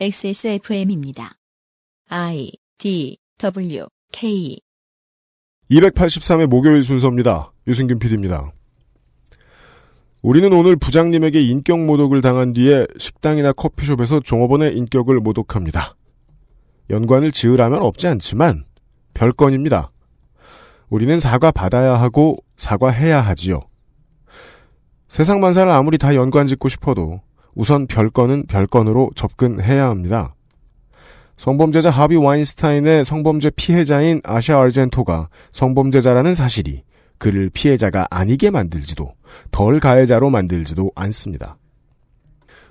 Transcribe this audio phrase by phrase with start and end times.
[0.00, 1.34] XSFM입니다.
[2.08, 4.58] I D W K
[5.70, 7.52] 283회 목요일 순서입니다.
[7.66, 8.52] 유승균 PD입니다.
[10.22, 15.94] 우리는 오늘 부장님에게 인격 모독을 당한 뒤에 식당이나 커피숍에서 종업원의 인격을 모독합니다.
[16.90, 18.64] 연관을 지으라면 없지 않지만
[19.14, 19.92] 별건입니다.
[20.88, 23.60] 우리는 사과 받아야 하고 사과해야 하지요.
[25.08, 27.20] 세상 만사를 아무리 다 연관 짓고 싶어도
[27.54, 30.34] 우선 별건은 별건으로 접근해야 합니다.
[31.36, 36.82] 성범죄자 하비 와인스타인의 성범죄 피해자인 아샤 알젠토가 성범죄자라는 사실이
[37.18, 39.12] 그를 피해자가 아니게 만들지도
[39.50, 41.56] 덜 가해자로 만들지도 않습니다.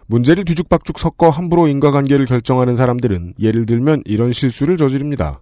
[0.07, 5.41] 문제를 뒤죽박죽 섞어 함부로 인과관계를 결정하는 사람들은 예를 들면 이런 실수를 저지릅니다.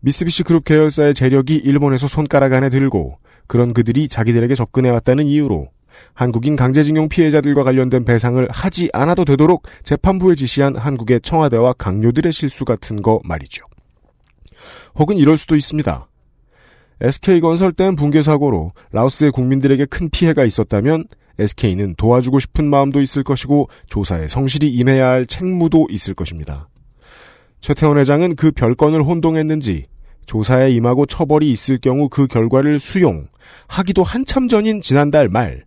[0.00, 5.68] 미쓰비시 그룹 계열사의 재력이 일본에서 손가락 안에 들고 그런 그들이 자기들에게 접근해왔다는 이유로
[6.14, 13.02] 한국인 강제징용 피해자들과 관련된 배상을 하지 않아도 되도록 재판부에 지시한 한국의 청와대와 강요들의 실수 같은
[13.02, 13.64] 거 말이죠.
[14.96, 16.08] 혹은 이럴 수도 있습니다.
[17.00, 21.04] SK건설 땐 붕괴 사고로 라오스의 국민들에게 큰 피해가 있었다면
[21.38, 26.68] SK는 도와주고 싶은 마음도 있을 것이고 조사에 성실히 임해야 할 책무도 있을 것입니다.
[27.60, 29.86] 최태원 회장은 그 별건을 혼동했는지
[30.26, 33.28] 조사에 임하고 처벌이 있을 경우 그 결과를 수용,
[33.66, 35.64] 하기도 한참 전인 지난달 말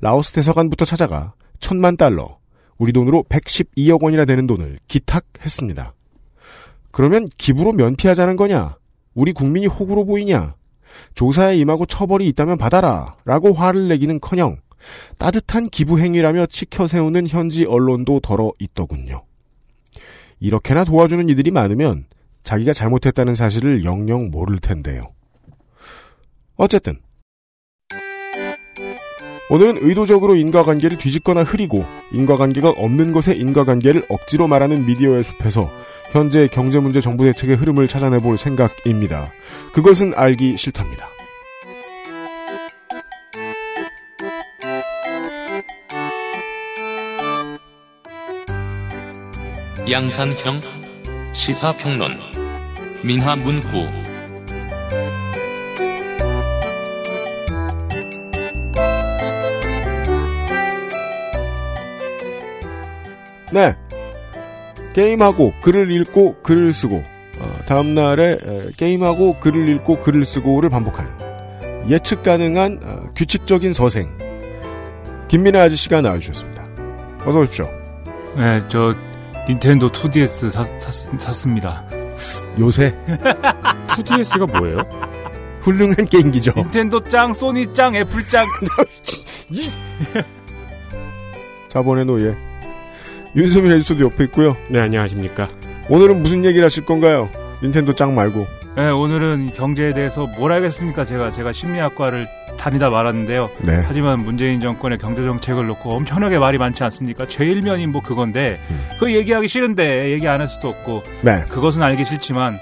[0.00, 2.38] 라오스 대사관부터 찾아가 천만 달러,
[2.78, 5.94] 우리 돈으로 112억 원이나 되는 돈을 기탁했습니다.
[6.90, 8.76] 그러면 기부로 면피하자는 거냐?
[9.14, 10.54] 우리 국민이 호구로 보이냐?
[11.14, 13.16] 조사에 임하고 처벌이 있다면 받아라.
[13.24, 14.56] 라고 화를 내기는 커녕
[15.18, 19.24] 따뜻한 기부 행위라며 치켜 세우는 현지 언론도 덜어 있더군요.
[20.40, 22.06] 이렇게나 도와주는 이들이 많으면
[22.42, 25.12] 자기가 잘못했다는 사실을 영영 모를 텐데요.
[26.56, 26.98] 어쨌든
[29.52, 35.68] 오늘은 의도적으로 인과관계를 뒤집거나 흐리고 인과관계가 없는 것에 인과관계를 억지로 말하는 미디어의 숲에서
[36.10, 39.30] 현재 경제문제 정부 대책의 흐름을 찾아내볼 생각입니다.
[39.74, 41.06] 그것은 알기 싫답니다.
[49.90, 50.62] 양산형
[51.34, 52.12] 시사평론
[53.04, 54.01] 민하문구
[63.52, 63.76] 네.
[64.94, 71.10] 게임하고 글을 읽고 글을 쓰고 어, 다음 날에 에, 게임하고 글을 읽고 글을 쓰고를 반복하는
[71.88, 74.10] 예측 가능한 어, 규칙적인 서생
[75.28, 76.62] 김민아 아저씨가 나와주셨습니다.
[77.24, 77.70] 어서 오십시오.
[78.36, 78.94] 네, 저
[79.48, 81.84] 닌텐도 2DS 사, 샀, 샀습니다.
[82.58, 82.94] 요새
[83.88, 84.78] 2DS가 뭐예요?
[85.62, 86.52] 훌륭한 게임기죠.
[86.56, 88.46] 닌텐도 짱, 소니 짱, 애플 짱.
[91.68, 92.34] 자본의 노예.
[93.34, 94.56] 윤소민 에디터도 옆에 있고요.
[94.68, 95.48] 네, 안녕하십니까.
[95.88, 97.28] 오늘은 무슨 얘기를 하실 건가요?
[97.62, 98.46] 닌텐도 짱 말고.
[98.76, 101.04] 네, 오늘은 경제에 대해서 뭘 알겠습니까?
[101.04, 102.26] 제가 제가 심리학과를
[102.58, 103.50] 다니다 말았는데요.
[103.62, 103.80] 네.
[103.84, 107.26] 하지만 문재인 정권의 경제 정책을 놓고 엄청나게 말이 많지 않습니까?
[107.26, 108.80] 제일면이 뭐 그건데 음.
[109.00, 111.44] 그 얘기하기 싫은데 얘기 안 할 수도 없고 네.
[111.48, 112.58] 그것은 알기 싫지만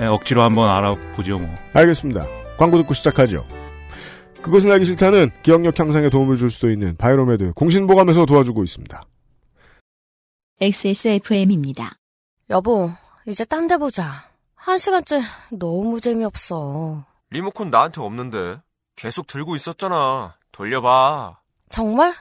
[0.00, 1.48] 예, 억지로 한번 알아보죠 뭐.
[1.74, 2.26] 알겠습니다.
[2.56, 3.44] 광고 듣고 시작하죠.
[4.42, 9.02] 그것은 알기 싫다는 기억력 향상에 도움을 줄 수도 있는 바이로메드 공신보감에서 도와주고 있습니다.
[10.60, 11.92] XSFM입니다.
[12.50, 12.90] 여보,
[13.26, 14.28] 이제 딴 데 보자.
[14.54, 17.02] 한 시간째 너무 재미없어.
[17.30, 18.60] 리모컨 나한테 없는데
[18.94, 20.34] 계속 들고 있었잖아.
[20.52, 21.38] 돌려봐.
[21.70, 22.14] 정말?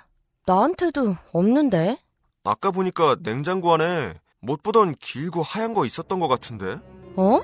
[0.45, 1.97] 나한테도 없는데?
[2.45, 6.77] 아까 보니까 냉장고 안에 못 보던 길고 하얀 거 있었던 것 같은데.
[7.17, 7.41] 어?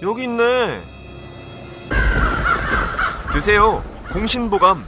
[0.00, 0.80] 여기 있네.
[3.32, 3.84] 드세요.
[4.14, 4.82] 공신보감.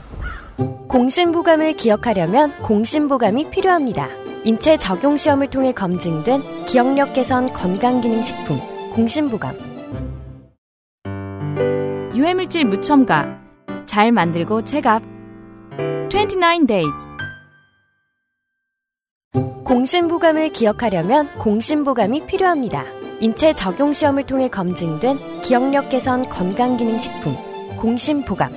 [0.89, 4.22] 공신보감을 기억하려면 공신보감이 필요합니다.
[4.45, 8.59] 인체 적용 시험을 통해 검증된 기억력 개선 건강기능식품
[8.91, 9.55] 공신보감.
[12.13, 13.39] 유해물질 무첨가
[13.85, 15.01] 잘 만들고 체갑
[16.09, 17.07] 29 days
[19.63, 22.83] 공신보감을 기억하려면 공신보감이 필요합니다.
[23.21, 27.33] 인체 적용 시험을 통해 검증된 기억력 개선 건강기능식품
[27.77, 28.51] 공신보감.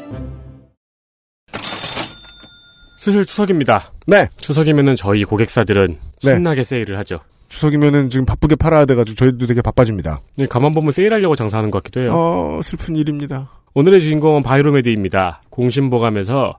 [3.06, 3.92] 슬슬 추석입니다.
[4.08, 4.26] 네.
[4.36, 6.34] 추석이면은 저희 고객사들은 네.
[6.34, 7.20] 신나게 세일을 하죠.
[7.48, 10.20] 추석이면은 지금 바쁘게 팔아야 돼가지고 저희도 되게 바빠집니다.
[10.36, 12.10] 네, 가만 보면 세일하려고 장사하는 것 같기도 해요.
[12.12, 13.48] 어, 슬픈 일입니다.
[13.74, 15.42] 오늘의 주인공은 바이로메드입니다.
[15.50, 16.58] 공신보감에서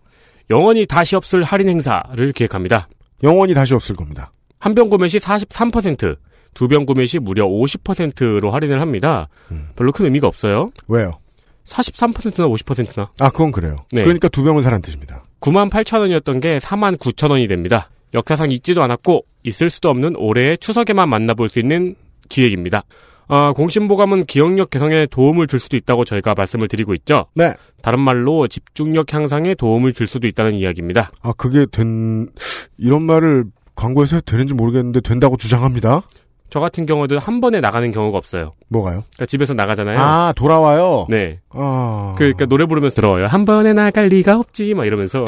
[0.49, 2.87] 영원히 다시 없을 할인 행사를 기획합니다.
[3.23, 4.31] 영원히 다시 없을 겁니다.
[4.59, 6.15] 한 병 구매 시 43%,
[6.53, 9.27] 두 병 구매 시 무려 50%로 할인을 합니다.
[9.51, 9.67] 음.
[9.75, 10.71] 별로 큰 의미가 없어요.
[10.87, 11.19] 왜요?
[11.65, 13.11] 43%나 50%나.
[13.19, 13.83] 아, 그건 그래요.
[13.91, 14.03] 네.
[14.03, 15.23] 그러니까 두 병을 사란 뜻입니다.
[15.39, 17.89] 9만 8천 원이었던 게 4만 9천 원이 됩니다.
[18.13, 21.95] 역사상 있지도 않았고 있을 수도 없는 올해의 추석에만 만나볼 수 있는
[22.29, 22.83] 기획입니다.
[23.29, 27.25] 아, 공신보감은 기억력 개선에 도움을 줄 수도 있다고 저희가 말씀을 드리고 있죠.
[27.35, 27.53] 네.
[27.81, 31.09] 다른 말로 집중력 향상에 도움을 줄 수도 있다는 이야기입니다.
[31.21, 32.29] 아, 그게 된,
[32.77, 33.45] 이런 말을
[33.75, 36.03] 광고에서 해도 되는지 모르겠는데 된다고 주장합니다.
[36.49, 38.53] 저 같은 경우도 한 번에 나가는 경우가 없어요.
[38.69, 39.03] 뭐가요?
[39.13, 39.99] 그러니까 집에서 나가잖아요.
[39.99, 41.05] 아, 돌아와요?
[41.09, 41.39] 네.
[41.49, 42.13] 아.
[42.13, 43.27] 그, 그러니까 노래 부르면서 들어와요.
[43.27, 45.25] 한 번에 나갈 리가 없지, 막 이러면서.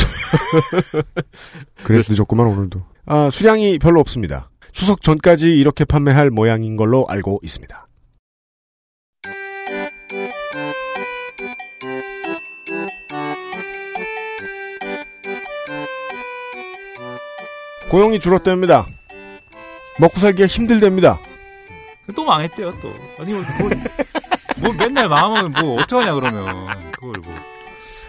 [1.83, 2.81] 그래서 늦었구만, 오늘도.
[3.05, 4.49] 아, 수량이 별로 없습니다.
[4.71, 7.87] 추석 전까지 이렇게 판매할 모양인 걸로 알고 있습니다.
[17.89, 18.85] 고용이 줄었답니다.
[19.99, 21.19] 먹고 살기가 힘들답니다.
[22.15, 22.91] 또 망했대요 또.
[23.19, 23.69] 아니 뭐, 뭐,
[24.57, 27.35] 뭐 맨날 망하면 뭐 어떡하냐 그러면 그걸 뭐.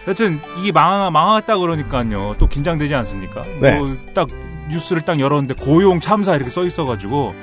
[0.09, 2.35] 여튼 이게 망 망했다 그러니까요.
[2.39, 3.43] 또 긴장되지 않습니까?
[3.61, 3.77] 네.
[3.77, 4.29] 뭐 딱
[4.71, 7.35] 뉴스를 딱 열었는데 고용 참사 이렇게 써 있어가지고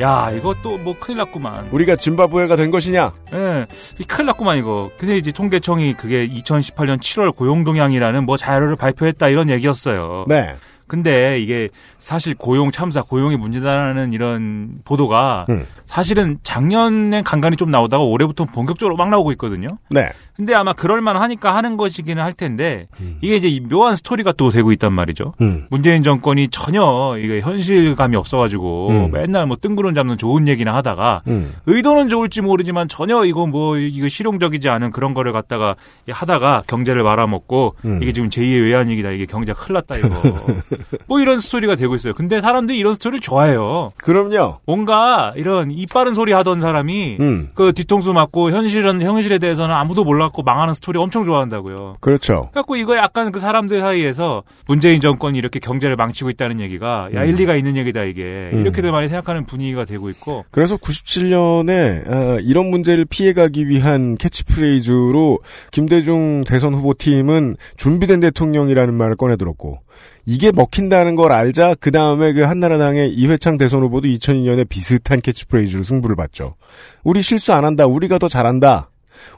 [0.00, 1.68] 야 이거 또 뭐 큰일 났구만.
[1.70, 3.12] 우리가 짐바브웨가 된 것이냐?
[3.32, 3.66] 예,
[3.98, 4.90] 이 큰일 났구만 이거.
[4.98, 10.24] 근데 이제 통계청이 그게 2018년 7월 고용 동향이라는 뭐 자료를 발표했다 이런 얘기였어요.
[10.28, 10.56] 네.
[10.92, 15.64] 근데 이게 사실 고용 참사, 고용이 문제다라는 이런 보도가 음.
[15.86, 19.68] 사실은 작년엔 간간히 좀 나오다가 올해부터 본격적으로 막 나오고 있거든요.
[19.88, 20.10] 네.
[20.36, 23.16] 근데 아마 그럴만 하니까 하는 것이기는 할 텐데 음.
[23.22, 25.32] 이게 이제 이 묘한 스토리가 또 되고 있단 말이죠.
[25.40, 25.66] 음.
[25.70, 29.10] 문재인 정권이 전혀 이게 현실감이 없어가지고 음.
[29.12, 31.54] 맨날 뭐 뜬구름 잡는 좋은 얘기나 하다가 음.
[31.64, 35.74] 의도는 좋을지 모르지만 전혀 이거 뭐 이거 실용적이지 않은 그런 거를 갖다가
[36.06, 38.02] 하다가 경제를 말아먹고 음.
[38.02, 40.08] 이게 지금 제2의 외환위기다 이게 경제가 큰일 났다 이거
[41.06, 42.14] 뭐 이런 스토리가 되고 있어요.
[42.14, 43.90] 근데 사람들이 이런 스토리를 좋아해요.
[43.96, 44.58] 그럼요.
[44.66, 47.50] 뭔가 이런 이 빠른 소리 하던 사람이 음.
[47.54, 51.96] 그 뒤통수 맞고 현실은 현실에 대해서는 아무도 몰랐고 망하는 스토리 엄청 좋아한다고요.
[52.00, 52.48] 그렇죠.
[52.52, 57.28] 그래갖고 이거 약간 그 사람들 사이에서 문재인 정권이 이렇게 경제를 망치고 있다는 얘기가 야 음.
[57.28, 58.60] 일리가 있는 얘기다 이게 음.
[58.60, 65.38] 이렇게들 많이 생각하는 분위기가 되고 있고 그래서 97년에 어, 이런 문제를 피해가기 위한 캐치프레이즈로
[65.70, 69.80] 김대중 대선 후보 팀은 준비된 대통령이라는 말을 꺼내들었고
[70.24, 76.14] 이게 먹힌다는 걸 알자 그 다음에 그 한나라당의 이회창 대선 후보도 2002년에 비슷한 캐치프레이즈로 승부를
[76.16, 76.54] 봤죠.
[77.02, 77.86] 우리 실수 안 한다.
[77.86, 78.88] 우리가 더 잘한다.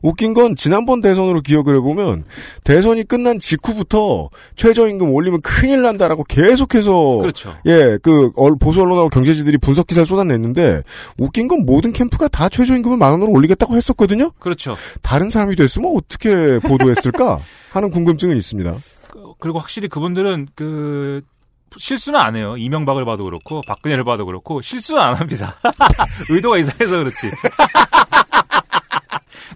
[0.03, 2.25] 웃긴 건 지난번 대선으로 기억을 해보면
[2.65, 7.55] 대선이 끝난 직후부터 최저임금 올리면 큰일 난다라고 계속해서 그렇죠.
[7.67, 10.83] 예, 그 얼- 보수 언론하고 경제지들이 분석 기사를 쏟아냈는데
[11.19, 14.33] 웃긴 건 모든 캠프가 다 최저임금을 만 원으로 올리겠다고 했었거든요.
[14.39, 14.75] 그렇죠.
[15.03, 17.41] 다른 사람이 됐으면 어떻게 보도했을까
[17.73, 18.75] 하는 궁금증은 있습니다.
[19.15, 21.23] 그- 그리고 확실히 그분들은 그
[21.77, 22.57] 실수는 안 해요.
[22.57, 25.57] 이명박을 봐도 그렇고 박근혜를 봐도 그렇고 실수는 안 합니다.
[26.31, 27.31] 의도가 이상해서 그렇지.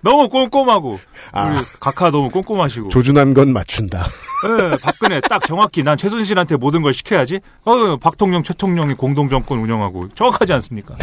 [0.02, 0.98] 너무 꼼꼼하고
[1.32, 1.64] 아.
[1.80, 2.88] 각하 너무 꼼꼼하시고.
[2.90, 4.06] 조준한 건 맞춘다.
[4.46, 7.40] 예, 박근혜 딱 정확히 난 최순실한테 모든 걸 시켜야지.
[7.64, 10.94] 어, 박통령, 최통령이 공동 정권 운영하고 정확하지 않습니까?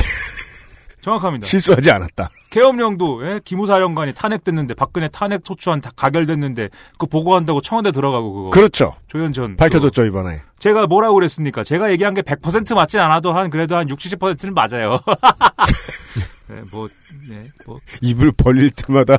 [1.05, 1.45] 정확합니다.
[1.45, 2.29] 실수하지 않았다.
[2.49, 3.39] 계엄령도 예?
[3.45, 8.95] 기무사령관이 탄핵됐는데 박근혜 탄핵 소추안 다 가결됐는데 그 보고한다고 청와대 들어가고 그거 그렇죠.
[9.07, 10.41] 조현전 밝혀졌죠 이번에.
[10.57, 11.63] 제가 뭐라고 그랬습니까?
[11.63, 14.99] 제가 얘기한 게 100% 맞진 않아도 한 그래도 한 60, 70%는 맞아요.
[16.49, 16.87] 네, 뭐,
[17.29, 19.17] 네, 뭐 입을 벌릴 때마다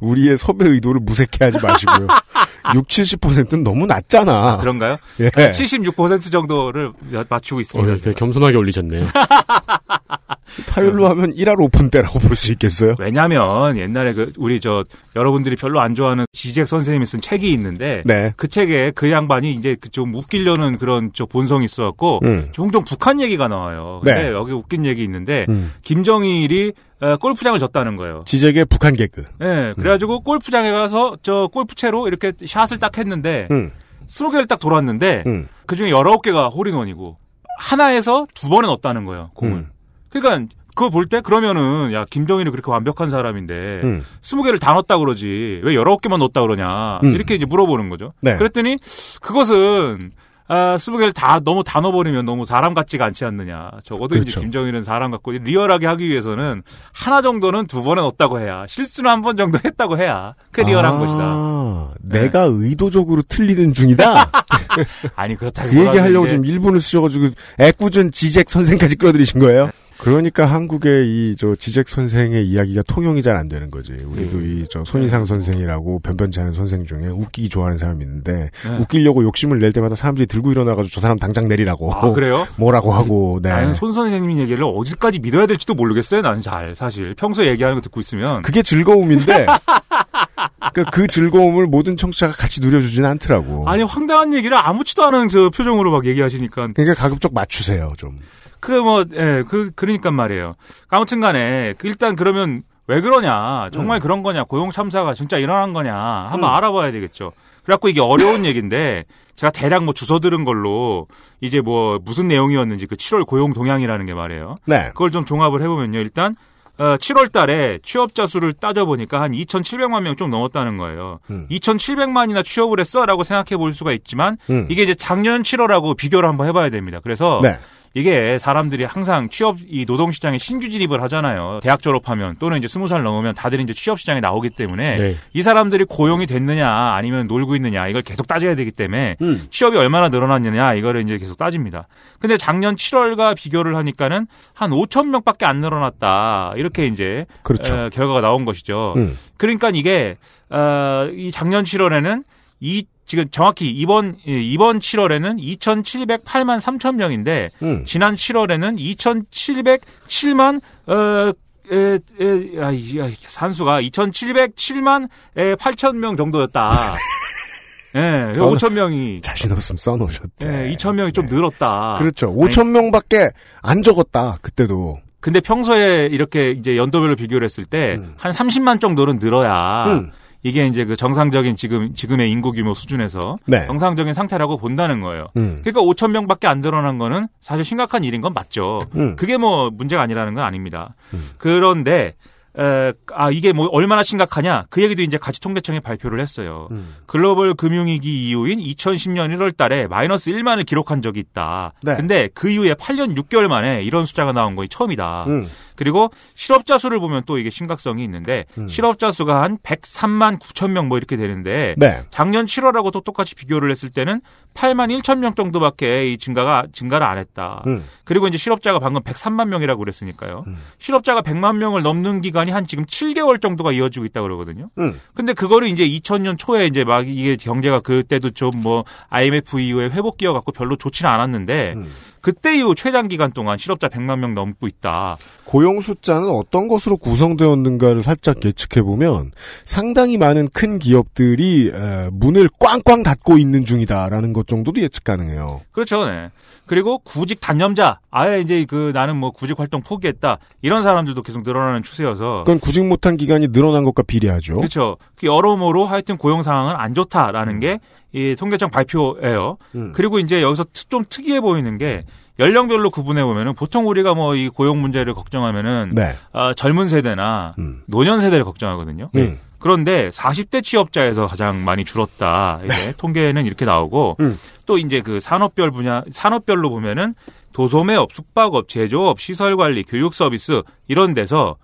[0.00, 2.08] 우리의 섭외 의도를 무색해하지 마시고요.
[2.74, 4.58] 6, 70%는 너무 낮잖아.
[4.58, 4.96] 그런가요?
[5.20, 5.30] 예.
[5.30, 6.92] 76% 정도를
[7.28, 7.96] 맞추고 어, 있습니다.
[7.96, 9.08] 되게 겸손하게 올리셨네요.
[10.66, 12.94] 타율로 하면 1할 오픈 때라고 볼 수 있겠어요?
[12.98, 14.84] 왜냐면 옛날에 그 우리 저
[15.16, 18.32] 여러분들이 별로 안 좋아하는 지잭 선생님이 쓴 책이 있는데 네.
[18.36, 22.48] 그 책에 그 양반이 이제 그좀 웃기려는 그런 저 본성이 있어갖고 음.
[22.52, 24.00] 종종 북한 얘기가 나와요.
[24.04, 24.28] 근데 네.
[24.32, 25.72] 여기 웃긴 얘기 있는데 음.
[25.82, 28.22] 김정일이 어, 골프장을 졌다는 거예요.
[28.26, 29.24] 지적의 북한 개그.
[29.42, 33.72] 예, 그래가지고 골프장에 가서 저 골프채로 이렇게 샷을 딱 했는데 음.
[34.06, 35.48] 스무 개를 딱 돌았는데 음.
[35.66, 37.16] 그 중에 열아홉 개가 홀인원이고
[37.60, 39.66] 하나에서 두 번에 넣었다는 거예요 공을.
[40.14, 40.20] 음.
[40.20, 44.04] 그러니까 그거 볼 때 그러면은 야 김정일이 그렇게 완벽한 사람인데 음.
[44.22, 47.14] 스무 개를 다 넣었다 그러지 왜 열아홉 개만 넣었다 그러냐 음.
[47.14, 48.12] 이렇게 이제 물어보는 거죠.
[48.20, 48.36] 네.
[48.36, 48.76] 그랬더니
[49.20, 50.12] 그것은
[50.48, 53.70] 아, 스무 개를 다 너무 다 넣어버리면 너무 사람 같지가 않지 않느냐.
[53.84, 54.40] 적어도 이제 그렇죠.
[54.40, 59.36] 김정일은 사람 같고 리얼하게 하기 위해서는 하나 정도는 두 번에 넣었다고 해야 실수는 한 번
[59.36, 61.94] 정도 했다고 해야 그 리얼한 아, 것이다.
[62.02, 62.20] 네.
[62.22, 64.30] 내가 의도적으로 틀리는 중이다.
[65.16, 67.28] 아니 그렇다고 그 얘기 하려고 지금 일본을 쓰셔가지고
[67.60, 69.70] 애꿎은 지잭 선생까지 끌어들이신 거예요?
[70.02, 73.92] 그러니까 한국의 이 저 지잭 선생의 이야기가 통용이 잘 안 되는 거지.
[73.92, 78.76] 우리도 이저 손희상 선생이라고 변변치 않은 선생 중에 웃기기 좋아하는 사람이 있는데 네.
[78.78, 82.46] 웃기려고 욕심을 낼 때마다 사람들이 들고 일어나가지고 저 사람 당장 내리라고 아 그래요?
[82.56, 83.48] 뭐라고 하고 네.
[83.48, 86.20] 나는 손 선생님 얘기를 어디까지 믿어야 될지도 모르겠어요.
[86.20, 89.46] 나는 잘 사실 평소에 얘기하는 거 듣고 있으면 그게 즐거움인데
[90.74, 93.68] 그러니까 그 즐거움을 모든 청취자가 같이 누려주진 않더라고.
[93.68, 98.18] 아니 황당한 얘기를 아무렇지도 않은 저 표정으로 막 얘기하시니까 그러니까 가급적 맞추세요 좀.
[98.62, 100.54] 그 뭐 예 그 그러니까 말이에요.
[100.88, 105.94] 아무튼 간에 그 일단 그러면 왜 그러냐 정말 그런 거냐 고용 참사가 진짜 일어난 거냐
[105.94, 106.54] 한번 음.
[106.54, 107.32] 알아봐야 되겠죠.
[107.64, 109.04] 그래갖고 이게 어려운 얘기인데
[109.34, 111.06] 제가 대략 뭐 주워 들은 걸로
[111.40, 114.56] 이제 뭐 무슨 내용이었는지 그 7월 고용 동향이라는 게 말이에요.
[114.66, 114.88] 네.
[114.88, 115.98] 그걸 좀 종합을 해보면요.
[115.98, 116.34] 일단
[116.78, 121.18] 어, 7월 달에 취업자 수를 따져보니까 한 2,700만 명 좀 넘었다는 거예요.
[121.30, 121.46] 음.
[121.50, 124.66] 2,700만이나 취업을 했어 라고 생각해 볼 수가 있지만 음.
[124.70, 126.98] 이게 이제 작년 7월하고 비교를 한번 해봐야 됩니다.
[127.02, 127.58] 그래서 네.
[127.94, 131.60] 이게 사람들이 항상 취업 이 노동 시장에 신규 진입을 하잖아요.
[131.62, 135.16] 대학 졸업하면 또는 이제 스무 살 넘으면 다들 이제 취업 시장에 나오기 때문에 네.
[135.34, 139.46] 이 사람들이 고용이 됐느냐 아니면 놀고 있느냐 이걸 계속 따져야 되기 때문에 음.
[139.50, 141.86] 취업이 얼마나 늘어났느냐 이거를 이제 계속 따집니다.
[142.18, 147.74] 근데 작년 7월과 비교를 하니까는 한 5천 명밖에 안 늘어났다 이렇게 이제 그렇죠.
[147.74, 148.94] 어, 결과가 나온 것이죠.
[148.96, 149.18] 음.
[149.36, 150.16] 그러니까 이게
[150.50, 152.24] 어, 이 작년 7월에는
[152.64, 157.84] 이 지금 정확히 이번 예, 이번 7월에는 2,708만 3천 명인데 음.
[157.84, 161.32] 지난 7월에는 2,707만 어
[161.70, 166.94] 에, 에, 아, 이, 아, 산수가 2,707만 에, 8천 명 정도였다.
[167.94, 170.46] 예, 써놓- 5천 명이 자신 없으면 써놓으셨대.
[170.70, 171.96] 예, 2천 명이 좀 늘었다.
[171.98, 172.32] 그렇죠.
[172.34, 174.38] 5천 명밖에 안 적었다.
[174.40, 174.98] 그때도.
[175.20, 180.10] 근데 평소에 이렇게 이제 연도별로 비교를 했을 때한 30만 정도는 늘어야 음.
[180.42, 183.66] 이게 이제 그 정상적인 지금 지금의 인구 규모 수준에서 네.
[183.66, 185.26] 정상적인 상태라고 본다는 거예요.
[185.36, 185.60] 음.
[185.62, 188.82] 그러니까 5천 명밖에 안 늘어난 거는 사실 심각한 일인 건 맞죠.
[188.94, 189.16] 음.
[189.16, 190.94] 그게 뭐 문제가 아니라는 건 아닙니다.
[191.38, 192.14] 그런데
[192.58, 196.68] 에, 아 이게 뭐 얼마나 심각하냐 그 얘기도 이제 가치통계청이 발표를 했어요.
[196.70, 196.96] 음.
[197.06, 201.72] 글로벌 금융위기 이후인 2010년 1월 달에 마이너스 1만을 기록한 적이 있다.
[201.82, 201.94] 네.
[201.94, 205.24] 근데 그 이후에 8년 6개월 만에 이런 숫자가 나온 거이 처음이다.
[205.28, 205.48] 음.
[205.76, 208.68] 그리고 실업자 수를 보면 또 이게 심각성이 있는데 음.
[208.68, 212.02] 실업자 수가 한 103만 9천 명 뭐 이렇게 되는데 네.
[212.10, 214.20] 작년 7월하고 또 똑같이 비교를 했을 때는
[214.54, 217.62] 8만 1천 명 정도밖에 이 증가가 증가를 안 했다.
[217.68, 217.84] 음.
[218.04, 220.44] 그리고 이제 실업자가 방금 103만 명이라고 그랬으니까요.
[220.48, 220.58] 음.
[220.78, 224.70] 실업자가 100만 명을 넘는 기간이 한 지금 7개월 정도가 이어지고 있다 그러거든요.
[224.78, 225.00] 음.
[225.14, 230.18] 근데 그거를 이제 2000년 초에 이제 막 이게 경제가 그때도 좀 뭐 IMF 이후에 회복
[230.18, 231.90] 기어 갖고 별로 좋지는 않았는데 음.
[232.22, 235.18] 그때 이후 최장 기간 동안 실업자 100만 명 넘고 있다.
[235.44, 239.32] 고용 숫자는 어떤 것으로 구성되었는가를 살짝 예측해 보면
[239.64, 245.60] 상당히 많은 큰 기업들이 에, 문을 꽝꽝 닫고 있는 중이다라는 것 정도도 예측 가능해요.
[245.72, 246.04] 그렇죠.
[246.08, 246.30] 네.
[246.66, 251.82] 그리고 구직 단념자, 아예 이제 그 나는 뭐 구직 활동 포기했다 이런 사람들도 계속 늘어나는
[251.82, 254.54] 추세여서 그건 구직 못한 기간이 늘어난 것과 비례하죠.
[254.54, 254.96] 그렇죠.
[255.22, 259.56] 그 여러모로 하여튼 고용 상황은 안 좋다라는 게이 통계청 발표예요.
[259.74, 259.92] 음.
[259.94, 262.04] 그리고 이제 여기서 트- 좀 특이해 보이는 게
[262.38, 266.12] 연령별로 구분해 보면은 보통 우리가 뭐 이 고용 문제를 걱정하면은 네.
[266.32, 267.82] 아, 젊은 세대나 음.
[267.86, 269.08] 노년 세대를 걱정하거든요.
[269.16, 269.38] 음.
[269.58, 272.58] 그런데 40대 취업자에서 가장 많이 줄었다.
[272.64, 274.36] 이게 통계는 이렇게 나오고 음.
[274.66, 277.14] 또 이제 그 산업별 분야 산업별로 보면은
[277.52, 281.56] 도소매업, 숙박업, 제조업, 시설관리, 교육 서비스 이런 데서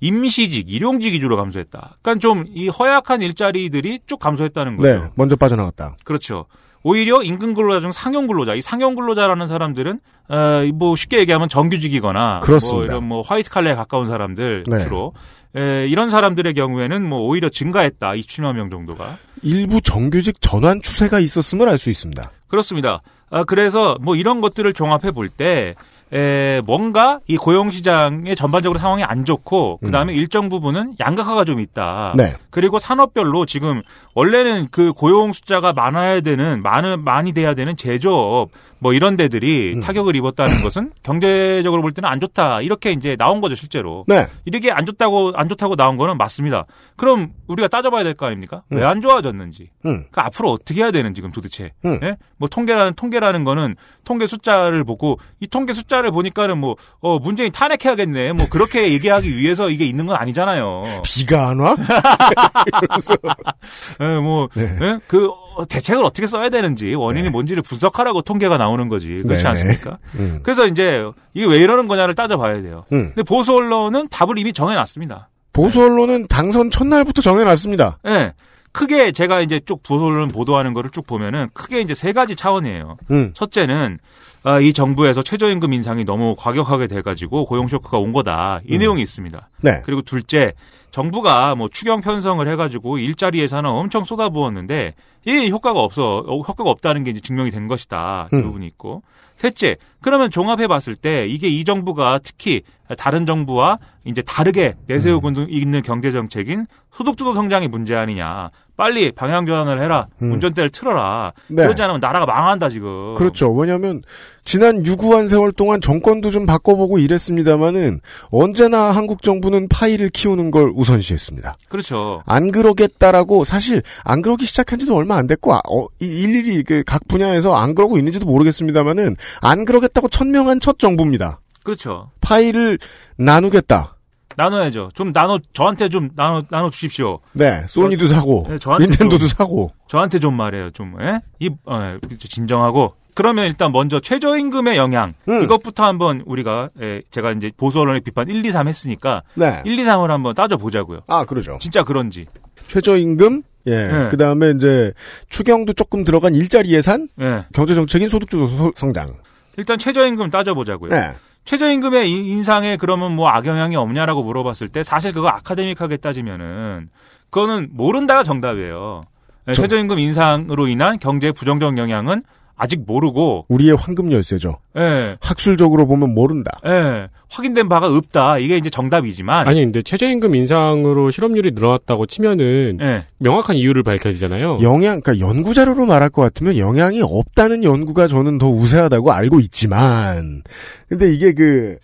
[0.00, 1.96] 임시직, 일용직 위주로 감소했다.
[2.02, 4.88] 그러니까 좀 이 허약한 일자리들이 쭉 감소했다는 거죠.
[5.04, 5.10] 네.
[5.16, 5.96] 먼저 빠져나갔다.
[6.04, 6.46] 그렇죠.
[6.84, 10.36] 오히려 임금 근로자 중 상용 근로자, 이 상용 근로자라는 사람들은 어,
[10.74, 12.76] 뭐 쉽게 얘기하면 정규직이거나 그렇습니다.
[12.76, 14.78] 뭐 이런 뭐 화이트 칼라에 가까운 사람들 네.
[14.78, 15.12] 주로
[15.56, 18.12] 에, 이런 사람들의 경우에는 뭐 오히려 증가했다.
[18.12, 19.16] 27만 명 정도가.
[19.42, 22.30] 일부 정규직 전환 추세가 있었음을 알 수 있습니다.
[22.46, 23.02] 그렇습니다.
[23.30, 25.74] 아, 그래서 뭐 이런 것들을 종합해 볼 때,
[26.12, 31.60] 에, 뭔가 이 고용 시장의 전반적으로 상황이 안 좋고, 그 다음에 일정 부분은 양극화가 좀
[31.60, 32.12] 있다.
[32.12, 32.16] 음.
[32.16, 32.32] 네.
[32.50, 33.82] 그리고 산업별로 지금
[34.14, 38.50] 원래는 그 고용 숫자가 많아야 되는, 많은, 많이 돼야 되는 제조업,
[38.80, 39.80] 뭐 이런 데들이 음.
[39.80, 42.60] 타격을 입었다는 것은 경제적으로 볼 때는 안 좋다.
[42.60, 44.04] 이렇게 이제 나온 거죠, 실제로.
[44.06, 44.28] 네.
[44.44, 46.64] 이렇게 안 좋다고, 안 좋다고 나온 거는 맞습니다.
[46.96, 48.62] 그럼 우리가 따져봐야 될 거 아닙니까?
[48.72, 48.78] 음.
[48.78, 49.70] 왜안 좋아졌는지.
[49.84, 50.04] 음.
[50.10, 51.72] 그 앞으로 어떻게 해야 되는지 그럼 도대체.
[51.84, 51.98] 음.
[52.02, 52.16] 예?
[52.36, 53.74] 뭐 통계라는 통계라는 거는
[54.04, 58.32] 통계 숫자를 보고 이 통계 숫자 를 보니까는 뭐 어, 문재인 탄핵해야겠네.
[58.32, 60.82] 뭐 그렇게 얘기하기 위해서 이게 있는 건 아니잖아요.
[61.04, 61.76] 비가 안 와?
[64.00, 64.76] 예, 뭐 네.
[64.80, 64.98] 예?
[65.06, 67.30] 그 어, 대책을 어떻게 써야 되는지 원인이 네.
[67.30, 69.08] 뭔지를 분석하라고 통계가 나오는 거지.
[69.08, 69.48] 그렇지 네네.
[69.48, 69.98] 않습니까?
[70.14, 70.40] 음.
[70.42, 72.84] 그래서 이제 이게 왜 이러는 거냐를 따져봐야 돼요.
[72.92, 73.12] 음.
[73.14, 75.28] 근데 보수 언론은 답을 이미 정해놨습니다.
[75.52, 77.98] 보수 언론은 당선 첫날부터 정해놨습니다.
[78.06, 78.32] 예.
[78.72, 82.96] 크게 제가 이제 쭉 보수 언론 보도하는 거를 쭉 보면은 크게 이제 세 가지 차원이에요.
[83.10, 83.32] 음.
[83.34, 83.98] 첫째는
[84.42, 88.60] 아, 이 정부에서 최저임금 인상이 너무 과격하게 돼가지고 고용 쇼크가 온 거다.
[88.66, 88.78] 이 음.
[88.78, 89.50] 내용이 있습니다.
[89.62, 89.82] 네.
[89.84, 90.52] 그리고 둘째,
[90.90, 97.04] 정부가 뭐 추경 편성을 해가지고 일자리 예산을 엄청 쏟아부었는데 이게 효과가 없어, 어, 효과가 없다는
[97.04, 98.28] 게 이제 증명이 된 것이다.
[98.32, 98.42] 이 음.
[98.44, 99.02] 부분이 있고.
[99.36, 102.62] 셋째, 그러면 종합해 봤을 때 이게 이 정부가 특히
[102.96, 105.46] 다른 정부와 이제 다르게 내세우고 음.
[105.48, 108.50] 있는 경제 정책인 소득주도 성장이 문제 아니냐.
[108.78, 110.06] 빨리 방향 전환을 해라.
[110.22, 110.32] 음.
[110.34, 111.32] 운전대를 틀어라.
[111.48, 111.64] 네.
[111.64, 113.14] 그러지 않으면 나라가 망한다 지금.
[113.16, 113.52] 그렇죠.
[113.52, 114.02] 왜냐하면
[114.44, 121.56] 지난 유구한 세월 동안 정권도 좀 바꿔보고 이랬습니다마는 언제나 한국 정부는 파이를 키우는 걸 우선시했습니다.
[121.68, 122.22] 그렇죠.
[122.24, 127.06] 안 그러겠다라고 사실 안 그러기 시작한지도 얼마 안 됐고 아, 어, 이- 일일이 그 각
[127.08, 131.40] 분야에서 안 그러고 있는지도 모르겠습니다마는 안 그러겠다고 천명한 첫 정부입니다.
[131.64, 132.12] 그렇죠.
[132.20, 132.78] 파이를
[133.16, 133.96] 나누겠다.
[134.38, 134.90] 나눠야죠.
[134.94, 137.18] 좀 나눠 저한테 좀 나눠 나눠 주십시오.
[137.32, 139.72] 네, 소니도 사고 네, 저한테 닌텐도도 좀- 사고.
[139.88, 140.70] 저한테 좀 말해요.
[140.70, 141.20] 좀 예?
[141.40, 145.42] 이 어, 진정하고 그러면 일단 먼저 최저임금의 영향 음.
[145.42, 149.60] 이것부터 한번 우리가 예, 제가 이제 보수 언론의 비판 1, 2, 3 했으니까 네.
[149.64, 151.00] 1, 2, 3을 한번 따져 보자고요.
[151.08, 151.58] 아 그러죠.
[151.60, 152.26] 진짜 그런지.
[152.68, 153.42] 최저임금.
[153.66, 153.70] 예.
[153.88, 154.08] 네.
[154.08, 154.92] 그 다음에 이제
[155.30, 157.44] 추경도 조금 들어간 일자리 예산, 예.
[157.52, 159.08] 경제 정책인 소득주도 소- 성장.
[159.56, 160.90] 일단 최저임금 따져 보자고요.
[160.90, 161.10] 네.
[161.48, 166.90] 최저임금의 인- 인상에 그러면 뭐 악영향이 없냐라고 물어봤을 때 사실 그거 아카데믹하게 따지면은
[167.30, 169.00] 그거는 모른다가 정답이에요.
[169.46, 172.22] 네, 저- 최저임금 인상으로 인한 경제 부정적 영향은
[172.58, 174.58] 아직 모르고, 우리의 황금 열쇠죠.
[174.76, 176.50] 예, 학술적으로 보면 모른다.
[176.66, 178.38] 예, 확인된 바가 없다.
[178.38, 184.58] 이게 이제 정답이지만, 아니 근데 최저임금 인상으로 실업률이 늘어났다고 치면은 예, 명확한 이유를 밝혀야 되잖아요.
[184.60, 190.42] 영향, 그러니까 연구 자료로 말할 것 같으면 영향이 없다는 연구가 저는 더 우세하다고 알고 있지만,
[190.88, 191.78] 근데 이게 그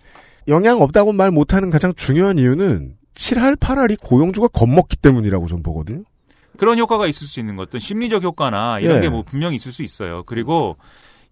[0.47, 6.03] 영향 없다고 말 못하는 가장 중요한 이유는 7할 8할이 고용주가 겁먹기 때문이라고 전 보거든요.
[6.55, 9.01] 그런 효과가 있을 수 있는 것도 심리적 효과나 이런 예.
[9.01, 10.23] 게뭐 분명히 있을 수 있어요.
[10.25, 10.77] 그리고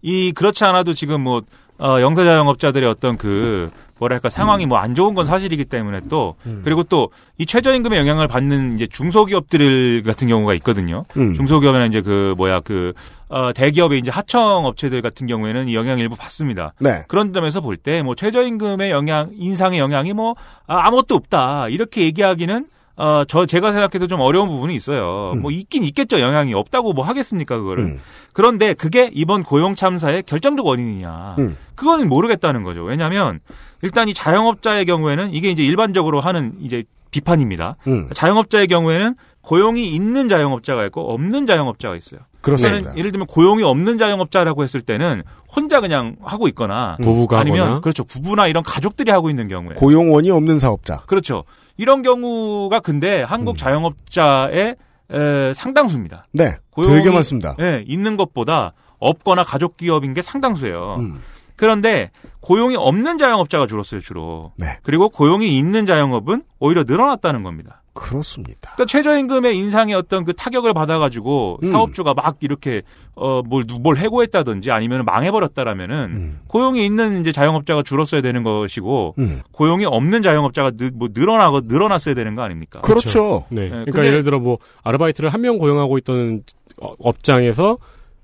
[0.02, 1.42] 이 그렇지 않아도 지금 뭐
[1.76, 6.60] 어, 영세자영업자들의 어떤 그 뭐랄까 상황이 뭐안 좋은 건 사실이기 때문에 또 음.
[6.64, 11.04] 그리고 또 이 최저임금의 영향을 받는 이제 중소기업들 같은 경우가 있거든요.
[11.16, 11.34] 음.
[11.34, 12.92] 중소기업에는 이제 그 뭐야 그
[13.28, 16.74] 어, 대기업의 이제 하청 업체들 같은 경우에는 이 영향 일부 받습니다.
[16.78, 17.02] 네.
[17.08, 20.36] 그런 점에서 볼 때 뭐 최저임금의 영향 인상의 영향이 뭐
[20.68, 22.66] 아, 아무것도 없다 이렇게 얘기하기는
[22.96, 25.32] 어, 저, 제가 생각해도 좀 어려운 부분이 있어요.
[25.34, 25.42] 음.
[25.42, 26.20] 뭐, 있긴 있겠죠.
[26.20, 27.84] 영향이 없다고 뭐 하겠습니까, 그거를.
[27.84, 28.00] 음.
[28.32, 31.36] 그런데 그게 이번 고용 참사의 결정적 원인이냐.
[31.38, 31.56] 음.
[31.74, 32.82] 그거는 모르겠다는 거죠.
[32.82, 33.40] 왜냐면,
[33.82, 37.76] 일단 이 자영업자의 경우에는 이게 이제 일반적으로 하는 이제 비판입니다.
[37.86, 38.08] 음.
[38.12, 42.20] 자영업자의 경우에는 고용이 있는 자영업자가 있고 없는 자영업자가 있어요.
[42.40, 42.96] 그렇습니다.
[42.96, 45.22] 예를 들면 고용이 없는 자영업자라고 했을 때는
[45.54, 48.04] 혼자 그냥 하고 있거나 부부가 아니면 하거나 그렇죠.
[48.04, 51.02] 부부나 이런 가족들이 하고 있는 경우에 고용원이 없는 사업자.
[51.06, 51.44] 그렇죠.
[51.76, 53.56] 이런 경우가 근데 한국 음.
[53.56, 54.76] 자영업자의
[55.10, 56.24] 에, 상당수입니다.
[56.32, 56.56] 네.
[56.70, 57.56] 고용이 되게 많습니다.
[57.60, 60.96] 예, 있는 것보다 없거나 가족 기업인 게 상당수예요.
[61.00, 61.20] 음.
[61.56, 62.10] 그런데
[62.40, 64.52] 고용이 없는 자영업자가 줄었어요, 주로.
[64.56, 64.78] 네.
[64.82, 67.82] 그리고 고용이 있는 자영업은 오히려 늘어났다는 겁니다.
[67.94, 68.72] 그렇습니다.
[68.74, 71.66] 그러니까 최저임금의 인상의 어떤 그 타격을 받아가지고 음.
[71.66, 72.82] 사업주가 막 이렇게
[73.14, 76.40] 어뭘 뭘 해고했다든지 아니면 망해버렸다라면은 음.
[76.48, 79.42] 고용이 있는 이제 자영업자가 줄었어야 되는 것이고 음.
[79.52, 82.80] 고용이 없는 자영업자가 늘, 뭐 늘어나고 늘어났어야 되는 거 아닙니까?
[82.80, 83.44] 그렇죠.
[83.50, 83.68] 네.
[83.68, 86.42] 그러니까 근데- 예를 들어 뭐 아르바이트를 한 명 고용하고 있던
[86.80, 87.78] 어, 업장에서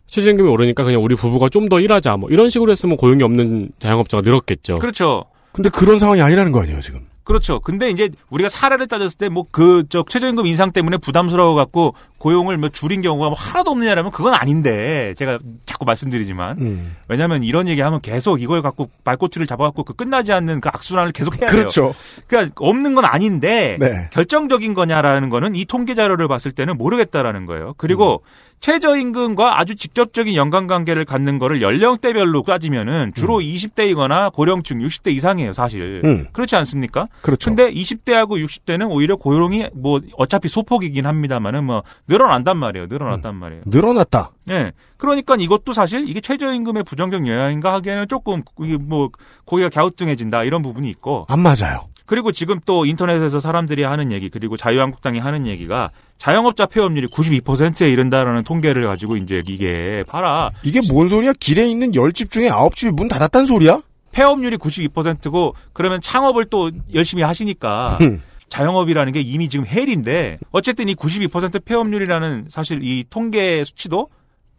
[0.06, 4.22] 최저임금이 오르니까 그냥 우리 부부가 좀 더 일하자 뭐 이런 식으로 했으면 고용이 없는 자영업자가
[4.22, 4.76] 늘었겠죠.
[4.76, 5.24] 그렇죠.
[5.52, 7.06] 근데 그런 상황이 아니라는 거 아니에요, 지금.
[7.24, 7.60] 그렇죠.
[7.60, 12.56] 근데 이제 우리가 사례를 따졌을 때 뭐 그 저 최저임금 인상 때문에 부담스러워 갖고 고용을
[12.58, 16.96] 뭐 줄인 경우가 뭐 하나도 없느냐라면 그건 아닌데 제가 자꾸 말씀드리지만 음.
[17.08, 21.46] 왜냐하면 이런 얘기하면 계속 이걸 갖고 말꼬치를 잡아갖고 그 끝나지 않는 그 악순환을 계속 해야
[21.46, 21.60] 돼요.
[21.60, 21.94] 그렇죠.
[22.26, 24.08] 그러니까 없는 건 아닌데 네.
[24.12, 27.74] 결정적인 거냐라는 거는 이 통계 자료를 봤을 때는 모르겠다라는 거예요.
[27.76, 28.49] 그리고 음.
[28.60, 36.02] 최저임금과 아주 직접적인 연관관계를 갖는 거를 연령대별로 따지면은 주로 20대이거나 고령층 60대 이상이에요, 사실.
[36.04, 36.26] 음.
[36.32, 37.06] 그렇지 않습니까?
[37.22, 37.50] 그렇죠.
[37.50, 42.86] 근데 20대하고 60대는 오히려 고용이 뭐 어차피 소폭이긴 합니다만은 뭐 늘어난단 말이에요.
[42.88, 43.62] 늘어났단 말이에요.
[43.66, 44.32] 늘어났다.
[44.50, 44.72] 예.
[44.96, 49.08] 그러니까 이것도 사실 이게 최저임금의 부정적 영향인가 하기에는 조금 이게 뭐
[49.46, 51.86] 고기가 갸우뚱해진다 이런 부분이 있고 안 맞아요.
[52.10, 58.42] 그리고 지금 또 인터넷에서 사람들이 하는 얘기 그리고 자유한국당이 하는 얘기가 자영업자 폐업률이 92%에 이른다라는
[58.42, 61.32] 통계를 가지고 이제 이게 봐라 이게 뭔 소리야?
[61.38, 63.80] 길에 있는 10집 중에 9집이 문 닫았다는 소리야?
[64.10, 68.20] 폐업률이 92%고 그러면 창업을 또 열심히 하시니까 음.
[68.48, 74.08] 자영업이라는 게 이미 지금 헬인데 어쨌든 이 92% 폐업률이라는 사실 이 통계 수치도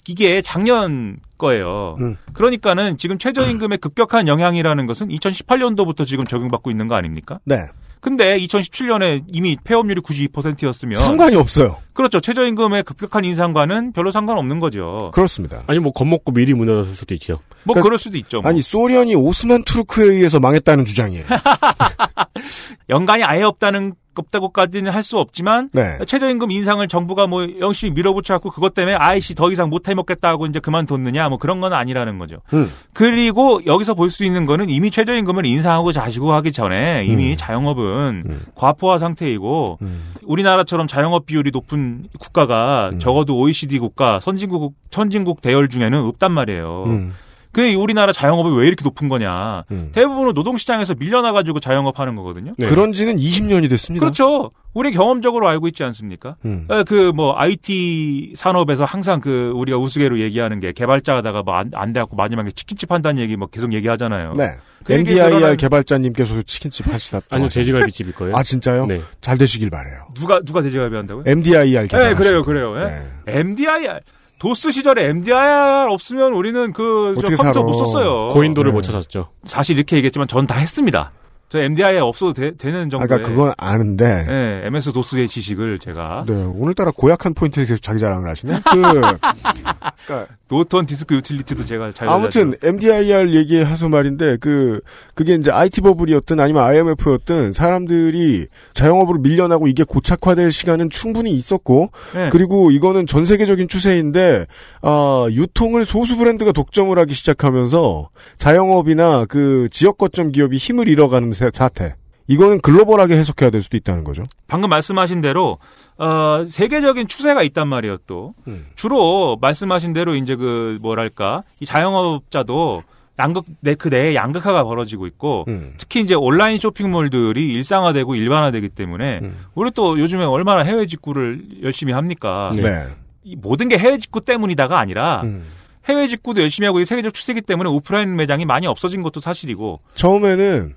[0.08, 1.96] 이게 작년 거예요.
[2.00, 2.16] 음.
[2.34, 7.40] 그러니까는 지금 최저임금의 급격한 영향이라는 것은 2018년도부터 지금 적용받고 있는 거 아닙니까?
[7.44, 7.58] 네.
[8.00, 11.78] 근데 2017년에 이미 폐업률이 92%였으면 상관이 없어요.
[11.94, 12.20] 그렇죠.
[12.20, 15.12] 최저임금의 급격한 인상과는 별로 상관없는 거죠.
[15.14, 15.64] 그렇습니다.
[15.68, 17.34] 아니 뭐 겁먹고 미리 무너졌을 수도 있죠.
[17.64, 18.42] 뭐 그러니까- 그럴 수도 있죠.
[18.42, 18.50] 뭐.
[18.50, 21.26] 아니 소련이 오스만 투르크에 의해서 망했다는 주장이에요.
[22.90, 25.98] 연간이 아예 없다는 없다고까지는 할 수 없지만 네.
[26.06, 30.60] 최저임금 인상을 정부가 뭐 열심히 밀어붙여 갖고 그것 때문에 아이씨 더 이상 못 해먹겠다고 이제
[30.60, 32.38] 그만뒀느냐 뭐 그런 건 아니라는 거죠.
[32.54, 32.70] 음.
[32.94, 37.38] 그리고 여기서 볼 수 있는 거는 이미 최저임금을 인상하고 자시고 하기 전에 이미 음.
[37.38, 38.42] 자영업은 음.
[38.56, 40.12] 과포화 상태이고 음.
[40.24, 41.81] 우리나라처럼 자영업 비율이 높은
[42.20, 43.00] 국가가 음.
[43.00, 46.84] 적어도 OECD 국가 선진국 선진국 대열 중에는 없단 말이에요.
[46.88, 47.14] 음.
[47.52, 49.64] 그 우리나라 자영업이 왜 이렇게 높은 거냐?
[49.72, 49.92] 음.
[49.94, 52.54] 대부분은 노동시장에서 밀려나가지고 자영업 하는 거거든요.
[52.58, 52.68] 네.
[52.68, 54.06] 그런 지는 20년이 됐습니다.
[54.06, 54.52] 그렇죠.
[54.74, 56.38] 우리 경험적으로 알고 있지 않습니까?
[56.46, 56.66] 음.
[56.88, 62.90] 그뭐 IT 산업에서 항상 그 우리가 우스개로 얘기하는 게 개발자가다가 뭐안 안 돼갖고 마지막에 치킨집
[62.92, 64.34] 한다는 얘기 뭐 계속 얘기하잖아요.
[64.38, 64.56] 네.
[64.86, 67.20] 그 얘기 MDIR 드러난- 개발자님께서도 치킨집 하시다.
[67.30, 68.36] 아니요 돼지갈비집일 거예요.
[68.36, 68.86] 아 진짜요?
[68.86, 69.02] 네.
[69.20, 70.08] 잘 되시길 바래요.
[70.16, 71.26] 누가 누가 돼지갈비 한다고요?
[71.28, 72.10] MDIR 개발.
[72.10, 72.74] 네, 그래요, 그래요.
[72.80, 72.86] 예?
[72.86, 73.40] 네.
[73.40, 74.00] MDIR
[74.42, 77.62] 도스 시절에 MDIR 없으면 우리는 그 컴퓨터?
[77.62, 78.30] 못 썼어요.
[78.30, 78.76] 고인돌을 네.
[78.76, 79.30] 못 찾았죠.
[79.44, 81.12] 사실 이렇게 얘기했지만 전 다 했습니다.
[81.50, 84.26] 저 MDIR 없어도 되, 는 정도의 아까 그건 아는데.
[84.28, 88.54] 예, MS 도스의 지식을 제가 네, 오늘따라 고약한 포인트에 계속 자기 자랑을 하시네.
[88.72, 88.82] 그,
[90.06, 94.82] 그러니까 노턴 디스크 유틸리티도 제가 잘 아무튼 MDIR 얘기해서 말인데 그
[95.16, 102.30] 그게 이제 IT 버블이었든 아니면 IMF였든 사람들이 자영업으로 밀려나고 이게 고착화될 시간은 충분히 있었고 네.
[102.32, 104.46] 그리고 이거는 전 세계적인 추세인데
[104.82, 111.50] 아 유통을 소수 브랜드가 독점을 하기 시작하면서 자영업이나 그 지역 거점 기업이 힘을 잃어가는 세-
[111.54, 111.96] 사태.
[112.32, 114.24] 이거는 글로벌하게 해석해야 될 수도 있다는 거죠.
[114.48, 115.58] 방금 말씀하신 대로
[115.98, 117.98] 어, 세계적인 추세가 있단 말이에요.
[118.08, 118.68] 또 음.
[118.76, 122.84] 주로 말씀하신 대로 이제 그 뭐랄까 이 자영업자도
[123.20, 125.74] 양극 내그 내에 양극화가 벌어지고 있고 음.
[125.78, 129.38] 특히 이제 온라인 쇼핑몰들이 일상화되고 일반화되기 때문에 음.
[129.54, 132.54] 우리 또 요즘에 얼마나 해외 직구를 열심히 합니까?
[132.56, 132.62] 네.
[132.62, 132.84] 네.
[133.24, 135.44] 이 모든 게 해외 직구 때문이다가 아니라 음.
[135.90, 140.76] 해외 직구도 열심히 하고 이 세계적 추세이기 때문에 오프라인 매장이 많이 없어진 것도 사실이고 처음에는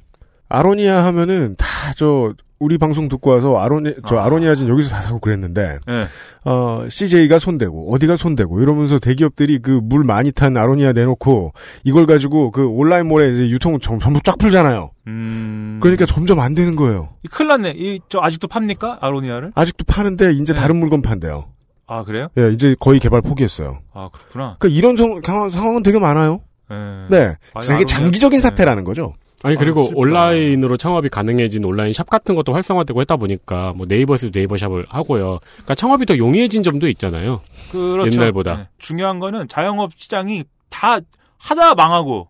[0.58, 4.24] 아로니아 하면은 다 저 우리 방송 듣고 와서 아로니 저 아.
[4.24, 6.08] 아로니아 진 여기서 다 사고 그랬는데 예.
[6.48, 11.52] 어 CJ가 손대고 어디가 손대고 이러면서 대기업들이 그 물 많이 탄 아로니아 내놓고
[11.84, 14.90] 이걸 가지고 그 온라인몰에 이제 유통 전- 전부 쫙 풀잖아요.
[15.08, 15.78] 음.
[15.82, 17.10] 그러니까 점점 안 되는 거예요.
[17.22, 17.74] 이 큰일 났네.
[17.76, 18.98] 이 저 아직도 팝니까?
[19.02, 19.52] 아로니아를?
[19.54, 20.60] 아직도 파는데 이제 네.
[20.60, 21.46] 다른 물건 판대요.
[21.86, 22.28] 아, 그래요?
[22.38, 23.80] 예, 이제 거의 개발 포기했어요.
[23.92, 24.56] 아, 그렇구나.
[24.58, 26.40] 그러니까 이런 상, 상황- 상황은 되게 많아요.
[26.70, 26.74] 예.
[27.10, 28.40] 네, 아니, 되게 아로니아- 장기적인 네.
[28.40, 29.12] 사태라는 거죠.
[29.44, 29.88] 아니 그리고 아.
[29.94, 35.40] 온라인으로 창업이 가능해진 온라인 샵 같은 것도 활성화되고 했다 보니까 뭐 네이버에서도 네이버 샵을 하고요.
[35.52, 37.42] 그러니까 창업이 더 용이해진 점도 있잖아요.
[37.70, 38.10] 그렇죠.
[38.10, 38.56] 옛날보다.
[38.56, 38.68] 네.
[38.78, 40.98] 중요한 거는 자영업 시장이 다
[41.36, 42.28] 하다 망하고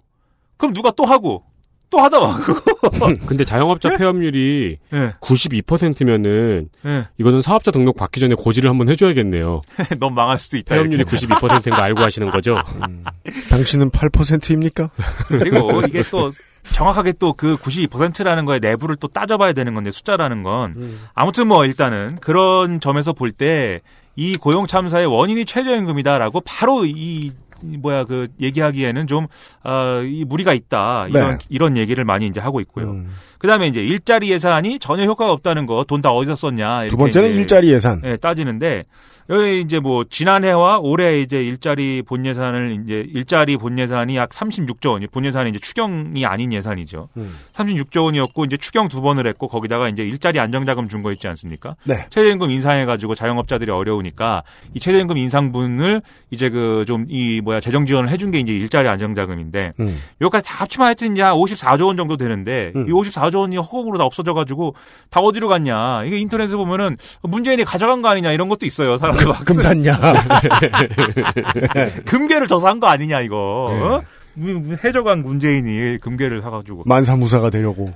[0.57, 1.45] 그럼 누가 또 하고
[1.89, 2.55] 또 하다 망하고.
[3.27, 5.13] 근데 자영업자 폐업률이 예.
[5.21, 7.09] 92%면은 예.
[7.19, 9.61] 이거는 사업자 등록 받기 전에 고지를 한번 해줘야겠네요.
[10.01, 10.75] 넌 망할 수도 있다.
[10.75, 11.17] 폐업률이 이렇게.
[11.17, 12.57] 92%인 거 알고 하시는 거죠?
[13.51, 14.91] 당신은 8%입니까?
[15.29, 16.33] 그리고 이게 또
[16.73, 20.75] 정확하게 또 그 92%라는 거에 내부를 또 따져봐야 되는 건데 숫자라는 건
[21.15, 23.81] 아무튼 뭐 일단은 그런 점에서 볼 때
[24.17, 27.33] 이 고용 참사의 원인이 최저임금이다라고 바로 이,
[27.65, 29.27] 이 뭐야 그 얘기하기에는 좀
[29.65, 31.39] 어, 이 무리가 있다 이런 네.
[31.49, 32.93] 이런 얘기를 많이 이제 하고 있고요.
[32.93, 33.11] 음.
[33.39, 37.31] 그다음에 이제 일자리 예산이 전혀 효과가 없다는 거 돈 다 어디서 썼냐 두 이렇게 번째는
[37.31, 38.01] 이제, 일자리 예산.
[38.05, 38.85] 예, 따지는데
[39.31, 44.93] 여기 이제 뭐 지난해와 올해 이제 일자리 본 예산을 이제 일자리 본 예산이 약 36조
[44.93, 47.09] 원, 본 예산이 이제 추경이 아닌 예산이죠.
[47.17, 47.35] 음.
[47.55, 51.77] 36조 원이었고 이제 추경 두 번을 했고 거기다가 이제 일자리 안정자금 준 거 있지 않습니까?
[51.85, 51.95] 네.
[52.11, 54.43] 최저임금 인상해 가지고 자영업자들이 어려우니까
[54.75, 59.73] 이 최저임금 인상분을 이제 그 좀 이 뭐야 재정 지원을 해준 게 이제 일자리 안정자금인데
[59.81, 60.01] 음.
[60.21, 62.87] 여기까지 다 합치면 하여튼 이제 한 54조 원 정도 되는데 음.
[62.89, 64.75] 이 54조 원이 허공으로 다 없어져 가지고
[65.11, 69.61] 다 어디로 갔냐 이게 인터넷에 보면은 문재인이 가져간 거 아니냐 이런 것도 있어요 사람 들막금
[69.61, 69.99] 샀냐?
[72.07, 73.81] 금괴를 더 산 거 아니냐 이거 네.
[73.83, 74.03] 어?
[74.85, 77.93] 해적왕 문재인이 금괴를 사가지고 만사무사가 되려고.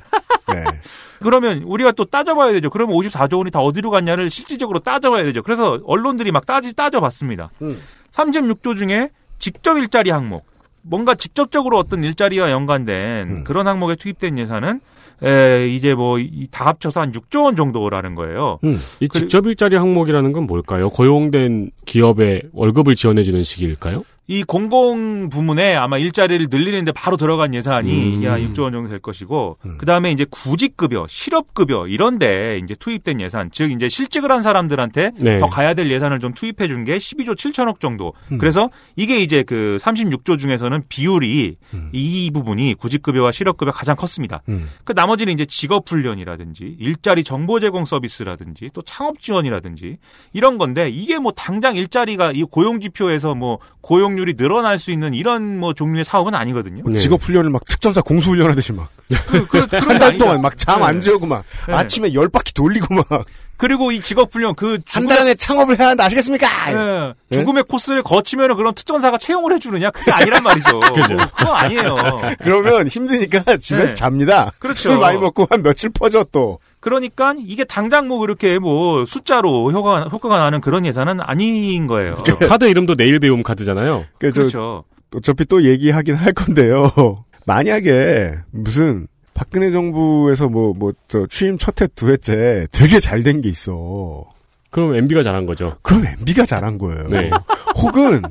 [0.53, 0.65] 네.
[1.21, 2.71] 그러면 우리가 또 따져봐야 되죠.
[2.71, 5.43] 그러면 54조 원이 다 어디로 갔냐를 실질적으로 따져봐야 되죠.
[5.43, 7.51] 그래서 언론들이 막 따지 따져봤습니다.
[7.63, 7.81] 음.
[8.13, 10.47] 36조 중에 직접 일자리 항목,
[10.83, 13.45] 뭔가 직접적으로 어떤 일자리와 연관된 음.
[13.45, 14.81] 그런 항목에 투입된 예산은
[15.23, 16.19] 에, 이제 뭐
[16.51, 18.59] 다 합쳐서 한 6조 원 정도라는 거예요.
[18.65, 18.79] 음.
[19.01, 20.89] 이 직접 일자리 항목이라는 건 뭘까요?
[20.91, 24.05] 고용된 기업에 월급을 지원해주는 시기일까요?
[24.31, 28.31] 이 공공 부문에 아마 일자리를 늘리는데 바로 들어간 예산이 음.
[28.31, 29.79] 한 6조 원 정도 될 것이고 음.
[29.79, 34.43] 그다음에 이제 구직 급여, 실업 급여 이런 데 이제 투입된 예산, 즉 이제 실직을 한
[34.43, 35.39] 사람들한테 네.
[35.39, 38.13] 더 가야 될 예산을 좀 투입해 준 게 12조 7천억 정도.
[38.31, 38.39] 음.
[38.39, 41.91] 그래서 이게 이제 그 36조 중에서는 비율이 음.
[41.93, 44.43] 이 부분이 구직 급여와 실업 급여 가장 컸습니다.
[44.49, 44.69] 음.
[44.85, 49.97] 그 나머지는 이제 직업 훈련이라든지 일자리 정보 제공 서비스라든지 또 창업 지원이라든지
[50.35, 55.15] 이런 건데 이게 뭐 당장 일자리가 이 고용 지표에서 뭐 고용 률이 늘어날 수 있는
[55.15, 56.83] 이런 뭐 종류의 사업은 아니거든요.
[56.83, 56.99] 뭐 네.
[56.99, 61.75] 직업 훈련을 막 특전사 공수 훈련하듯이 막한달 동안 막 잠 안 재우고 막 네.
[61.75, 63.23] 아침에 열 바퀴 돌리고 막한
[63.57, 66.47] 그리고 이 직업 훈련 그달 안에 창업을 해야 한다 아시겠습니까?
[66.71, 69.91] 예, 죽음의 코스를 거치면은 그럼 특전사가 채용을 해주느냐?
[69.91, 70.79] 그게 아니란 말이죠.
[70.95, 71.17] 그죠.
[71.37, 71.97] 그건 아니에요.
[72.41, 73.95] 그러면 힘드니까 집에서 네.
[73.97, 74.53] 잡니다.
[74.61, 74.91] 그렇죠.
[74.91, 76.59] 술 많이 먹고 한 며칠 퍼져 또.
[76.89, 82.15] 그러니까 이게 당장 뭐 그렇게 뭐 숫자로 효과가, 효과가 나는 그런 예산은 아닌 거예요.
[82.49, 84.05] 카드 이름도 내일 배움 카드잖아요.
[84.19, 84.85] 그 저, 그렇죠.
[85.15, 86.91] 어차피 또 얘기하긴 할 건데요.
[87.47, 93.41] 만약에 무슨 박근혜 정부에서 뭐 뭐 저 취임 첫 해 두 해째 되게 잘 된
[93.43, 94.25] 게 있어.
[94.71, 95.77] 그럼 MB가 잘한 거죠.
[95.83, 97.09] 그럼 MB가 잘한 거예요.
[97.09, 97.31] 네.
[97.83, 98.23] 혹은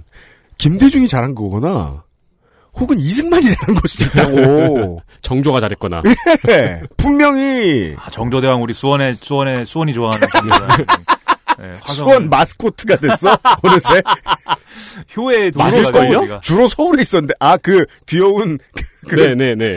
[0.58, 2.04] 김대중이 잘한 거거나
[2.80, 5.02] 혹은 이승만이 잘한 걸 수도 있다고.
[5.22, 6.02] 정조가 잘했거나.
[6.46, 6.82] 네.
[6.98, 10.70] 분명히 아, 정조대왕 우리 수원에 수원에 수원이 좋아하는 정조대왕.
[11.60, 14.04] 네, 화성 수원 마스코트가 됐어 어느새
[15.16, 16.42] 효에 맞을걸요?
[16.42, 18.60] 주로 서울에 있었는데 아 그 귀여운
[19.08, 19.72] 그 네네네.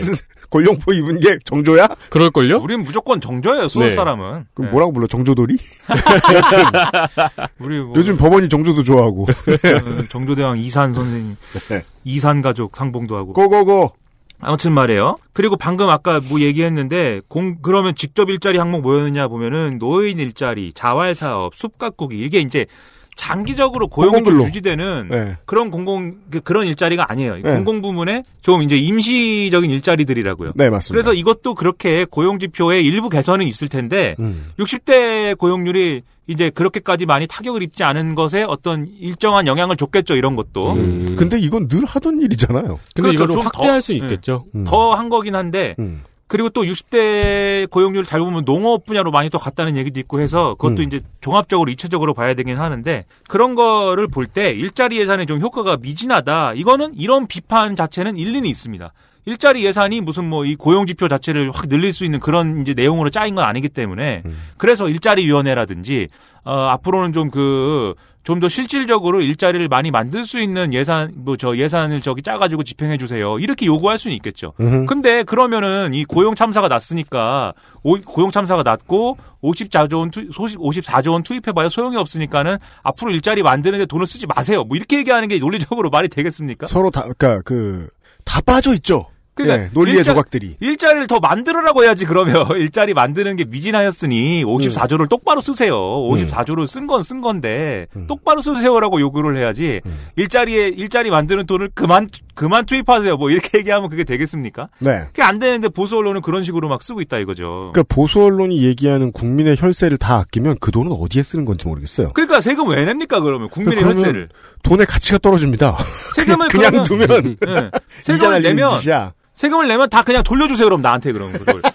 [0.51, 1.89] 골룡포 입은 게 정조야?
[2.11, 2.59] 그럴걸요?
[2.59, 3.95] 우린 무조건 정조예요 수원 네.
[3.95, 4.47] 사람은.
[4.55, 4.71] 그럼 네.
[4.71, 5.57] 뭐라고 불러 정조돌이?
[7.59, 11.37] 우리 뭐, 요즘 법원이 정조도 좋아하고 어, 정조대왕 이산 선생님,
[11.69, 11.85] 네.
[12.05, 13.33] 이산 가족 상봉도 하고.
[13.33, 13.93] 고고고
[14.41, 15.17] 아무튼 말이에요.
[15.33, 21.15] 그리고 방금 아까 뭐 얘기했는데 공 그러면 직접 일자리 항목 뭐였느냐 보면은 노인 일자리, 자활
[21.15, 22.67] 사업, 숲 가꾸기 이게 이제
[23.17, 24.21] 장기적으로 고용이.
[24.45, 25.37] 유지되는 네.
[25.45, 27.37] 그런 공공 그- 그런 일자리가 아니에요.
[27.37, 27.43] 네.
[27.43, 30.51] 공공 부문에 좀 이제 임시적인 일자리들이라고요.
[30.55, 30.93] 네 맞습니다.
[30.93, 34.47] 그래서 이것도 그렇게 고용 지표에 일부 개선은 있을 텐데 음.
[34.59, 40.15] 60대 고용률이 이제 그렇게까지 많이 타격을 입지 않은 것에 어떤 일정한 영향을 줬겠죠.
[40.15, 41.17] 이런 것도 음.
[41.19, 42.79] 근데 이건 늘 하던 일이잖아요.
[42.95, 43.33] 근데 그렇죠.
[43.33, 44.45] 좀 확대할 더- 수 있겠죠.
[44.55, 44.65] 음.
[44.65, 46.03] 더한 거긴 한데 음.
[46.31, 50.83] 그리고 또 60대 고용률 잘 보면 농업 분야로 많이 또 갔다는 얘기도 있고 해서 그것도
[50.83, 50.87] 음.
[50.87, 56.53] 이제 종합적으로 이체적으로 봐야 되긴 하는데 그런 거를 볼 때 일자리 예산에 좀 효과가 미진하다.
[56.55, 58.93] 이거는 이런 비판 자체는 일리는 있습니다.
[59.27, 63.11] 일자리 예산이 무슨 뭐 이 고용 지표 자체를 확 늘릴 수 있는 그런 이제 내용으로
[63.11, 64.39] 짜인 건 아니기 때문에 음.
[64.57, 66.07] 그래서 일자리 위원회라든지
[66.45, 72.01] 어 앞으로는 좀그 좀 더 실질적으로 일자리를 많이 만들 수 있는 예산 뭐 저 예산을
[72.03, 74.53] 저기 짜가지고 집행해 주세요 이렇게 요구할 수는 있겠죠.
[74.61, 74.87] 음흠.
[74.87, 81.23] 근데 그러면은 이 고용 참사가 났으니까 오- 고용 참사가 났고 54조 원 투, 54조 원
[81.23, 84.65] 투입해봐야 소용이 없으니까는 앞으로 일자리 만드는데 돈을 쓰지 마세요.
[84.65, 86.67] 뭐 이렇게 얘기하는 게 논리적으로 말이 되겠습니까?
[86.67, 87.89] 서로 다 그러니까 그
[88.25, 89.07] 다 빠져 있죠.
[89.43, 90.57] 그러니까 예, 논리의 일자- 조각들이.
[90.61, 95.75] 일자리를 더 만들으라고 해야지 그러면 일자리 만드는 게 미진하였으니 54조를 똑바로 쓰세요.
[95.77, 98.07] 54조를 쓴건쓴 건데 음.
[98.07, 99.99] 똑바로 쓰세요라고 요구를 해야지 음.
[100.17, 103.17] 일자리에 일자리 만드는 돈을 그만 그만 투입하세요.
[103.17, 104.69] 뭐 이렇게 얘기하면 그게 되겠습니까?
[104.79, 105.05] 네.
[105.07, 107.71] 그게 안 되는데 보수 언론은 그런 식으로 막 쓰고 있다 이거죠.
[107.73, 112.13] 그러니까 보수 언론이 얘기하는 국민의 혈세를 다 아끼면 그 돈은 어디에 쓰는 건지 모르겠어요.
[112.15, 114.29] 그러니까 세금 왜 냅니까 그러면 국민의 그러면 혈세를
[114.63, 115.77] 돈의 가치가 떨어집니다.
[116.17, 117.71] 세금을 그냥 그러면- 두면 예.
[118.03, 119.13] 이자 세금을 내면 짓이야.
[119.41, 121.63] 세금을 내면 다 그냥 돌려주세요 그럼 나한테 그럼 그걸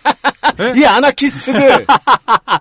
[0.77, 1.85] 이 아나키스트들.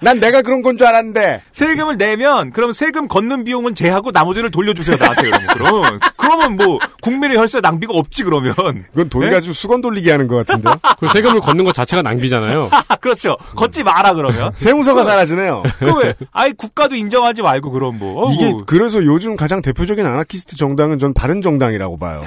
[0.00, 1.42] 난 내가 그런 건 줄 알았는데.
[1.52, 7.36] 세금을 내면 그럼 세금 걷는 비용은 제하고 나머지를 돌려주세요 나한테 그러면 그럼 그러면 뭐 국민의
[7.36, 9.30] 혈세 낭비가 없지 그러면 그건 돈 네?
[9.30, 10.74] 가지고 수건 돌리기 하는 것 같은데요.
[10.98, 12.70] 그 세금을 걷는 것 자체가 낭비잖아요.
[12.72, 15.62] 아, 그렇죠 걷지 마라 그러면 세무서가 사라지네요.
[15.78, 18.62] 그왜 아이 국가도 인정하지 말고 그럼 뭐 어, 이게 뭐.
[18.66, 22.24] 그래서 요즘 가장 대표적인 아나키스트 정당은 전 바른 정당이라고 봐요.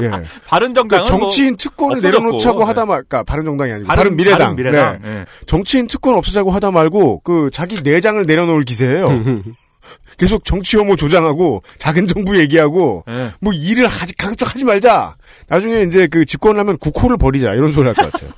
[0.00, 0.08] 예.
[0.46, 2.22] 바른 정당은 그러니까 정치인 특권을 없어졌고.
[2.24, 2.64] 내려놓자고 네.
[2.64, 4.56] 하다 말, 그러니까 바른 정당이 아니고 뭐 바른, 미래당.
[4.56, 5.00] 네.
[5.04, 5.24] 예.
[5.46, 9.08] 정치인 특권 없애자고 하다 말고 그 자기 내장을 내려놓을 기세예요.
[10.16, 13.32] 계속 정치 혐오 조장하고 작은 정부 얘기하고 예.
[13.40, 15.16] 뭐 일을 하지 가급적 하지 말자.
[15.48, 18.30] 나중에 이제 그 집권을 하면 국호를 버리자 이런 소리 할 것 같아요.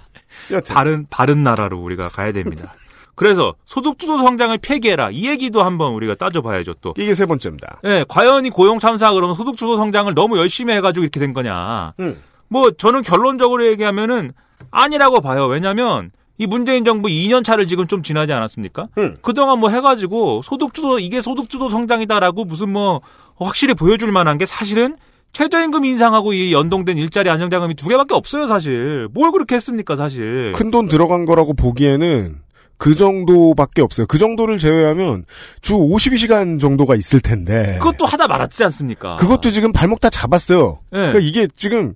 [0.51, 0.75] 여튼.
[0.75, 2.75] 바른 바른 나라로 우리가 가야 됩니다.
[3.14, 6.94] 그래서 소득주도 성장을 폐기해라 이 얘기도 한번 우리가 따져봐야죠 또.
[6.98, 7.81] 이게 세 번째입니다.
[7.85, 11.94] 예, 과연 이 고용 참사 그러면 소득주도 성장을 너무 열심히 해가지고 이렇게 된 거냐?
[12.00, 12.20] 음.
[12.48, 14.33] 뭐 저는 결론적으로 얘기하면은
[14.70, 15.46] 아니라고 봐요.
[15.46, 18.88] 왜냐하면 이 문재인 정부 2년 차를 지금 좀 지나지 않았습니까?
[18.98, 19.16] 음.
[19.22, 23.00] 그동안 뭐 해가지고 소득주도 이게 소득주도 성장이다라고 무슨 뭐
[23.37, 24.96] 확실히 보여줄 만한 게 사실은
[25.33, 29.09] 최저임금 인상하고 이 연동된 일자리 안정자금이 두 개밖에 없어요, 사실.
[29.12, 30.53] 뭘 그렇게 했습니까, 사실.
[30.55, 32.37] 큰 돈 들어간 거라고 보기에는
[32.77, 34.07] 그 정도밖에 없어요.
[34.07, 35.25] 그 정도를 제외하면
[35.61, 37.79] 주 52시간 정도가 있을 텐데.
[37.81, 39.17] 그것도 하다 말았지 않습니까?
[39.17, 40.79] 그것도 지금 발목 다 잡았어요.
[40.93, 40.99] 네.
[40.99, 41.95] 그러니까 이게 지금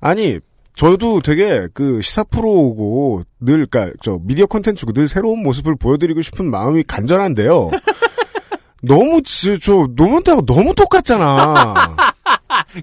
[0.00, 0.38] 아니
[0.74, 6.48] 저도 되게 그 시사 프로고 늘 그러니까 저 미디어 콘텐츠고 늘 새로운 모습을 보여드리고 싶은
[6.50, 7.70] 마음이 간절한데요.
[8.80, 11.74] 너무 지, 저 노무현하고 너무 똑같잖아.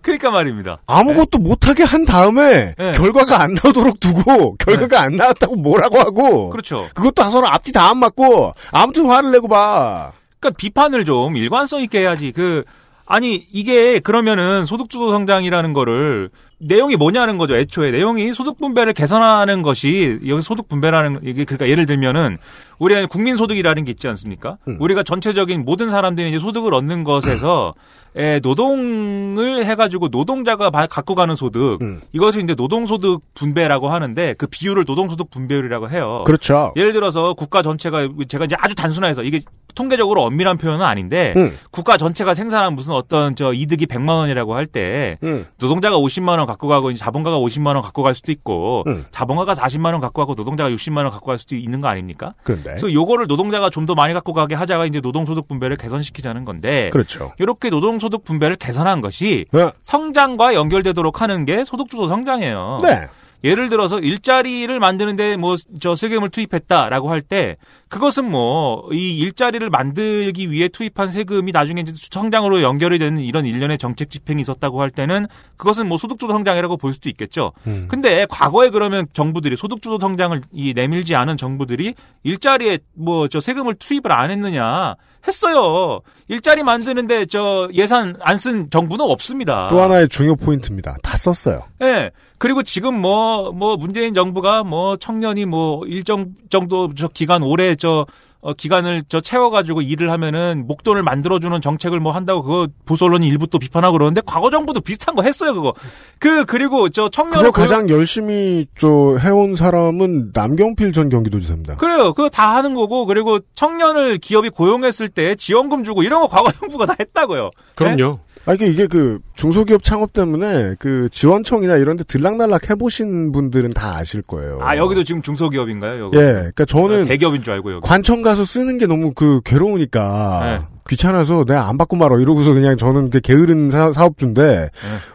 [0.02, 0.80] 그러니까 말입니다.
[0.88, 2.91] 아무것도 못하게 한 다음에 네.
[2.93, 6.88] 결과가 안 나오도록 두고 결과가 안 나왔다고 뭐라고 하고 그렇죠.
[6.95, 10.12] 그것도 서로 앞뒤 다 안 맞고 아무튼 화를 내고 봐.
[10.39, 12.32] 그러니까 비판을 좀 일관성 있게 해야지.
[12.32, 12.63] 그
[13.06, 17.56] 아니 이게 그러면은 소득주도 성장이라는 거를 내용이 뭐냐는 거죠.
[17.58, 22.38] 애초에 내용이 소득 분배를 개선하는 것이 여기 소득 분배라는 이게 그러니까 예를 들면은
[22.80, 24.58] 우리가 국민 소득이라는 게 있지 않습니까?
[24.68, 24.78] 음.
[24.80, 27.74] 우리가 전체적인 모든 사람들이 이제 소득을 얻는 것에서
[28.18, 32.02] 에, 노동을 해가지고 노동자가 바- 갖고 가는 소득 음.
[32.13, 36.24] 이것을 이제 노동 소득 분배라고 하는데 그 비율을 노동 소득 분배율이라고 해요.
[36.26, 36.72] 그렇죠.
[36.78, 39.41] 예를 들어서 국가 전체가 제가 이제 아주 단순해서 이게
[39.76, 41.58] 통계적으로 엄밀한 표현은 아닌데 음.
[41.72, 45.46] 국가 전체가 생산한 무슨 어떤 저 이득이 100만 원이라고 할때 음.
[45.60, 49.06] 노동자가 50만 원 갖고 가고 이제 자본가가 50만 원 갖고 갈 수도 있고 음.
[49.12, 52.34] 자본가가 40만 원 갖고 가고 노동자가 60만 원 갖고 갈 수도 있는 거 아닙니까?
[52.44, 56.90] 그런데 그래서 요거를 노동자가 좀 더 많이 갖고 가게 하자가 이제 노동소득 분배를 개선시키자는 건데
[56.92, 57.34] 그렇죠.
[57.38, 59.70] 이렇게 노동소득 분배를 개선한 것이 네.
[59.84, 62.80] 성장과 연결되도록 하는 게 소득주도 성장이에요.
[62.82, 63.08] 네.
[63.43, 67.58] 예를 들어서 일자리를 만드는데 뭐 저 세금을 투입했다라고 할 때
[67.89, 73.78] 그것은 뭐 이 일자리를 만들기 위해 투입한 세금이 나중에 이제 성장으로 연결이 되는 이런 일련의
[73.78, 77.52] 정책 집행이 있었다고 할 때는 그것은 뭐 소득주도 성장이라고 볼 수도 있겠죠.
[77.67, 77.88] 음.
[77.89, 81.93] 근데 과거에 그러면 정부들이 소득주도 성장을 이 내밀지 않은 정부들이
[82.24, 84.95] 일자리에 뭐 저 세금을 투입을 안 했느냐
[85.28, 86.02] 했어요.
[86.28, 89.67] 일자리 만드는데 저 예산 안 쓴 정부는 없습니다.
[89.69, 90.98] 또 하나의 중요 포인트입니다.
[91.02, 91.63] 다 썼어요.
[91.82, 92.12] 예.
[92.38, 98.06] 그리고 지금 뭐, 뭐, 문재인 정부가 뭐, 청년이 뭐, 일정 정도 저 기간, 올해 저,
[98.45, 103.48] 어, 기간을 저 채워가지고 일을 하면은 목돈을 만들어주는 정책을 뭐 한다고 그거 보수 언론이 일부
[103.48, 105.74] 또 비판하고 그러는데 과거 정부도 비슷한 거 했어요, 그거.
[106.19, 107.52] 그, 그리고 저 청년을.
[107.52, 111.78] 그걸 가장 열심히 저 해온 사람은 남경필 전 경기도지사입니다.
[111.78, 112.13] 그래요.
[112.13, 116.86] 그거 다 하는 거고, 그리고 청년을 기업이 고용했을 때 지원금 주고 이런 거 과거 정부가
[116.86, 117.50] 다 했다고요.
[117.74, 118.19] 그럼요.
[118.46, 123.96] 아, 이게, 이게 그, 중소기업 창업 때문에 그 지원청이나 이런 데 들락날락 해보신 분들은 다
[123.98, 124.60] 아실 거예요.
[124.62, 126.18] 아, 여기도 지금 중소기업인가요, 여기?
[126.18, 126.22] 예,
[126.54, 127.88] 그니까 저는 대기업인 줄 알고, 여기.
[127.88, 130.76] 관청 가서 쓰는 게 너무 그 괴로우니까 네.
[130.88, 134.70] 귀찮아서 내가 안 받고 말어 이러고서 그냥 저는 그 게으른 사, 사업주인데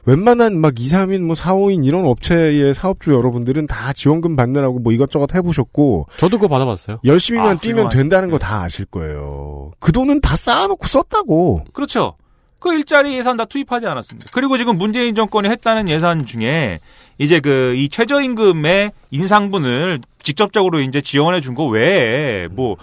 [0.04, 4.92] 웬만한 막 2, 3인 뭐 4, 5인 이런 업체의 사업주 여러분들은 다 지원금 받느라고 뭐
[4.92, 6.98] 이것저것 해보셨고 저도 그거 받아봤어요.
[7.04, 9.70] 열심히만 아, 뛰면 된다는 거 다 아실 거예요.
[9.78, 11.62] 그 돈은 다 쌓아놓고 썼다고.
[11.72, 12.14] 그렇죠.
[12.60, 14.28] 그 일자리 예산 다 투입하지 않았습니다.
[14.32, 16.78] 그리고 지금 문재인 정권이 했다는 예산 중에
[17.18, 22.76] 이제 그 이 최저임금의 인상분을 직접적으로 이제 지원해 준 거 외에 뭐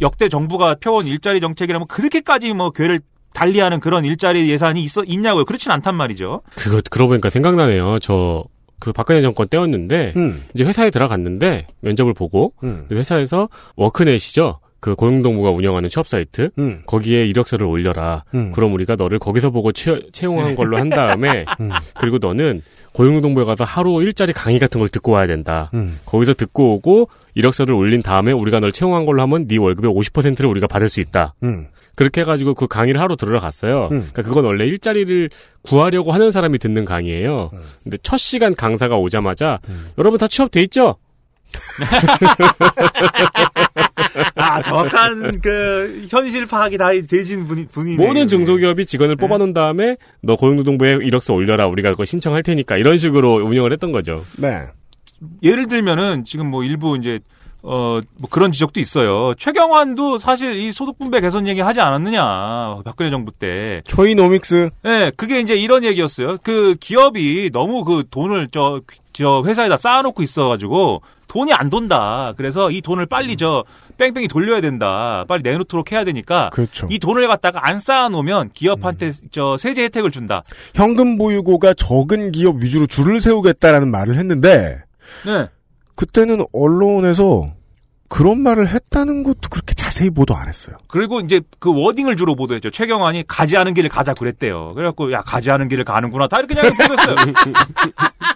[0.00, 3.00] 역대 정부가 펴온 일자리 정책이라면 그렇게까지 뭐 괴를
[3.34, 5.44] 달리하는 그런 일자리 예산이 있어 있냐고요.
[5.44, 6.40] 그렇진 않단 말이죠.
[6.56, 7.98] 그거 그러고 보니까 생각나네요.
[8.00, 8.44] 저
[8.80, 14.60] 그 박근혜 정권 때였는데 음, 이제 회사에 들어갔는데 면접을 보고 음, 회사에서 워크넷이죠.
[14.80, 18.24] 그 고용동부가 운영하는 취업 사이트 음, 거기에 이력서를 올려라.
[18.34, 18.52] 음.
[18.52, 21.70] 그럼 우리가 너를 거기서 보고 채, 채용한 걸로 한 다음에 음.
[21.98, 22.62] 그리고 너는
[22.92, 25.70] 고용노동부에 가서 하루 일자리 강의 같은 걸 듣고 와야 된다.
[25.74, 25.98] 음.
[26.04, 30.66] 거기서 듣고 오고 이력서를 올린 다음에 우리가 널 채용한 걸로 하면 네 월급의 50%를 우리가
[30.68, 31.34] 받을 수 있다.
[31.42, 31.66] 음.
[31.96, 33.88] 그렇게 해가지고 그 강의를 하루 들으러 갔어요.
[33.90, 34.08] 음.
[34.12, 35.30] 그러니까 그건 원래 일자리를
[35.62, 37.50] 구하려고 하는 사람이 듣는 강의예요.
[37.82, 39.58] 근데 첫 시간 강사가 오자마자
[39.98, 40.94] 여러분 다 취업돼 있죠?
[44.36, 48.04] 아 정확한 그 현실 파악이 다 되신 분이 분이네.
[48.04, 51.66] 모든 중소기업이 직원을 뽑아놓은 다음에 너 고용노동부에 이력서 올려라.
[51.68, 54.24] 우리가 그거 신청할 테니까 이런 식으로 운영을 했던 거죠.
[54.38, 54.64] 네.
[55.42, 57.20] 예를 들면은 지금 뭐 일부 이제
[57.62, 59.34] 어 뭐 그런 지적도 있어요.
[59.34, 63.82] 최경환도 사실 이 소득 분배 개선 얘기 하지 않았느냐 박근혜 정부 때.
[63.86, 64.70] 초이노믹스.
[64.86, 66.38] 예, 그게 이제 이런 얘기였어요.
[66.42, 68.80] 그 기업이 너무 그 돈을 저,
[69.12, 72.32] 저 회사에다 쌓아놓고 있어가지고 돈이 안 돈다.
[72.36, 73.64] 그래서 이 돈을 빨리 저
[73.98, 75.24] 뺑뺑이 돌려야 된다.
[75.28, 76.88] 빨리 내놓도록 해야 되니까 그렇죠.
[76.90, 80.42] 이 돈을 갖다가 안 쌓아놓으면 기업한테 저 세제 혜택을 준다.
[80.74, 84.82] 현금 보유고가 적은 기업 위주로 줄을 세우겠다라는 말을 했는데
[85.24, 85.48] 네.
[85.94, 87.46] 그때는 언론에서
[88.08, 90.76] 그런 말을 했다는 것도 그렇게 자세히 보도 안 했어요.
[90.88, 92.70] 그리고 이제 그 워딩을 주로 보도했죠.
[92.70, 94.68] 최경환이 가지 않은 길을 가자 그랬대요.
[94.74, 96.26] 그래갖고 야 가지 않은 길을 가는구나.
[96.26, 97.16] 다 이렇게 그냥 보도했어요.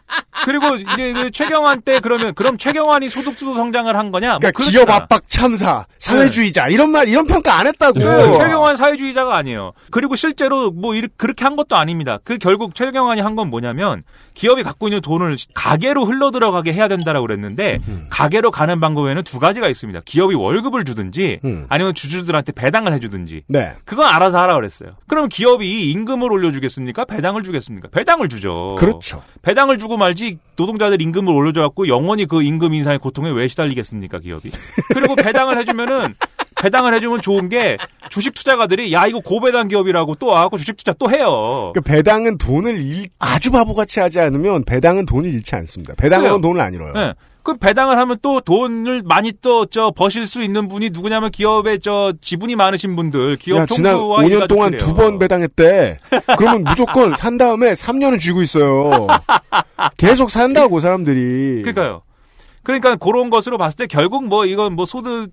[0.44, 4.38] 그리고 이제 그 최경환 때 그러면 그럼 최경환이 소득주도 성장을 한 거냐?
[4.38, 4.70] 뭐 그러니까.
[4.70, 7.98] 기업 압박 참사, 사회주의자 이런 말 이런 평가 안 했다고.
[7.98, 9.72] 네, 최경환 사회주의자가 아니에요.
[9.90, 12.18] 그리고 실제로 뭐 이렇게 그렇게 한 것도 아닙니다.
[12.24, 14.02] 그 결국 최경환이 한 건 뭐냐면
[14.34, 18.06] 기업이 갖고 있는 돈을 가계로 흘러 들어가게 해야 된다라고 그랬는데 음.
[18.10, 20.00] 가계로 가는 방법에는 두 가지가 있습니다.
[20.04, 21.64] 기업이 월급을 주든지 음.
[21.70, 23.72] 아니면 주주들한테 배당을 해주든지 네.
[23.86, 24.90] 그건 알아서 하라 그랬어요.
[25.08, 27.06] 그러면 기업이 임금을 올려주겠습니까?
[27.06, 27.88] 배당을 주겠습니까?
[27.90, 28.74] 배당을 주죠.
[28.78, 29.22] 그렇죠.
[29.40, 34.50] 배당을 주고 말지 노동자들 임금을 올려줘갖고 영원히 그 임금 인상의 고통에 왜 시달리겠습니까 기업이?
[34.92, 36.14] 그리고 배당을 해주면은
[36.62, 37.76] 배당을 해주면 좋은 게
[38.10, 41.72] 주식 투자가들이 야 이거 고배당 기업이라고 또 와갖고 주식 투자 또 해요.
[41.74, 45.94] 그 배당은 돈을 잃, 아주 바보같이 하지 않으면 배당은 돈을 잃지 않습니다.
[45.94, 46.40] 그래요.
[46.40, 46.92] 돈을 안 잃어요.
[46.92, 47.14] 네.
[47.42, 52.12] 그 배당을 하면 또 돈을 많이 또 저 버실 수 있는 분이 누구냐면 기업에 저
[52.20, 54.76] 지분이 많으신 분들 기업 야, 지난 총수와 5년 동안.
[54.76, 55.96] 두 번 배당했대.
[56.38, 59.06] 그러면 무조건 산 다음에 3년은 쥐고 있어요.
[59.96, 61.62] 계속 산다고 사람들이.
[61.62, 62.02] 그러니까요.
[62.62, 65.28] 그러니까 그런 것으로 봤을 때 결국 뭐 이건 뭐 소득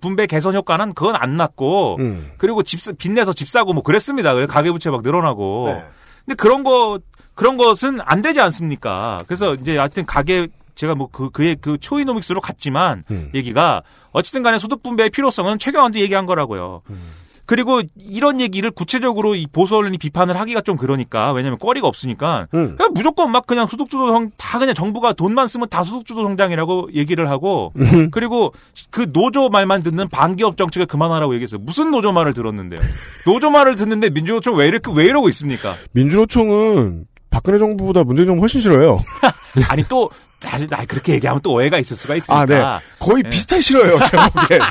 [0.00, 2.32] 분배 개선 효과는 그건 안 났고 음.
[2.36, 4.34] 그리고 집 빚내서 집 사고 뭐 그랬습니다.
[4.34, 5.64] 그래서 가계부채 막 늘어나고.
[5.68, 5.84] 네.
[6.26, 6.98] 근데 그런 거
[7.34, 9.22] 그런 것은 안 되지 않습니까?
[9.26, 13.30] 그래서 이제 하여튼 가계 제가 뭐 그 그의 그 초이노믹스로 갔지만 음.
[13.34, 16.82] 얘기가 어쨌든 간에 소득 분배의 필요성은 최경환도 얘기한 거라고요.
[16.90, 16.98] 음.
[17.46, 22.74] 그리고 이런 얘기를 구체적으로 이 보수 언론이 비판을 하기가 좀 그러니까 왜냐면 거리가 없으니까 음.
[22.76, 27.30] 그냥 무조건 막 그냥 소득주도 성, 다 그냥 정부가 돈만 쓰면 다 소득주도 성장이라고 얘기를
[27.30, 28.10] 하고 음.
[28.10, 28.52] 그리고
[28.90, 31.60] 그 노조 말만 듣는 반기업 정책을 그만하라고 얘기했어요.
[31.62, 32.80] 무슨 노조 말을 들었는데요?
[33.26, 35.74] 노조 말을 듣는데 민주노총 왜 이렇게 왜 이러고 있습니까?
[35.92, 38.98] 민주노총은 박근혜 정부보다 문재인 정부 훨씬 싫어요.
[39.68, 42.40] 아니 또 사실 나 그렇게 얘기하면 또 오해가 있을 수가 있으니까.
[42.40, 42.84] 아, 네.
[42.98, 43.30] 거의 네.
[43.30, 44.60] 비슷하게 싫어요, 제가 보기엔.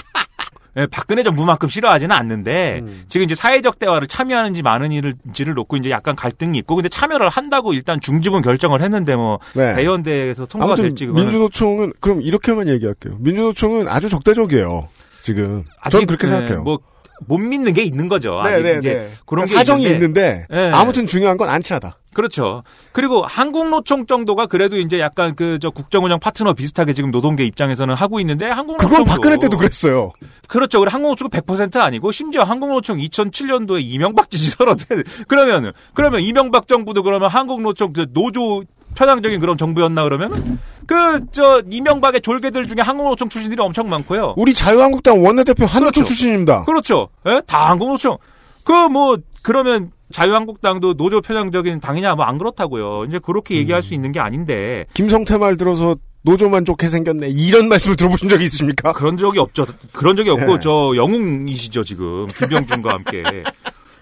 [0.77, 3.05] 예, 박근혜 정부만큼 싫어하지는 않는데 음.
[3.07, 7.73] 지금 이제 사회적 대화를 참여하는지 많은 일을지를 놓고 이제 약간 갈등이 있고 근데 참여를 한다고
[7.73, 9.73] 일단 중지분 결정을 했는데 뭐 네.
[9.73, 13.15] 대의원대에서 통과가 될지 그거는 민주노총은 그럼 이렇게만 얘기할게요.
[13.19, 14.89] 민주노총은 아주 적대적이에요.
[15.21, 16.63] 지금 아직, 저는 그렇게 예, 생각해요.
[16.63, 16.79] 뭐
[17.27, 18.39] 못 믿는 게 있는 거죠.
[18.39, 18.77] 아직 네네네.
[18.79, 20.71] 이제 그런 게 사정이 있는데, 있는데, 네.
[20.71, 21.97] 아무튼 중요한 건 안 친하다.
[22.13, 22.63] 그렇죠.
[22.93, 28.19] 그리고 한국노총 정도가 그래도 이제 약간 그 저 국정운영 파트너 비슷하게 지금 노동계 입장에서는 하고
[28.21, 30.11] 있는데 한국노총 그건 박근혜 때도 그랬어요.
[30.47, 30.79] 그렇죠.
[30.79, 34.75] 그리고 한국노총은 100% 아니고 심지어 한국노총 2007년도에 이명박 지지서로
[35.27, 38.63] 그러면은 그러면 이명박 정부도 그러면 한국노총 그 노조
[38.95, 44.33] 편향적인 그런 정부였나 그러면 그 저 이명박의 졸개들 중에 한국노총 출신들이 엄청 많고요.
[44.37, 46.07] 우리 자유한국당 원내대표 한노총 그렇죠.
[46.07, 46.63] 출신입니다.
[46.65, 47.09] 그렇죠.
[47.27, 47.41] 예?
[47.47, 48.17] 다 한국노총.
[48.63, 53.05] 그 뭐 그러면 자유한국당도 노조 편향적인 당이냐 뭐 안 그렇다고요.
[53.05, 57.29] 이제 그렇게 얘기할 수 있는 게 아닌데 김성태 말 들어서 노조만 좋게 생겼네.
[57.29, 58.91] 이런 말씀을 들어보신 적이 있습니까?
[58.93, 59.65] 그런 적이 없죠.
[59.93, 60.59] 그런 적이 없고 네.
[60.61, 63.23] 저 영웅이시죠 지금 김병준과 함께.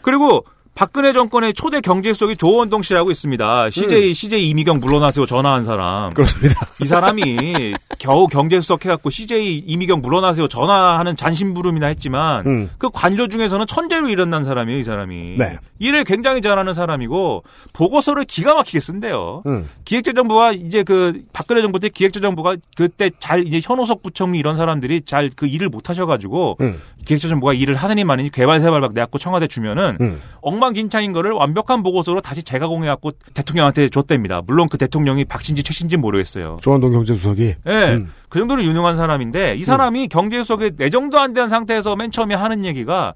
[0.01, 3.69] 그리고 박근혜 정권의 초대 경제수석이 조원동 씨라고 있습니다.
[3.69, 6.09] CJ CJ 이미경 물러나세요 전화한 사람.
[6.13, 6.67] 그렇습니다.
[6.81, 12.69] 이 사람이 겨우 경제수석 해갖고 CJ 이미경 물러나세요 전화하는 잔심부름이나 했지만 음.
[12.77, 15.35] 그 관료 중에서는 천재로 일어난 사람이에요 이 사람이.
[15.37, 15.57] 네.
[15.79, 17.43] 일을 굉장히 잘하는 사람이고
[17.73, 19.43] 보고서를 기가 막히게 쓴대요.
[19.45, 19.69] 음.
[19.85, 25.33] 기획재정부가 이제 그 박근혜 정부 때 기획재정부가 그때 잘 이제 현호석 부총리 이런 사람들이 잘
[25.35, 26.79] 그 일을 못 하셔가지고 음.
[27.05, 30.21] 기획재정부가 일을 하느니 마느니 개발세발박 내갖고 청와대 주면은 음.
[30.41, 34.41] 엉망 진창인 거를 완벽한 보고서로 다시 재가공해갖고 대통령한테 줬답니다.
[34.47, 36.59] 물론 그 대통령이 박신지 최신지 모르겠어요.
[36.61, 37.55] 조한동 경제수석이.
[37.67, 37.71] 예.
[37.95, 38.13] 음.
[38.29, 43.13] 그 정도로 유능한 사람인데 이 사람이 경제수석에 내정도 안 된 상태에서 맨 처음에 하는 얘기가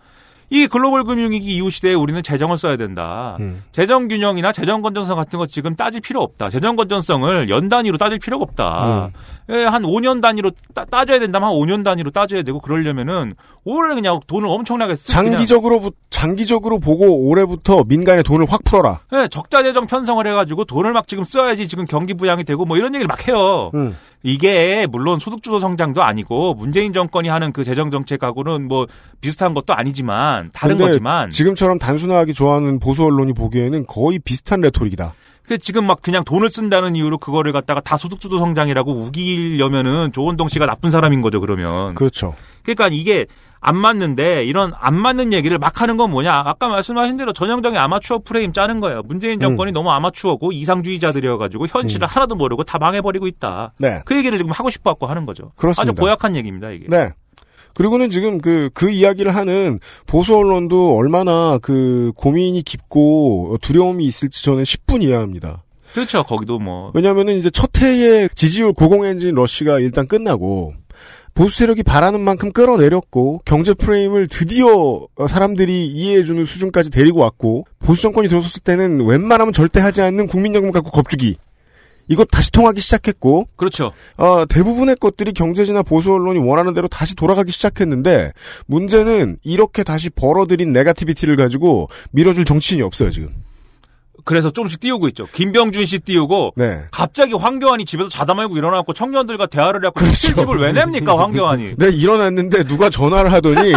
[0.49, 3.35] 이 글로벌 금융위기 이후 시대에 우리는 재정을 써야 된다.
[3.41, 3.63] 음.
[3.73, 6.49] 재정 균형이나 재정 건전성 같은 거 지금 따질 필요 없다.
[6.49, 9.11] 재정 건전성을 연 단위로 따질 필요가 없다.
[9.49, 13.33] 예, 한 5년 단위로 따, 따져야 된다면 한 5년 단위로 따져야 되고 그러려면은
[13.63, 18.99] 올해 그냥 돈을 엄청나게 쓰 장기적으로, 부- 장기적으로 보고 올해부터 민간에 돈을 확 풀어라.
[19.13, 22.75] 예, 적자 재정 편성을 해 가지고 돈을 막 지금 써야지 지금 경기 부양이 되고 뭐
[22.77, 23.71] 이런 얘기를 막 해요.
[23.73, 23.95] 음.
[24.23, 28.87] 이게 물론 소득 주도 성장도 아니고 문재인 정권이 하는 그 재정 정책하고는 뭐
[29.21, 35.13] 비슷한 것도 아니지만 다른 거지만 지금처럼 단순하게 좋아하는 보수 언론이 보기에는 거의 비슷한 레토릭이다.
[35.47, 40.65] 그 지금 막 그냥 돈을 쓴다는 이유로 그거를 갖다가 다 소득주도 성장이라고 우기려면은 조원동 씨가
[40.65, 41.95] 나쁜 사람인 거죠 그러면.
[41.95, 42.35] 그렇죠.
[42.63, 43.25] 그러니까 이게
[43.59, 46.43] 안 맞는데 이런 안 맞는 얘기를 막 하는 건 뭐냐?
[46.45, 49.01] 아까 말씀하신 대로 전형적인 아마추어 프레임 짜는 거예요.
[49.05, 53.73] 문재인 정권이 너무 아마추어고 이상주의자들이어 가지고 현실을 하나도 모르고 다 망해 버리고 있다.
[53.79, 54.01] 네.
[54.05, 55.53] 그 얘기를 지금 하고 싶어 갖고 하는 거죠.
[55.55, 55.91] 그렇습니다.
[55.91, 56.87] 아주 고약한 얘기입니다 이게.
[56.89, 57.09] 네.
[57.73, 64.63] 그리고는 지금 그, 그 이야기를 하는 보수 언론도 얼마나 그 고민이 깊고 두려움이 있을지 저는
[64.63, 65.63] 10분 이해합니다.
[65.93, 66.23] 그렇죠.
[66.23, 70.73] 거기도 뭐 왜냐면은 이제 첫 해의 지지율 고공 엔진 러시가 일단 끝나고
[71.33, 78.27] 보수 세력이 바라는 만큼 끌어내렸고 경제 프레임을 드디어 사람들이 이해해주는 수준까지 데리고 왔고 보수 정권이
[78.27, 81.37] 들어섰을 때는 웬만하면 절대 하지 않는 국민연금 갖고 겁주기
[82.07, 83.91] 이거 다시 통하기 시작했고 그렇죠.
[84.17, 88.31] 어, 대부분의 것들이 경제지나 보수 언론이 원하는 대로 다시 돌아가기 시작했는데
[88.65, 93.29] 문제는 이렇게 다시 벌어들인 네가티비티를 가지고 밀어줄 정치인이 없어요 지금.
[94.27, 95.25] 그래서 조금씩 띄우고 있죠.
[95.31, 96.83] 김병준 씨 띄우고 네.
[96.91, 100.15] 갑자기 황교안이 집에서 자다 말고 일어나고 청년들과 대화를 해갖고 그렇죠.
[100.15, 101.75] 실집을 왜 냅니까 황교안이?
[101.77, 103.71] 네 일어났는데 누가 전화를 하더니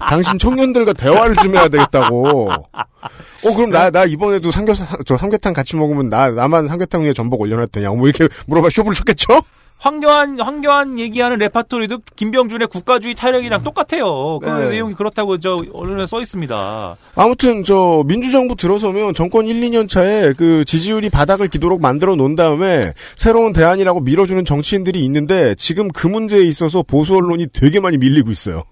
[0.00, 2.50] 당신 청년들과 대화를 좀 해야 되겠다고.
[2.50, 7.90] 어 그럼 나나 이번에도 삼겹살 저 삼계탕 같이 먹으면 나 나만 삼계탕 위에 전복 올려놨더냐
[7.90, 9.40] 뭐 이렇게 물어봐 쇼부를 쳤겠죠?
[9.78, 14.38] 황교안 황교안 얘기하는 레파토리도 김병준의 국가주의 타령이랑 똑같아요.
[14.40, 14.70] 그 네.
[14.70, 16.96] 내용이 그렇다고 저 언론에 써 있습니다.
[17.14, 22.92] 아무튼 저 민주정부 들어서면 정권 1, 2년 차에 그 지지율이 바닥을 기도록 만들어 놓은 다음에
[23.16, 28.64] 새로운 대안이라고 밀어주는 정치인들이 있는데 지금 그 문제에 있어서 보수 언론이 되게 많이 밀리고 있어요.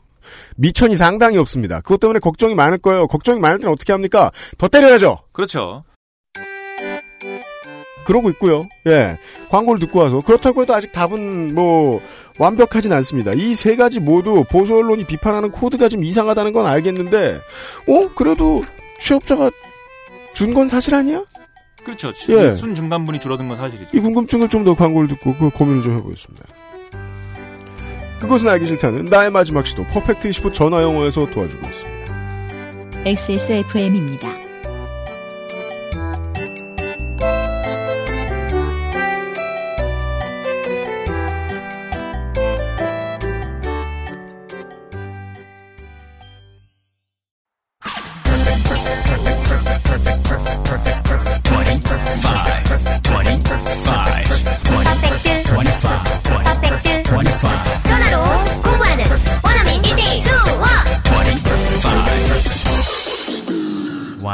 [0.56, 1.80] 미천이 상당히 없습니다.
[1.80, 3.06] 그것 때문에 걱정이 많을 거예요.
[3.06, 4.30] 걱정이 많을 때는 어떻게 합니까?
[4.58, 5.18] 더 때려야죠.
[5.32, 5.84] 그렇죠.
[8.04, 8.68] 그러고 있고요.
[8.86, 9.16] 예.
[9.50, 12.00] 광고를 듣고 와서 그렇다고 해도 아직 답은 뭐
[12.38, 13.32] 완벽하진 않습니다.
[13.34, 17.38] 이 세 가지 모두 보수 언론이 비판하는 코드가 좀 이상하다는 건 알겠는데
[17.88, 18.08] 어?
[18.14, 18.64] 그래도
[18.98, 19.50] 취업자가
[20.32, 21.24] 준 건 사실 아니야?
[21.84, 22.12] 그렇죠.
[22.30, 22.50] 예.
[22.52, 23.90] 순 중간분이 줄어든 건 사실이죠.
[23.92, 26.44] 이 궁금증을 좀 더 광고를 듣고 그 고민을 좀 해보겠습니다.
[28.20, 31.94] 그것은 알기 싫다는 나의 마지막 시도 퍼펙트 25 전화 영어에서 도와주고 있습니다.
[33.04, 34.43] XSFM입니다.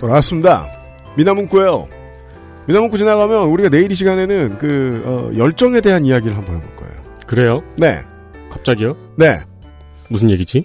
[0.00, 0.68] 돌아왔습니다.
[1.16, 1.88] 미나문구예요.
[2.68, 6.92] 미나문구 지나가면 우리가 내일 이 시간에는 그 어, 열정에 대한 이야기를 한번 해볼 거예요.
[7.26, 7.62] 그래요?
[7.76, 8.02] 네,
[8.50, 8.96] 갑자기요?
[9.16, 9.40] 네.
[10.08, 10.64] 무슨 얘기지?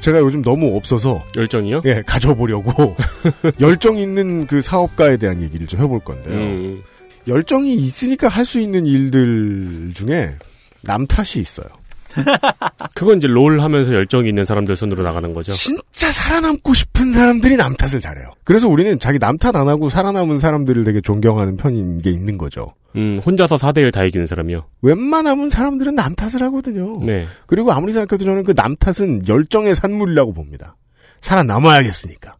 [0.00, 1.80] 제가 요즘 너무 없어서 열정이요?
[1.86, 2.94] 예 가져보려고
[3.60, 6.36] 열정 있는 그 사업가에 대한 얘기를 좀 해볼 건데요.
[6.36, 6.82] 음,
[7.26, 10.34] 열정이 있으니까 할 수 있는 일들 중에
[10.82, 11.66] 남 탓이 있어요.
[12.94, 15.52] 그건 이제 롤 하면서 열정이 있는 사람들 손으로 나가는 거죠.
[15.52, 18.30] 진짜 살아남고 싶은 사람들이 남 탓을 잘해요.
[18.44, 22.74] 그래서 우리는 자기 남 탓 안 하고 살아남은 사람들을 되게 존경하는 편인 게 있는 거죠.
[22.96, 24.66] 음, 혼자서 4대1 다 이기는 사람이요.
[24.82, 26.98] 웬만하면 사람들은 남 탓을 하거든요.
[27.02, 27.26] 네.
[27.46, 30.76] 그리고 아무리 생각해도 저는 그 남 탓은 열정의 산물이라고 봅니다.
[31.20, 32.36] 살아남아야겠으니까.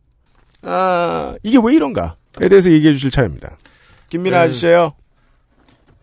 [0.63, 3.57] 아, 이게 왜 이런가에 대해서 얘기해 주실 차례입니다.
[4.09, 4.45] 김민아 네.
[4.45, 4.93] 아저씨예요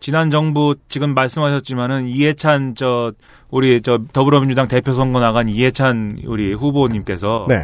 [0.02, 3.12] 지난 정부 지금 말씀하셨지만은 이해찬 저
[3.50, 7.56] 우리 저 더불어민주당 대표 선거 나간 이해찬 우리 후보님께서 네.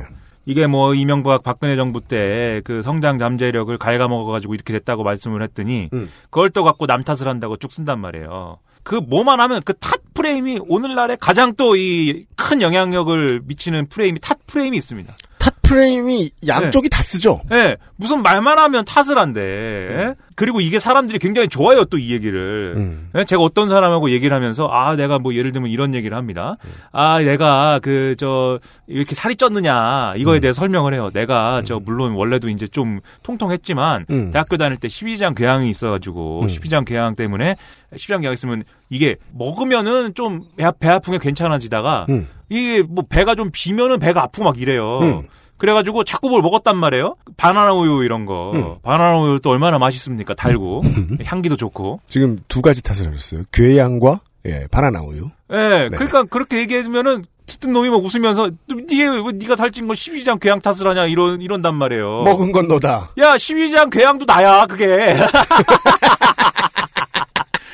[0.46, 6.08] 이게 뭐 이명박 박근혜 정부 때 그 성장 잠재력을 갉아먹어가지고 이렇게 됐다고 말씀을 했더니 음.
[6.30, 8.58] 그걸 또 갖고 남 탓을 한다고 쭉 쓴단 말이에요.
[8.84, 14.38] 그 뭐만 하면 그 탓 프레임이 오늘날에 가장 또 이 큰 영향력을 미치는 프레임이 탓
[14.46, 15.14] 프레임이 있습니다.
[15.68, 17.42] 탓 프레임이 양쪽이 다 쓰죠.
[17.52, 19.40] 예, 무슨 말만 하면 탓을 한대.
[19.40, 20.14] 예?
[20.34, 22.74] 그리고 이게 사람들이 굉장히 좋아요, 또 이 얘기를.
[22.76, 23.10] 음.
[23.16, 26.56] 예, 제가 어떤 사람하고 얘기를 하면서, 아, 내가 뭐 예를 들면 이런 얘기를 합니다.
[26.92, 31.10] 아, 내가 그, 저, 이렇게 살이 쪘느냐, 이거에 대해 서 설명을 해요.
[31.12, 34.30] 내가 저, 물론 원래도 이제 좀 통통했지만, 음.
[34.32, 36.46] 대학교 다닐 때 12장 궤양이 있어가지고, 음.
[36.46, 37.56] 12장 궤양 때문에,
[37.94, 42.28] 12장 궤양 있으면, 이게 먹으면은 좀 배, 배 아픈 게 괜찮아지다가, 음.
[42.48, 44.98] 이게 뭐 배가 좀 비면은 배가 아프고 막 이래요.
[45.00, 45.28] 음.
[45.58, 47.16] 그래가지고 자꾸 뭘 먹었단 말이에요.
[47.36, 48.52] 바나나 우유 이런 거.
[48.54, 48.76] 음.
[48.82, 50.34] 바나나 우유 또 얼마나 맛있습니까?
[50.34, 50.82] 달고
[51.24, 52.00] 향기도 좋고.
[52.06, 53.42] 지금 두 가지 탓을 하셨어요.
[53.52, 55.28] 괴양과 예, 바나나 우유.
[55.52, 55.88] 예, 네.
[55.90, 60.86] 그러니까 그렇게 얘기해주면은 듣는 놈이 막 웃으면서 니가 왜 네가 살찐 걸 12장 괴양 탓을
[60.86, 62.22] 하냐 이런 이런단 말이에요.
[62.22, 63.10] 먹은 건 너다.
[63.18, 65.16] 야 12장 괴양도 나야 그게.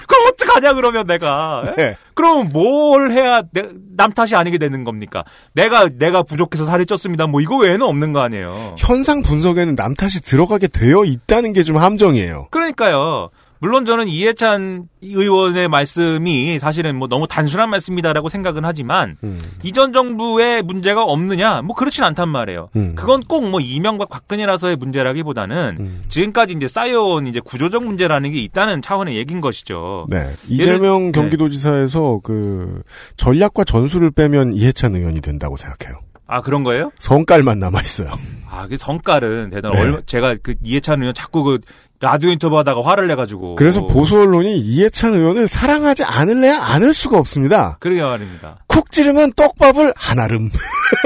[0.07, 1.65] 그럼 어떡하냐 그러면 내가.
[1.67, 1.75] 예?
[1.83, 1.97] 네.
[2.15, 5.25] 그럼 뭘 해야 내- 남 탓이 아니게 되는 겁니까?
[5.53, 7.29] 내가 내가 부족해서 살이 쪘습니다.
[7.29, 8.77] 뭐 이거 외에는 없는 거 아니에요.
[8.79, 12.49] 현상 분석에는 남 탓이 들어가게 되어 있다는 게 좀 함정이에요.
[12.51, 13.31] 그러니까요.
[13.65, 19.41] 물론 저는 이해찬 의원의 말씀이 사실은 뭐 너무 단순한 말씀이다라고 생각은 하지만 음.
[19.63, 22.69] 이전 정부의 문제가 없느냐 뭐 그렇진 않단 말이에요.
[22.77, 22.93] 음.
[22.95, 26.03] 그건 꼭 뭐 이명박 박근혜라서의 문제라기보다는 음.
[26.11, 30.07] 지금까지 이제 쌓여온 이제 구조적 문제라는 게 있다는 차원의 얘기인 것이죠.
[30.11, 30.35] 네.
[30.47, 32.83] 이재명 예를- 경기도지사에서 그
[33.17, 36.01] 전략과 전술을 빼면 이해찬 의원이 된다고 생각해요.
[36.27, 36.91] 아 그런 거예요?
[36.99, 38.11] 성깔만 남아 있어요.
[38.51, 39.73] 아, 그 성깔은 대단.
[39.73, 39.81] 네.
[39.81, 41.59] 얼마 제가 그 이해찬 의원 자꾸 그
[42.01, 43.55] 라디오 인터뷰 하다가 화를 내가지고.
[43.55, 47.77] 그래서 보수 언론이 이해찬 의원을 사랑하지 않을래야 않을 수가 없습니다.
[47.81, 48.59] 그러게 말입니다.
[48.67, 49.95] 쿡 찌르면 떡밥을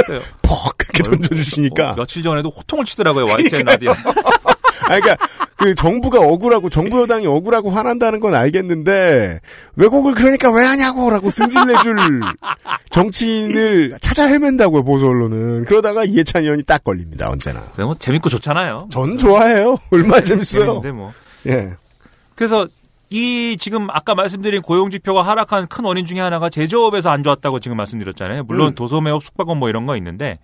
[0.07, 0.21] 그래요.
[0.43, 1.91] 퍽 그렇게 던져주시니까.
[1.91, 3.93] 어, 며칠 전에도 호통을 치더라고요 YTN 라디오.
[4.89, 5.17] 아, 그러니까
[5.57, 9.41] 그 정부가 억울하고 정부 여당이 억울하고 화난다는 건 알겠는데
[9.77, 12.21] 왜곡을 그러니까 왜 하냐고라고 승질내줄
[12.91, 15.65] 정치인을 찾아 헤맨다고요 보수 언론은.
[15.67, 17.63] 그러다가 이해찬 의원이 딱 걸립니다 언제나.
[17.77, 18.89] 뭐 재밌고 좋잖아요.
[18.91, 19.79] 전 좋아해요.
[19.93, 20.65] 얼마나 재밌어요.
[20.65, 21.13] 재밌는데 뭐.
[21.47, 21.75] 예.
[22.35, 22.67] 그래서
[23.11, 27.77] 이 지금 아까 말씀드린 고용 지표가 하락한 큰 원인 중에 하나가 제조업에서 안 좋았다고 지금
[27.77, 28.45] 말씀드렸잖아요.
[28.45, 28.75] 물론 음.
[28.75, 30.39] 도소매업, 숙박업 뭐 이런 거 있는데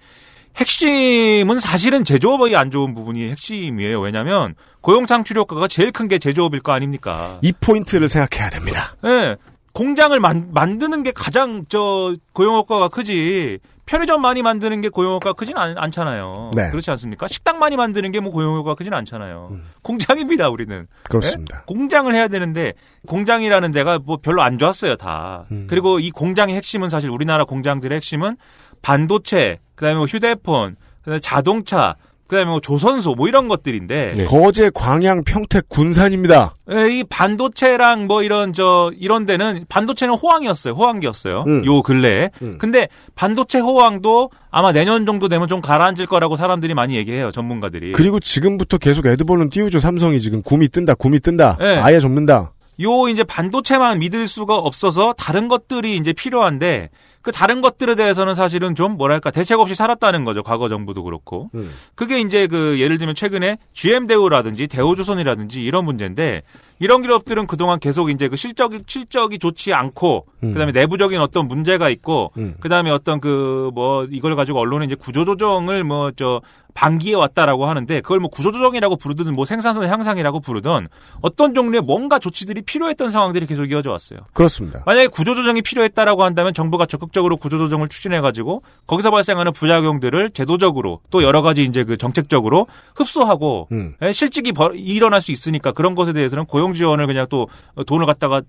[0.56, 4.00] 핵심은 사실은 제조업이 안 좋은 부분이 핵심이에요.
[4.00, 7.38] 왜냐하면 고용 창출 효과가 제일 큰 게 제조업일 거 아닙니까?
[7.42, 8.94] 이 포인트를 생각해야 됩니다.
[9.06, 9.36] 예.
[9.72, 13.58] 공장을 만, 만드는 게 가장 저 고용 효과가 크지.
[13.86, 16.52] 편의점 많이 만드는 게 고용 효과가 크진 않, 않잖아요.
[16.54, 16.70] 네.
[16.70, 17.26] 그렇지 않습니까?
[17.28, 19.50] 식당 많이 만드는 게 뭐 고용 효과가 크진 않잖아요.
[19.82, 20.86] 공장입니다, 우리는.
[21.02, 21.58] 그렇습니다.
[21.58, 21.62] 예?
[21.66, 22.72] 공장을 해야 되는데
[23.08, 25.44] 공장이라는 데가 뭐 별로 안 좋았어요, 다.
[25.50, 25.66] 음.
[25.68, 28.36] 그리고 이 공장의 핵심은 사실 우리나라 공장들의 핵심은
[28.84, 34.24] 반도체, 그다음에 뭐 휴대폰, 그다음에 자동차, 그다음에 뭐 조선소 뭐 이런 것들인데 네.
[34.24, 36.54] 거제, 광양, 평택, 군산입니다.
[36.70, 40.74] 예, 이 반도체랑 뭐 이런 저 이런 데는 반도체는 호황이었어요.
[40.74, 41.44] 호황기였어요.
[41.46, 41.64] 음.
[41.64, 42.30] 요 근래에.
[42.42, 42.58] 음.
[42.58, 47.30] 근데 반도체 호황도 아마 내년 정도 되면 좀 가라앉을 거라고 사람들이 많이 얘기해요.
[47.30, 47.92] 전문가들이.
[47.92, 49.80] 그리고 지금부터 계속 에드벌룬 띄우죠.
[49.80, 51.56] 삼성이 지금 굼이 뜬다, 굼이 뜬다.
[51.58, 51.78] 네.
[51.78, 52.52] 아예 접는다.
[52.82, 56.90] 요 이제 반도체만 믿을 수가 없어서 다른 것들이 이제 필요한데
[57.24, 60.42] 그 다른 것들에 대해서는 사실은 좀 뭐랄까 대책 없이 살았다는 거죠.
[60.42, 61.48] 과거 정부도 그렇고.
[61.54, 61.72] 음.
[61.94, 66.42] 그게 이제 그 예를 들면 최근에 GM 대우라든지 대우조선이라든지 이런 문제인데
[66.84, 70.52] 이런 기업들은 그동안 계속 이제 그 실적이 실적이 좋지 않고 음.
[70.52, 72.54] 그다음에 내부적인 어떤 문제가 있고 음.
[72.60, 76.40] 그다음에 어떤 그 뭐 이걸 가지고 언론에 이제 구조조정을 뭐 저
[76.74, 80.88] 반기해 왔다라고 하는데 그걸 뭐 구조조정이라고 부르든 뭐 생산성 향상이라고 부르든
[81.22, 84.18] 어떤 종류의 뭔가 조치들이 필요했던 상황들이 계속 이어져 왔어요.
[84.32, 84.82] 그렇습니다.
[84.84, 91.42] 만약에 구조조정이 필요했다라고 한다면 정부가 적극적으로 구조조정을 추진해 가지고 거기서 발생하는 부작용들을 제도적으로 또 여러
[91.42, 92.66] 가지 이제 그 정책적으로
[92.96, 93.94] 흡수하고 음.
[94.02, 97.48] 예, 실직이 벌- 일어날 수 있으니까 그런 것에 대해서는 고용 지원을 그냥 또
[97.86, 98.42] 돈을 갖다가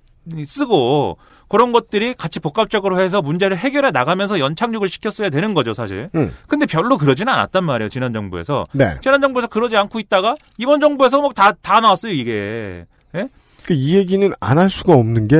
[0.45, 1.17] 쓰고
[1.47, 6.09] 그런 것들이 같이 복합적으로 해서 문제를 해결해 나가면서 연착륙을 시켰어야 되는 거죠 사실.
[6.15, 6.33] 음.
[6.47, 8.63] 근데 별로 그러지는 않았단 말이에요 지난 정부에서.
[8.73, 8.95] 네.
[9.01, 12.85] 지난 정부에서 그러지 않고 있다가 이번 정부에서 뭐다다 나왔어요 이게.
[13.15, 13.29] 예?
[13.65, 15.37] 그이 얘기는 안 할 수가 없는 게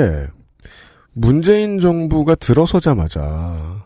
[1.13, 3.84] 문재인 정부가 들어서자마자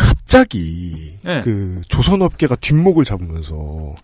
[0.00, 1.40] 갑자기 네.
[1.42, 3.94] 그 조선업계가 뒷목을 잡으면서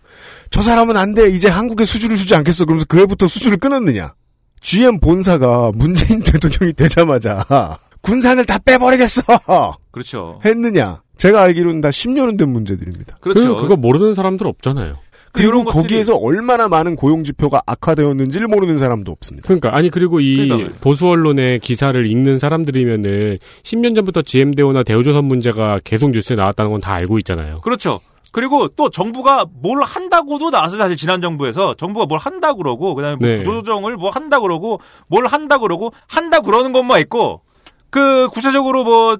[0.51, 4.13] 저 사람은 안 돼 이제 한국에 수주를 주지 않겠어 그러면서 그 해부터 수주를 끊었느냐
[4.61, 7.43] GM 본사가 문재인 대통령이 되자마자
[8.01, 9.21] 군산을 다 빼버리겠어
[9.91, 10.39] 그렇죠.
[10.45, 13.55] 했느냐 제가 알기로는 다 10년은 된 문제들입니다 그렇죠.
[13.55, 14.93] 그, 그거 모르는 사람들 없잖아요.
[15.37, 20.19] 그리고 이런 것들이- 거기에서 얼마나 많은 고용 지표가 악화되었는지를 모르는 사람도 없습니다 그러니까 아니 그리고
[20.19, 20.75] 이 그러니까요.
[20.81, 26.81] 보수 언론의 기사를 읽는 사람들이면은 10년 전부터 GM 대우나 대우조선 문제가 계속 뉴스에 나왔다는 건
[26.81, 27.61] 다 알고 있잖아요.
[27.61, 27.99] 그렇죠.
[28.31, 30.77] 그리고 또 정부가 뭘 한다고도 나왔어요.
[30.77, 33.35] 사실 지난 정부에서 정부가 뭘 한다 그러고 그다음에 뭐 네.
[33.37, 37.41] 구조조정을 뭐 한다 그러고 뭘 한다 그러고 한다 그러는 것만 있고
[37.89, 39.17] 그 구체적으로 뭐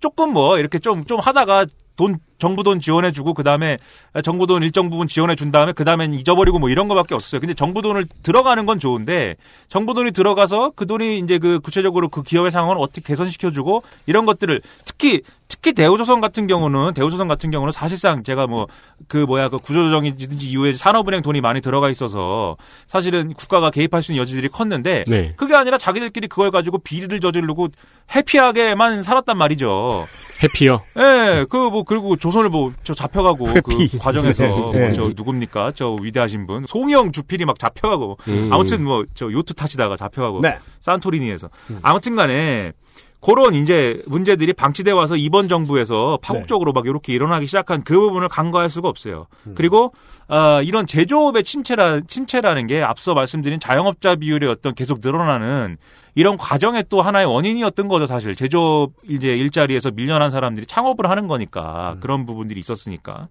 [0.00, 1.66] 조금 뭐 이렇게 좀좀 하다가
[2.02, 3.78] 돈 정부 돈 지원해주고 그 다음에
[4.24, 7.40] 정부 돈 일정 부분 지원해준 다음에 그 다음엔 잊어버리고 뭐 이런 거밖에 없었어요.
[7.40, 9.36] 근데 정부 돈을 들어가는 건 좋은데
[9.68, 14.60] 정부 돈이 들어가서 그 돈이 이제 그 구체적으로 그 기업의 상황을 어떻게 개선시켜주고 이런 것들을
[14.84, 18.66] 특히 특히 대우조선 같은 경우는 대우조선 같은 경우는 사실상 제가 뭐
[19.08, 24.22] 그 뭐야 그 구조조정이든지 이후에 산업은행 돈이 많이 들어가 있어서 사실은 국가가 개입할 수 있는
[24.22, 25.34] 여지들이 컸는데 네.
[25.36, 27.68] 그게 아니라 자기들끼리 그걸 가지고 비리를 저지르고
[28.14, 30.06] 해피하게만 살았단 말이죠.
[30.42, 30.82] 해피요.
[30.98, 33.88] 예, 그뭐 그리고 조선을 뭐저 잡혀가고 회피.
[33.88, 34.92] 그 과정에서 네, 뭐 네.
[34.92, 38.48] 저 누굽니까 저 위대하신 분 송영 주필이 막 잡혀가고 음.
[38.52, 40.58] 아무튼 뭐 저 요트 타시다가 잡혀가고 네.
[40.80, 41.48] 산토리니에서
[41.82, 42.72] 아무튼간에
[43.20, 48.68] 그런 이제 문제들이 방치돼 와서 이번 정부에서 파국적으로 막 이렇게 일어나기 시작한 그 부분을 간과할
[48.68, 49.26] 수가 없어요.
[49.54, 49.94] 그리고
[50.28, 55.76] 어, 이런 제조업의 침체라 침체라는 게 앞서 말씀드린 자영업자 비율이 어떤 계속 늘어나는
[56.14, 58.34] 이런 과정의 또 하나의 원인이었던 거죠, 사실.
[58.34, 63.28] 제조업 이제 일자리에서 밀려난 사람들이 창업을 하는 거니까 그런 부분들이 있었으니까.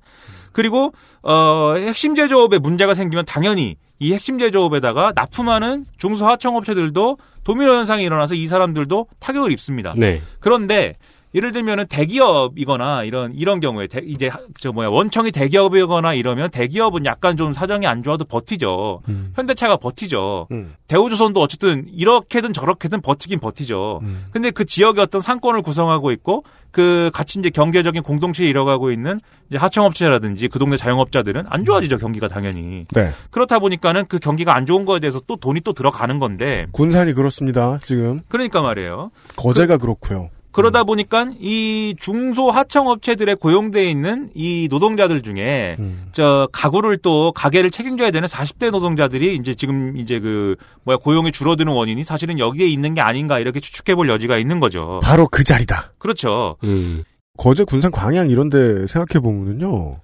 [0.52, 8.36] 그리고 어 핵심 제조업에 문제가 생기면 당연히 이 핵심 제조업에다가 납품하는 중소하청업체들도 도미노 현상이 일어나서
[8.36, 9.94] 이 사람들도 타격을 입습니다.
[9.96, 10.22] 네.
[10.40, 10.96] 그런데
[11.34, 17.06] 예를 들면은 대기업이거나 이런 이런 경우에 대- 이제 하- 저 뭐야 원청이 대기업이거나 이러면 대기업은
[17.06, 19.02] 약간 좀 사정이 안 좋아도 버티죠.
[19.08, 19.32] 음.
[19.36, 20.48] 현대차가 버티죠.
[20.52, 20.74] 음.
[20.88, 24.00] 대우조선도 어쨌든 이렇게든 저렇게든 버티긴 버티죠.
[24.04, 24.26] 음.
[24.32, 29.20] 근데 그 지역의 어떤 상권을 구성하고 있고 그 같이 이제 경제적인 공동체에 이뤄가고 있는
[29.50, 32.86] 이제 하청업체라든지 그 동네 자영업자들은 안 좋아지죠 경기가 당연히.
[32.94, 33.12] 네.
[33.30, 37.80] 그렇다 보니까는 그 경기가 안 좋은 거에 대해서 또 돈이 또 들어가는 건데 군산이 그렇습니다.
[37.84, 39.12] 지금 그러니까 말이에요.
[39.38, 40.30] 거제가 그렇고요.
[40.52, 46.08] 그러다 보니까 이 중소 하청 업체들에 고용돼 있는 이 노동자들 중에 음.
[46.12, 51.72] 저 가구를 또 가게를 책임져야 되는 40대 노동자들이 이제 지금 이제 그 뭐야 고용이 줄어드는
[51.72, 54.99] 원인이 사실은 여기에 있는 게 아닌가 이렇게 추측해 볼 여지가 있는 거죠.
[55.04, 55.93] 바로 그 자리다.
[55.97, 56.58] 그렇죠.
[56.64, 57.04] 음.
[57.38, 60.02] 거제 군산 광양 이런 데 생각해 보면은요.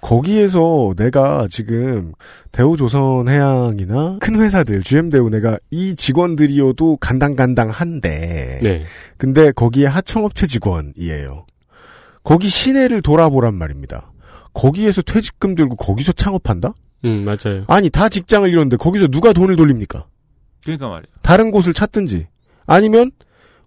[0.00, 2.12] 거기에서 내가 지금
[2.52, 8.82] 대우조선 해양이나 큰 회사들 GM대우 내가 이 직원들이어도 간당간당한데 네.
[9.16, 11.46] 근데 거기에 하청업체 직원이에요.
[12.22, 14.12] 거기 시내를 돌아보란 말입니다.
[14.52, 16.74] 거기에서 퇴직금 들고 거기서 창업한다?
[17.04, 17.64] 음, 맞아요.
[17.68, 20.06] 아니 다 직장을 잃었는데 거기서 누가 돈을 돌립니까?
[20.64, 21.06] 그러니까 말이에요.
[21.22, 22.26] 다른 곳을 찾든지
[22.66, 23.10] 아니면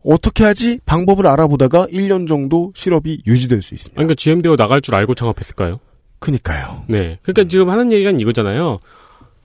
[0.03, 3.95] 어떻게 하지 방법을 알아보다가 1년 정도 실업이 유지될 수 있습니다.
[3.95, 5.80] 그러니까 GM대우 나갈 줄 알고 창업했을까요?
[6.20, 6.84] 그니까요.
[6.88, 7.17] 네.
[7.22, 8.80] 그러니까 지금 하는 얘기가 이거잖아요.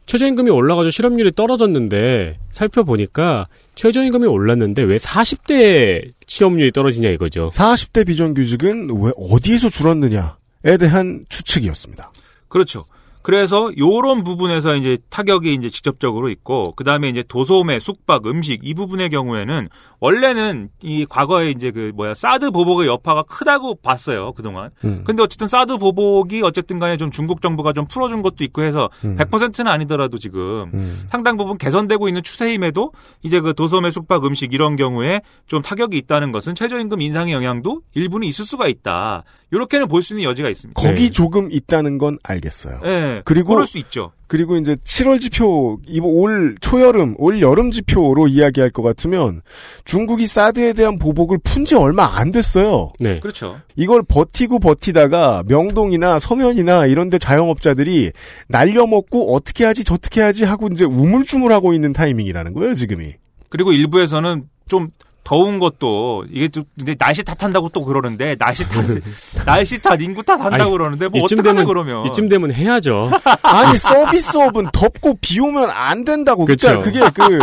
[0.06, 7.50] 최저임금이 올라가지고 실업률이 떨어졌는데 살펴보니까 최저임금이 올랐는데 왜 40대 실업률이 떨어지냐 이거죠.
[7.54, 12.12] 40대 비정규직은 왜 어디에서 줄었느냐에 대한 추측이었습니다.
[12.48, 12.84] 그렇죠.
[13.24, 19.08] 그래서 요런 부분에서 이제 타격이 이제 직접적으로 있고 그다음에 이제 도소매, 숙박, 음식 이 부분의
[19.08, 24.68] 경우에는 원래는 이 과거에 이제 그 뭐야 사드 보복의 여파가 크다고 봤어요 그동안.
[24.84, 25.04] 음.
[25.06, 29.16] 근데 어쨌든 사드 보복이 어쨌든 간에 좀 중국 정부가 좀 풀어준 것도 있고 해서 음.
[29.16, 31.06] 100%는 아니더라도 지금 음.
[31.08, 36.30] 상당 부분 개선되고 있는 추세임에도 이제 그 도소매, 숙박, 음식 이런 경우에 좀 타격이 있다는
[36.30, 39.24] 것은 최저임금 인상의 영향도 일부는 있을 수가 있다.
[39.50, 40.78] 이렇게는 볼 수 있는 여지가 있습니다.
[40.80, 42.80] 거기 조금 있다는 건 알겠어요.
[43.16, 43.22] 예.
[43.24, 44.12] 그리고 그럴 수 있죠.
[44.26, 49.42] 그리고 이제 7월 지표, 이번 올 초여름, 올 여름 지표로 이야기할 것 같으면
[49.84, 52.92] 중국이 사드에 대한 보복을 푼 지 얼마 안 됐어요.
[53.00, 53.20] 네.
[53.20, 53.58] 그렇죠.
[53.74, 58.12] 이걸 버티고 버티다가 명동이나 서면이나 이런 데 자영업자들이
[58.48, 63.14] 날려먹고 어떻게 하지 저떻게 하지 하고 이제 우물쭈물하고 있는 타이밍이라는 거예요 지금이.
[63.48, 64.88] 그리고 일부에서는 좀
[65.24, 68.84] 더운 것도 이게 좀 근데 날씨 탓한다고 또 그러는데 날씨 탓
[69.46, 73.10] 날씨 탓 인구 탓한다고 그러는데 뭐 이쯤 되면 그러면 이쯤 되면 해야죠.
[73.42, 76.44] 아니 서비스업은 덥고 비 오면 안 된다고.
[76.44, 76.80] 그쵸.
[76.82, 77.38] 그러니까 그게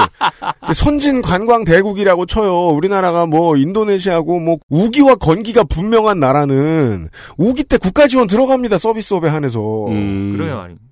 [0.65, 2.67] 그 선진 관광 대국이라고 쳐요.
[2.67, 8.77] 우리나라가 뭐 인도네시아고 뭐 우기와 건기가 분명한 나라는 우기 때 국가 지원 들어갑니다.
[8.77, 9.87] 서비스업에 한해서.
[9.87, 10.37] 음.
[10.37, 10.91] 그래요 말입니다.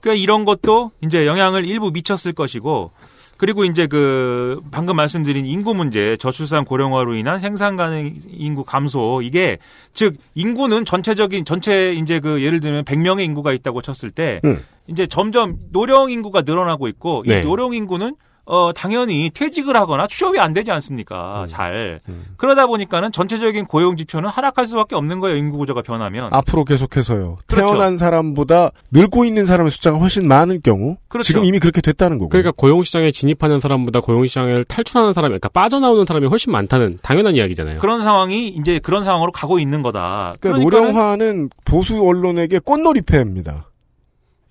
[0.00, 2.92] 그러니까 이런 것도 이제 영향을 일부 미쳤을 것이고
[3.36, 9.58] 그리고 이제 그 방금 말씀드린 인구 문제, 저출산 고령화로 인한 생산 가능 인구 감소 이게
[9.92, 14.64] 즉 인구는 전체적인 전체 이제 그 예를 들면 100명의 인구가 있다고 쳤을 때 음.
[14.86, 17.38] 이제 점점 노령 인구가 늘어나고 있고 네.
[17.38, 18.16] 이 노령 인구는
[18.48, 21.42] 어 당연히 퇴직을 하거나 취업이 안 되지 않습니까?
[21.42, 21.46] 음.
[21.48, 22.00] 잘
[22.36, 25.36] 그러다 보니까는 전체적인 고용 지표는 하락할 수밖에 없는 거예요.
[25.36, 26.32] 인구 구조가 변하면.
[26.32, 27.38] 앞으로 계속해서요.
[27.46, 27.66] 그렇죠.
[27.66, 31.26] 태어난 사람보다 늙고 있는 사람의 숫자가 훨씬 많을 경우 그렇죠.
[31.26, 32.28] 지금 이미 그렇게 됐다는 거고.
[32.28, 37.34] 그러니까 고용 시장에 진입하는 사람보다 고용 시장을 탈출하는 사람이, 그러니까 빠져나오는 사람이 훨씬 많다는 당연한
[37.34, 37.78] 이야기잖아요.
[37.78, 40.36] 그런 상황이 이제 그런 상황으로 가고 있는 거다.
[40.38, 43.70] 그러니까 그러니까는 노령화는 보수 언론에게 꽃놀이패입니다.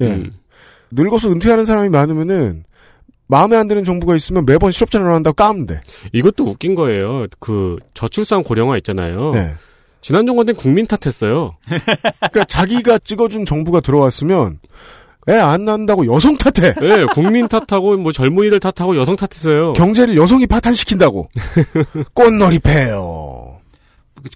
[0.02, 0.06] 예.
[0.08, 0.34] 음.
[0.92, 2.66] 늙어서 은퇴하는 사람이 많으면은
[3.28, 5.82] 마음에 안 드는 정부가 있으면 매번 실업전환을 한다고 까면 돼.
[6.14, 7.28] 이것도 웃긴 거예요.
[7.40, 9.32] 그 저출산 고령화 있잖아요.
[9.34, 9.54] 네.
[10.02, 11.56] 지난 정권 때는 국민 탓했어요.
[12.20, 14.60] 그러니까 자기가 찍어준 정부가 들어왔으면
[15.28, 16.76] 애 안 낳는다고 여성 탓해.
[16.76, 19.74] 네, 국민 탓하고 뭐 젊은이들 탓하고 여성 탓했어요.
[19.74, 21.30] 경제를 여성이 파탄시킨다고.
[22.14, 23.58] 꽃놀이 패요.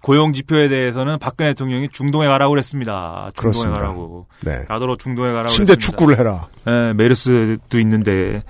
[0.02, 3.30] 고용 지표에 대해서는 박근혜 대통령이 중동에 가라고 그랬습니다.
[3.36, 3.82] 중동에 그렇습니다.
[3.82, 4.26] 가라고.
[4.44, 4.64] 네.
[4.68, 5.86] 나더러 중동에 가라고 침대 그랬습니다.
[5.86, 6.48] 축구를 해라.
[6.68, 8.42] 예, 메르스도 있는데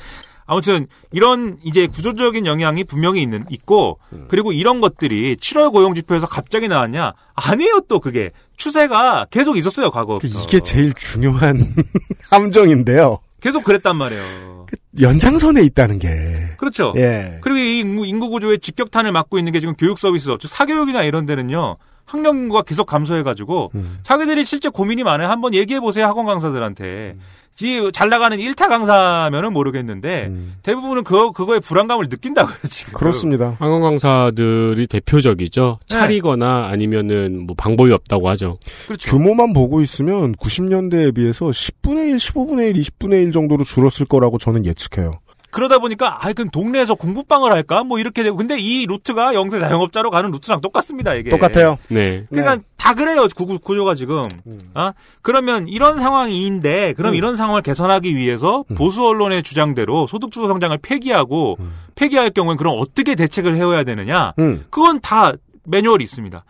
[0.49, 4.25] 아무튼 이런 이제 구조적인 영향이 분명히 있는 있고 음.
[4.27, 7.13] 그리고 이런 것들이 7월 고용 지표에서 갑자기 나왔냐?
[7.35, 10.27] 아니에요 또 그게 추세가 계속 있었어요 과거부터.
[10.41, 11.73] 이게 제일 중요한
[12.31, 13.19] 함정인데요.
[13.41, 14.65] 계속 그랬단 말이에요.
[14.99, 16.09] 연장선에 있다는 게.
[16.57, 16.93] 그렇죠.
[16.97, 17.37] 예.
[17.41, 21.25] 그리고 이 인구, 인구 구조의 직격탄을 맞고 있는 게 지금 교육 서비스 업체, 사교육이나 이런
[21.27, 21.77] 데는요.
[22.09, 23.99] 학령 인구가 계속 감소해가지고 음.
[24.03, 25.29] 자기들이 실제 고민이 많아요.
[25.29, 27.15] 한번 얘기해 보세요 학원 강사들한테.
[27.61, 30.31] 이잘 나가는 1타 강사면은 모르겠는데
[30.63, 32.93] 대부분은 그 그거에 불안감을 느낀다고요 지금.
[32.93, 32.95] 음.
[32.95, 33.57] 그렇습니다.
[33.59, 35.79] 항공 강사들이 대표적이죠.
[35.85, 38.57] 차리거나 아니면은 뭐 방법이 없다고 하죠.
[38.87, 39.11] 그렇죠.
[39.11, 44.65] 규모만 보고 있으면 90년대에 비해서 10분의 1, 15분의 1, 20분의 1 정도로 줄었을 거라고 저는
[44.65, 45.19] 예측해요.
[45.51, 50.11] 그러다 보니까 아 그럼 동네에서 공부방을 할까 뭐 이렇게 되고 근데 이 루트가 영세 자영업자로
[50.11, 51.29] 가는 루트랑 똑같습니다 이게.
[51.31, 51.77] 똑같아요.
[51.89, 52.25] 네.
[52.29, 54.27] 그러니까 다 그래요 구, 구조가 지금.
[54.73, 57.15] 아 그러면 이런 상황인데 그럼 음.
[57.15, 61.73] 이런 상황을 개선하기 위해서 보수 언론의 주장대로 소득주도 성장을 폐기하고 음.
[61.95, 64.33] 폐기할 경우엔 그럼 어떻게 대책을 해야 되느냐?
[64.39, 64.65] 음.
[64.69, 65.33] 그건 다
[65.65, 66.43] 매뉴얼이 있습니다.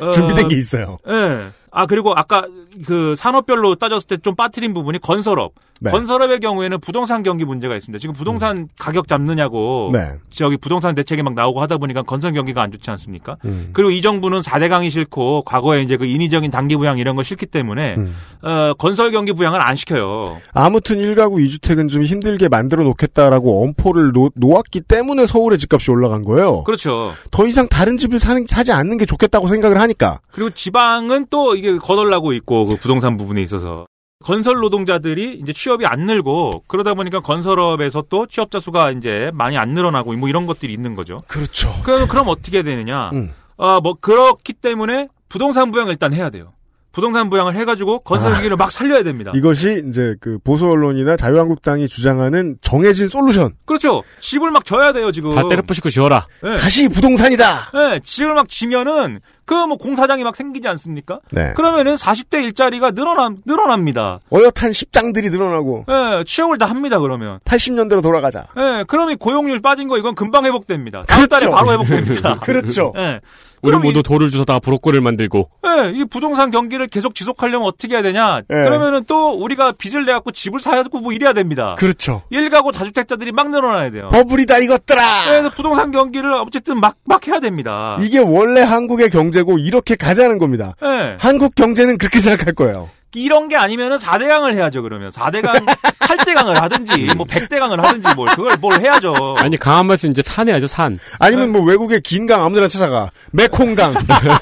[0.00, 0.98] 어, 준비된 게 있어요.
[1.08, 1.48] 예.
[1.72, 2.46] 아 그리고 아까
[2.86, 5.52] 그 산업별로 따졌을 때 좀 빠뜨린 부분이 건설업.
[5.82, 5.90] 네.
[5.90, 7.98] 건설업의 경우에는 부동산 경기 문제가 있습니다.
[7.98, 10.12] 지금 부동산 가격 잡느냐고 네.
[10.28, 13.36] 저기 부동산 대책이 막 나오고 하다 보니까 건설 경기가 안 좋지 않습니까?
[13.46, 13.70] 음.
[13.72, 17.46] 그리고 이 정부는 4대 강이 싫고 과거에 이제 그 인위적인 단기 부양 이런 거 싫기
[17.46, 18.14] 때문에 음.
[18.42, 20.36] 어, 건설 경기 부양을 안 시켜요.
[20.52, 26.64] 아무튼 1가구 2주택은 좀 힘들게 만들어 놓겠다라고 엄포를 놓, 놓았기 때문에 서울의 집값이 올라간 거예요.
[26.64, 27.14] 그렇죠.
[27.30, 30.20] 더 이상 다른 집을 사는, 사지 않는 게 좋겠다고 생각을 하니까.
[30.30, 33.86] 그리고 지방은 또 이게 거덜나고 있고 그 부동산 부분에 있어서
[34.24, 39.70] 건설 노동자들이 이제 취업이 안 늘고 그러다 보니까 건설업에서 또 취업자 수가 이제 많이 안
[39.70, 41.18] 늘어나고 뭐 이런 것들이 있는 거죠.
[41.26, 41.74] 그렇죠.
[41.82, 43.10] 그럼 그럼 어떻게 되느냐?
[43.14, 43.32] 음.
[43.56, 46.52] 아뭐 그렇기 때문에 부동산 부양을 일단 해야 돼요.
[46.92, 48.34] 부동산 부양을 해가지고 건설 아.
[48.34, 49.30] 경기를 막 살려야 됩니다.
[49.34, 53.52] 이것이 이제 그 보수 언론이나 자유한국당이 주장하는 정해진 솔루션.
[53.64, 54.02] 그렇죠.
[54.18, 55.34] 집을 막 져야 돼요 지금.
[55.34, 56.26] 다 때려 부시고 지어라.
[56.42, 56.56] 네.
[56.56, 57.70] 다시 부동산이다.
[57.72, 59.20] 네, 집을 막 지면은
[59.50, 61.18] 그 뭐 공사장이 막 생기지 않습니까?
[61.32, 61.52] 네.
[61.54, 64.20] 그러면은 40대 일자리가 늘어나 늘어납니다.
[64.32, 67.40] 어엿한 십장들이 늘어나고 네, 취업을 다 합니다 그러면.
[67.44, 68.46] 80년대로 돌아가자.
[68.56, 71.02] 네, 그러면 고용률 빠진 거 이건 금방 회복됩니다.
[71.08, 71.56] 다음 달에 그렇죠.
[71.56, 72.36] 바로 회복됩니다.
[72.42, 72.92] 그렇죠.
[72.94, 73.20] 네.
[73.62, 78.42] 우리 모두 돌을 주워다가 브로커를 만들고 네, 이 부동산 경기를 계속 지속하려면 어떻게 해야 되냐?
[78.48, 78.62] 네.
[78.64, 81.76] 그러면은 또 우리가 빚을 내 갖고 집을 사야고 뭐 이래야 됩니다.
[81.78, 82.22] 그렇죠.
[82.30, 84.08] 일가구 다주택자들이 막 늘어나야 돼요.
[84.10, 85.24] 버블이다 이것들아.
[85.26, 87.96] 그래서 부동산 경기를 어쨌든 막, 막 해야 됩니다.
[88.00, 90.74] 이게 원래 한국의 경제고 이렇게 가자는 겁니다.
[90.80, 91.16] 네.
[91.18, 92.88] 한국 경제는 그렇게 생각할 거예요.
[93.14, 95.10] 이런 게 아니면은 4대강을 해야죠, 그러면.
[95.10, 95.64] 4대강,
[95.98, 99.34] 8대강을 하든지, 뭐 100대강을 하든지, 뭘, 그걸 뭘 해야죠.
[99.38, 100.98] 아니 강한 말씀 이제 산해야죠 산.
[101.18, 103.10] 아니면 뭐 외국의 긴 강 아무데나 찾아가.
[103.32, 103.94] 메콩강,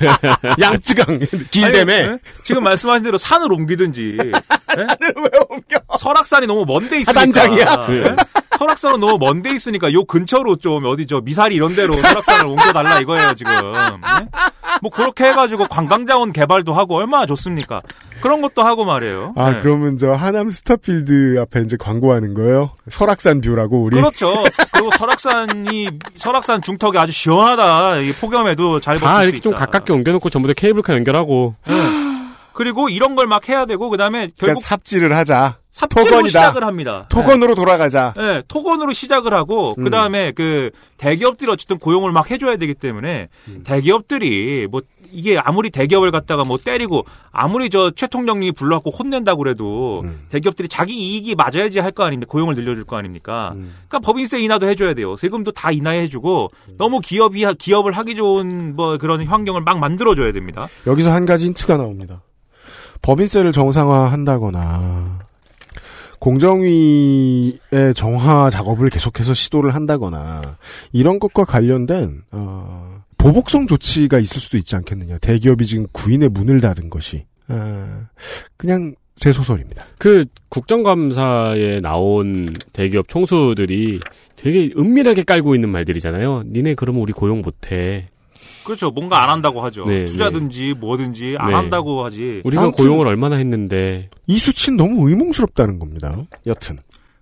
[0.61, 2.03] 양쯔강, 길댐에.
[2.03, 2.19] 네?
[2.45, 4.19] 지금 말씀하신 대로 산을 옮기든지.
[4.75, 5.79] 산을 왜 옮겨?
[5.99, 7.12] 설악산이 너무 먼데 있으니까.
[7.12, 7.87] 사단장이야?
[7.89, 8.16] 네?
[8.59, 13.35] 설악산은 너무 먼데 있으니까 요 근처로 좀 어디 저 미사리 이런 데로 설악산을 옮겨달라 이거예요,
[13.35, 13.53] 지금.
[13.53, 14.27] 네?
[14.83, 17.83] 뭐 그렇게 해가지고 관광자원 개발도 하고 얼마나 좋습니까?
[18.21, 19.33] 그런 것도 하고 말이에요.
[19.37, 19.61] 아, 네.
[19.62, 22.71] 그러면 저 하남 스타필드 앞에 이제 광고하는 거예요?
[22.89, 23.97] 설악산 view라고 우리.
[23.97, 24.33] 그렇죠.
[24.73, 27.99] 그리고 설악산이 설악산 중턱이 아주 시원하다.
[28.01, 29.41] 이 폭염에도 잘다 버틸 수 이렇게.
[29.41, 31.55] 좀 가깝게 옮겨놓고 전부 다 케이블카 연결하고
[32.53, 35.59] 그리고 이런 걸 막 해야 되고 그다음에 그러니까 결국 삽질을 하자.
[35.79, 36.29] 삽질로 토건이다.
[36.29, 37.07] 시작을 합니다.
[37.09, 38.12] 토건으로 돌아가자.
[38.16, 38.22] 네.
[38.22, 39.85] 네, 토건으로 시작을 하고 음.
[39.85, 43.62] 그다음에 그 대기업들이 어쨌든 고용을 막 해줘야 되기 때문에 음.
[43.64, 50.26] 대기업들이 뭐 이게 아무리 대기업을 갖다가 뭐 때리고 아무리 저 최통령님이 불러갖고 혼낸다고 그래도 음.
[50.29, 53.74] 대기업들이 자기 이익이 맞아야지 할 거 아닙니까 고용을 늘려줄 거 아닙니까 음.
[53.89, 59.24] 그러니까 법인세 인하도 해줘야 돼요 세금도 다 인하해주고 너무 기업이 기업을 하기 좋은 뭐 그런
[59.26, 62.20] 환경을 막 만들어줘야 됩니다 여기서 한 가지 힌트가 나옵니다.
[63.01, 65.28] 법인세를 정상화한다거나
[66.19, 67.59] 공정위의
[67.95, 70.59] 정화 작업을 계속해서 시도를 한다거나
[70.93, 75.19] 이런 것과 관련된 어, 보복성 조치가 있을 수도 있지 않겠느냐.
[75.19, 78.07] 대기업이 지금 구인의 문을 닫은 것이 어,
[78.57, 79.85] 그냥 제 소설입니다.
[79.99, 84.01] 그 국정감사에 나온 대기업 총수들이
[84.37, 86.45] 되게 은밀하게 깔고 있는 말들이잖아요.
[86.47, 88.09] 니네 그러면 우리 고용 못해.
[88.69, 91.55] 그렇죠 뭔가 안 한다고 하죠 네, 투자든지 뭐든지 안 네.
[91.55, 96.14] 한다고 하지 우리가 아무튼- 고용을 얼마나 했는데 이 수치는 너무 의문스럽다는 겁니다.
[96.47, 96.79] 여튼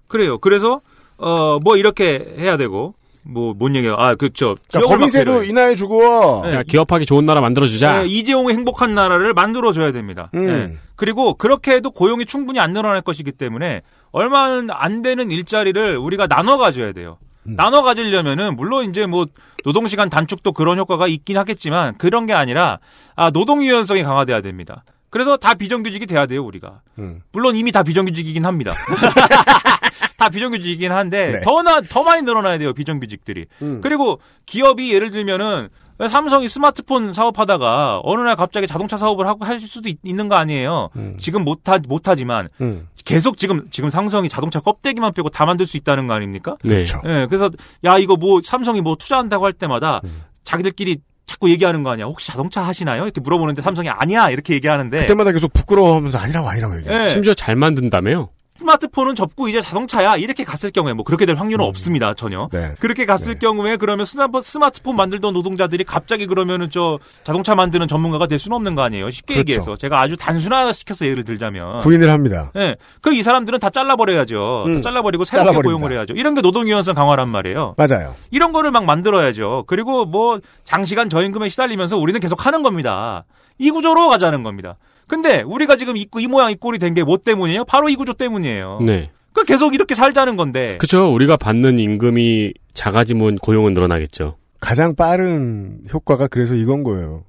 [0.09, 0.81] 그래요 그래서
[1.19, 2.95] 어 뭐 이렇게 해야 되고
[3.25, 5.45] 뭐뭔 얘기야 아 그렇죠 그러니까 법인세도.
[5.45, 6.55] 인하해주고 네.
[6.57, 8.03] 야, 기업하기 좋은 나라 만들어주자.
[8.03, 10.31] 네, 이재용의 행복한 나라를 만들어줘야 됩니다.
[10.35, 10.47] 음.
[10.47, 10.77] 네.
[10.95, 13.83] 그리고 그렇게 해도 고용이 충분히 안 늘어날 것이기 때문에
[14.13, 17.19] 얼마 안 되는 일자리를 우리가 나눠 가져야 돼요.
[17.49, 17.57] 음.
[17.57, 19.27] 나눠 가지려면은 물론 이제 뭐
[19.65, 22.79] 노동 시간 단축도 그런 효과가 있긴 하겠지만 그런 게 아니라
[23.15, 24.85] 아 노동 유연성이 강화돼야 됩니다.
[25.11, 26.81] 그래서 다 비정규직이 돼야 돼요 우리가.
[26.99, 27.21] 음.
[27.33, 28.75] 물론 이미 다 비정규직이긴 합니다.
[30.19, 31.41] 다 비정규직이긴 한데 네.
[31.41, 33.47] 더나 더 많이 늘어나야 돼요 비정규직들이.
[33.63, 33.81] 음.
[33.83, 35.69] 그리고 기업이 예를 들면은
[36.11, 40.91] 삼성이 스마트폰 사업하다가 어느 날 갑자기 자동차 사업을 하고 할 수도 있, 는거 아니에요.
[40.97, 41.15] 음.
[41.19, 42.89] 지금 못하 못하지만 음.
[43.07, 46.57] 계속 지금 지금 삼성이 자동차 껍데기만 빼고 다 만들 수 있다는 거 아닙니까?
[46.65, 46.75] 네.
[46.75, 47.01] 그렇죠.
[47.07, 47.49] 예, 그래서
[47.85, 50.23] 야 이거 뭐 삼성이 뭐 투자한다고 할 때마다 음.
[50.45, 52.07] 자기들끼리 자꾸 얘기하는 거 아니야.
[52.07, 53.05] 혹시 자동차 하시나요?
[53.05, 56.99] 이렇게 물어보는데 삼성이 아니야 이렇게 얘기하는데 그때마다 계속 부끄러워하면서 아니라고 아니라고 얘기해.
[56.99, 57.11] 네.
[57.11, 58.29] 심지어 잘 만든다며요?
[58.59, 62.75] 스마트폰은 접고 이제 자동차야 이렇게 갔을 경우에 뭐 그렇게 될 확률은 없습니다 전혀 네.
[62.81, 68.39] 그렇게 갔을 경우에 그러면 스마트, 스마트폰 만들던 노동자들이 갑자기 그러면은 저 자동차 만드는 전문가가 될
[68.39, 69.41] 수는 없는 거 아니에요 쉽게 그렇죠.
[69.51, 72.51] 얘기해서 제가 아주 단순화시켜서 예를 들자면 부인을 합니다.
[72.57, 72.77] 예.
[73.01, 74.65] 그럼 이 사람들은 다 잘라버려야죠.
[74.67, 74.75] 음.
[74.77, 75.63] 다 잘라버리고 새롭게 잘라버린다.
[75.63, 76.15] 고용을 해야죠.
[76.15, 77.75] 이런 게 노동 유연성 강화란 말이에요.
[77.77, 78.15] 맞아요.
[78.31, 79.65] 이런 거를 막 만들어야죠.
[79.67, 83.25] 그리고 뭐 장시간 저임금에 시달리면서 우리는 계속 하는 겁니다.
[83.59, 84.77] 이 구조로 가자는 겁니다.
[85.09, 87.65] 근데 우리가 지금 이, 이 모양 이 꼴이 된 게 뭐 때문이에요?
[87.65, 88.81] 바로 이 구조 때문이에요.
[88.85, 89.11] 네.
[89.33, 90.79] 그 계속 이렇게 살자는 건데.
[90.79, 91.13] 그쵸.
[91.13, 94.37] 우리가 받는 임금이 작아지면 고용은 늘어나겠죠.
[94.61, 97.25] 가장 빠른 효과가 그래서 이건 거예요.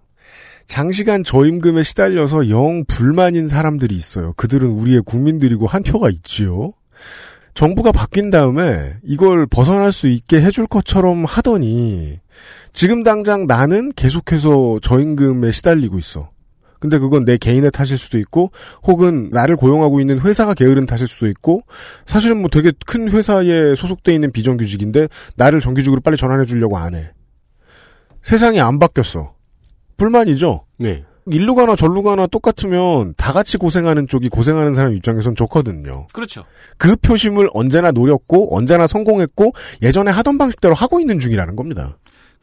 [0.65, 4.33] 장시간 저임금에 시달려서 영 불만인 사람들이 있어요.
[4.37, 6.73] 그들은 우리의 국민들이고 한 표가 있지요.
[7.53, 12.19] 정부가 바뀐 다음에 이걸 벗어날 수 있게 해줄 것처럼 하더니
[12.73, 16.29] 지금 당장 나는 계속해서 저임금에 시달리고 있어.
[16.79, 18.51] 근데 그건 내 개인의 탓일 수도 있고
[18.83, 21.63] 혹은 나를 고용하고 있는 회사가 게으른 탓일 수도 있고
[22.05, 27.11] 사실은 뭐 되게 큰 회사에 소속돼 있는 비정규직인데 나를 정규직으로 빨리 전환해 주려고 안 해.
[28.23, 29.33] 세상이 안 바뀌었어.
[29.97, 30.65] 불만이죠.
[30.77, 31.03] 네.
[31.29, 36.07] 일루 가나 절루 가나 똑같으면 다 같이 고생하는 쪽이 고생하는 사람 입장에선 좋거든요.
[36.13, 36.45] 그렇죠.
[36.77, 39.51] 그 표심을 언제나 노렸고 언제나 성공했고
[39.81, 41.97] 예전에 하던 방식대로 하고 있는 중이라는 겁니다.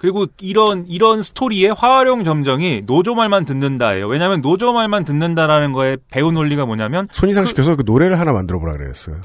[0.04, 4.06] 그리고 이런 이런 스토리의 화활용 점정이 노조 말만 듣는다예요.
[4.06, 8.74] 왜냐하면 노조 말만 듣는다라는 거에 배운 논리가 뭐냐면 손이상 시켜서 그 노래를 하나 만들어 보라
[8.74, 9.16] 그랬어요.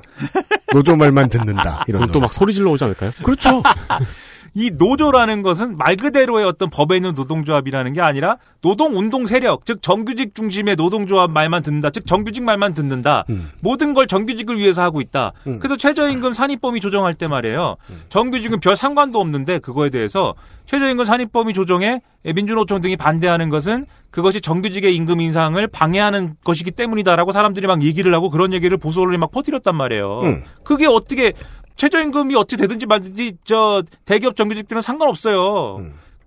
[0.72, 1.84] 노조 말만 듣는다.
[1.90, 3.12] 이런 그럼 또막 소리 질러 오지 않을까요?
[3.22, 3.62] 그렇죠.
[4.54, 9.82] 이 노조라는 것은 말 그대로의 어떤 법에 있는 노동조합이라는 게 아니라 노동 운동 세력, 즉
[9.82, 13.26] 정규직 중심의 노동조합 말만 듣는다, 즉 정규직 말만 듣는다.
[13.30, 13.50] 음.
[13.62, 15.32] 모든 걸 정규직을 위해서 하고 있다.
[15.60, 17.78] 그래서 최저임금 산입범위 조정할 때 말이에요.
[17.90, 18.02] 음.
[18.10, 20.36] 정규직은 별 상관도 없는데 그거에 대해서
[20.66, 27.68] 최저임금 산입범위 조정에 민주노총 등이 반대하는 것은 그것이 정규직의 임금 인상을 방해하는 것이기 때문이다라고 사람들이
[27.68, 30.20] 막 얘기를 하고 그런 얘기를 보수 언론이 막 퍼뜨렸단 말이에요.
[30.24, 30.44] 음.
[30.64, 31.34] 그게 어떻게
[31.80, 35.78] 최저임금이 어떻게 되든지 말든지 저 대기업 정규직들은 상관없어요.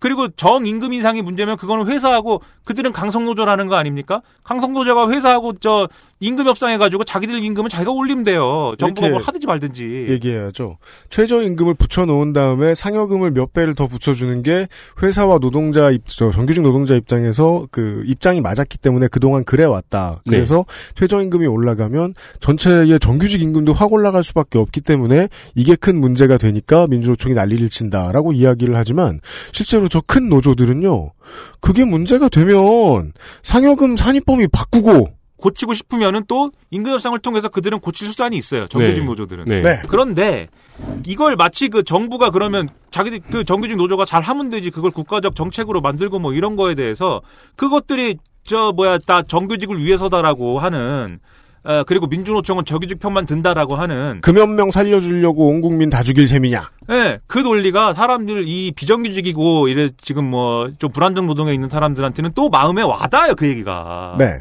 [0.02, 4.20] 그리고 정임금 인상이 문제면 그거는 회사하고 그들은 강성노조라는 거 아닙니까?
[4.42, 5.88] 강성노조가 회사하고 저
[6.18, 8.74] 임금 협상해가지고 자기들 임금은 자기가 올리면 돼요.
[8.78, 10.06] 정부가 뭘 하든지 말든지.
[10.08, 10.78] 얘기해야죠.
[11.10, 14.66] 최저임금을 붙여놓은 다음에 상여금을 몇 배를 더 붙여주는 게
[15.02, 20.22] 회사와 노동자 입, 저 정규직 노동자 입장에서 그 입장이 맞았기 때문에 그동안 그래왔다.
[20.26, 20.36] 네.
[20.36, 20.64] 그래서
[20.96, 27.34] 최저임금이 올라가면 전체의 정규직 임금도 확 올라갈 수밖에 없기 때문에 이게 큰 문제가 되니까 민주노총이
[27.36, 29.20] 난리를 친다라고 이야기를 하지만
[29.52, 31.10] 실제로 저 큰 노조들은요.
[31.60, 33.12] 그게 문제가 되면
[33.42, 38.66] 상여금 산입범위 바꾸고 고치고 싶으면은 또 임금 협상을 통해서 그들은 고칠 수단이 있어요.
[38.68, 39.04] 정규직 네.
[39.06, 39.44] 노조들은.
[39.44, 39.60] 네.
[39.60, 39.82] 네.
[39.88, 40.48] 그런데
[41.06, 45.82] 이걸 마치 그 정부가 그러면 자기들 그 정규직 노조가 잘 하면 되지 그걸 국가적 정책으로
[45.82, 47.20] 만들고 뭐 이런 거에 대해서
[47.56, 51.18] 그것들이 저 뭐야 다 정규직을 위해서다라고 하는
[51.64, 56.70] 어, 그리고 민주노총은 정규직 편만 든다라고 하는 금연 명 살려주려고 온 국민 다 죽일 셈이냐.
[56.90, 62.48] 예, 그 논리가 사람들 이 비정규직이고 이래 지금 뭐 좀 불안정 노동에 있는 사람들한테는 또
[62.48, 64.16] 마음에 와닿아요 그 얘기가.
[64.18, 64.38] 네.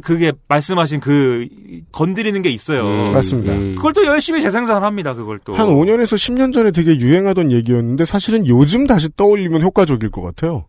[0.00, 1.46] 그게 말씀하신 그
[1.92, 2.84] 건드리는 게 있어요.
[2.86, 3.52] 음, 맞습니다.
[3.52, 3.74] 음.
[3.74, 5.12] 그걸 또 열심히 재생산을 합니다.
[5.14, 5.54] 그걸 또.
[5.54, 10.66] 한 5년에서 10년 전에 되게 유행하던 얘기였는데 사실은 요즘 다시 떠올리면 효과적일 것 같아요.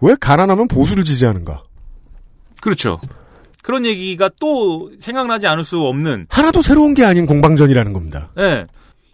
[0.00, 1.62] 왜 가난하면 보수를 지지하는가?
[2.62, 2.98] 그렇죠.
[3.62, 8.30] 그런 얘기가 또 생각나지 않을 수 없는 하나도 새로운 게 아닌 공방전이라는 겁니다.
[8.38, 8.66] 예.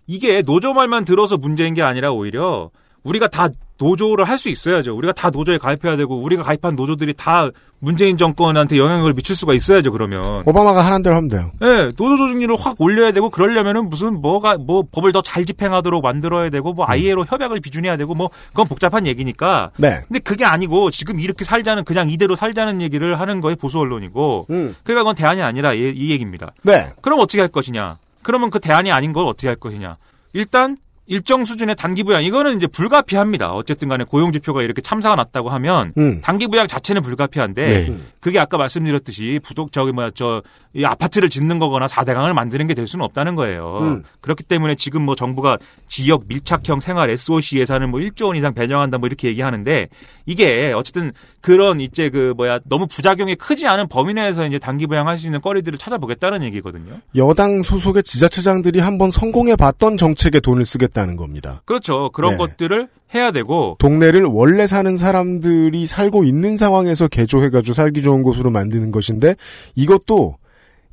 [0.06, 2.70] 이게 노조 말만 들어서 문제인 게 아니라 오히려
[3.02, 3.48] 우리가 다
[3.80, 4.96] 노조를 할 수 있어야죠.
[4.96, 7.48] 우리가 다 노조에 가입해야 되고 우리가 가입한 노조들이 다
[7.80, 9.90] 문재인 정권한테 영향을 미칠 수가 있어야죠.
[9.92, 10.22] 그러면.
[10.46, 11.50] 오바마가 하는 대로 하면 돼요.
[11.62, 16.50] 예, 노조 조직률을 확 올려야 되고 그러려면은 무슨 뭐가 뭐 법을 더 잘 집행하도록 만들어야
[16.50, 19.70] 되고 뭐 ILO 협약을 비준해야 되고 뭐 그건 복잡한 얘기니까.
[19.76, 20.00] 네.
[20.08, 24.46] 근데 그게 아니고 지금 이렇게 살자는 그냥 이대로 살자는 얘기를 하는 거에 보수 언론이고.
[24.50, 24.74] 음.
[24.84, 26.52] 그러니까 그건 대안이 아니라 이, 이 얘기입니다.
[26.62, 26.90] 네.
[27.00, 27.98] 그럼 어떻게 할 것이냐?
[28.22, 29.96] 그러면 그 대안이 아닌 걸 어떻게 할 것이냐?
[30.32, 30.76] 일단
[31.08, 33.52] 일정 수준의 단기 부양 이거는 이제 불가피합니다.
[33.52, 36.20] 어쨌든 간에 고용 지표가 이렇게 참사가 났다고 하면 음.
[36.22, 37.98] 단기 부양 자체는 불가피한데 네.
[38.20, 40.42] 그게 아까 말씀드렸듯이 부독 저기 뭐야 저
[40.78, 43.78] 이 아파트를 짓는 거거나 4대강을 만드는 게 될 수는 없다는 거예요.
[43.80, 44.02] 음.
[44.20, 48.98] 그렇기 때문에 지금 뭐 정부가 지역 밀착형 생활 SOC 예산을 뭐 1조 원 이상 배정한다
[48.98, 49.88] 뭐 이렇게 얘기하는데
[50.26, 55.18] 이게 어쨌든 그런 이제 그 뭐야 너무 부작용이 크지 않은 범위 내에서 이제 단기 부양할
[55.18, 57.00] 수 있는 거리들을 찾아보겠다는 얘기거든요.
[57.16, 61.62] 여당 소속의 지자체장들이 한번 성공해 봤던 정책에 돈을 쓰겠다 는 겁니다.
[61.64, 62.10] 그렇죠.
[62.12, 62.36] 그런 네.
[62.38, 68.90] 것들을 해야 되고 동네를 원래 사는 사람들이 살고 있는 상황에서 개조해가지고 살기 좋은 곳으로 만드는
[68.90, 69.34] 것인데
[69.76, 70.36] 이것도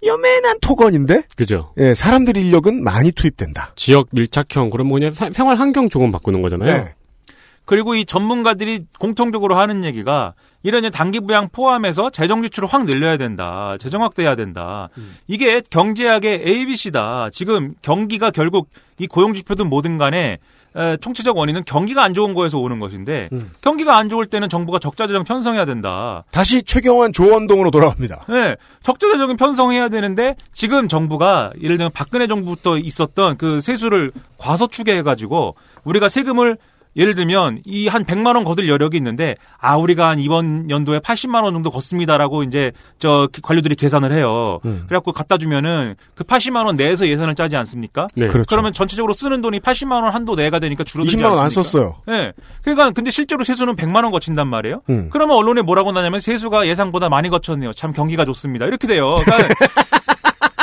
[0.05, 1.73] 요맨한 토건인데 그죠.
[1.79, 3.71] 예, 사람들 인력은 많이 투입된다.
[3.75, 6.83] 지역 밀착형 그럼 뭐냐 사- 생활 환경 조금 바꾸는 거잖아요.
[6.83, 6.93] 네.
[7.65, 13.75] 그리고 이 전문가들이 공통적으로 하는 얘기가 이런 단기 부양 포함해서 재정 지출을 확 늘려야 된다.
[13.79, 14.89] 재정 확대해야 된다.
[15.27, 17.29] 이게 경제학의 ABC다.
[17.31, 20.39] 지금 경기가 결국 이 고용 지표든 뭐든 간에
[20.77, 23.49] 에, 총체적 원인은 경기가 안 좋은 거에서 오는 것인데 음.
[23.61, 26.25] 경기가 안 좋을 때는 정부가 적자 재정 편성해야 된다.
[26.31, 28.25] 다시 최경환 조원동으로 돌아갑니다.
[28.27, 35.01] 네, 적자 재정은 편성해야 되는데 지금 정부가 예를 들면 박근혜 정부부터 있었던 그 세수를 과소축해
[35.03, 35.55] 가지고
[35.85, 36.57] 우리가 세금을
[36.95, 41.43] 예를 들면 이 한 100만 원 거둘 여력이 있는데 아 우리가 한 이번 연도에 80만
[41.43, 44.59] 원 정도 걷습니다라고 이제 저 관료들이 계산을 해요.
[44.65, 44.83] 음.
[44.87, 48.07] 그래갖고 갖다 주면은 그 80만 원 내에서 예산을 짜지 않습니까?
[48.15, 48.27] 네.
[48.27, 48.45] 그렇죠.
[48.49, 51.49] 그러면 전체적으로 쓰는 돈이 80만 원 한도 내가 되니까 줄어들지 20만 원 안?
[51.49, 51.95] 썼어요.
[52.07, 52.31] 네.
[52.63, 54.81] 그러니까 근데 실제로 세수는 100만 원 거친단 말이에요.
[54.89, 55.09] 음.
[55.11, 57.71] 그러면 언론에 뭐라고 나냐면 세수가 예상보다 많이 거쳤네요.
[57.73, 58.65] 참 경기가 좋습니다.
[58.65, 59.15] 이렇게 돼요.
[59.23, 59.47] 그러니까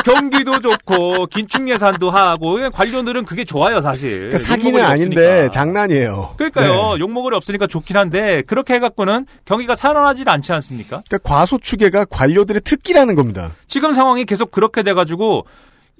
[0.04, 4.28] 경기도 좋고 긴축 예산도 하고 관료들은 그게 좋아요 사실.
[4.28, 5.50] 그러니까 사기는 아닌데 없으니까.
[5.50, 6.34] 장난이에요.
[6.36, 6.94] 그러니까요.
[6.94, 7.00] 네.
[7.00, 11.02] 욕먹을 일 없으니까 좋긴 한데 그렇게 해갖고는 경기가 살아나질 않지 않습니까?
[11.08, 13.52] 그러니까 과소추계가 관료들의 특기라는 겁니다.
[13.68, 15.46] 지금 상황이 계속 그렇게 돼가지고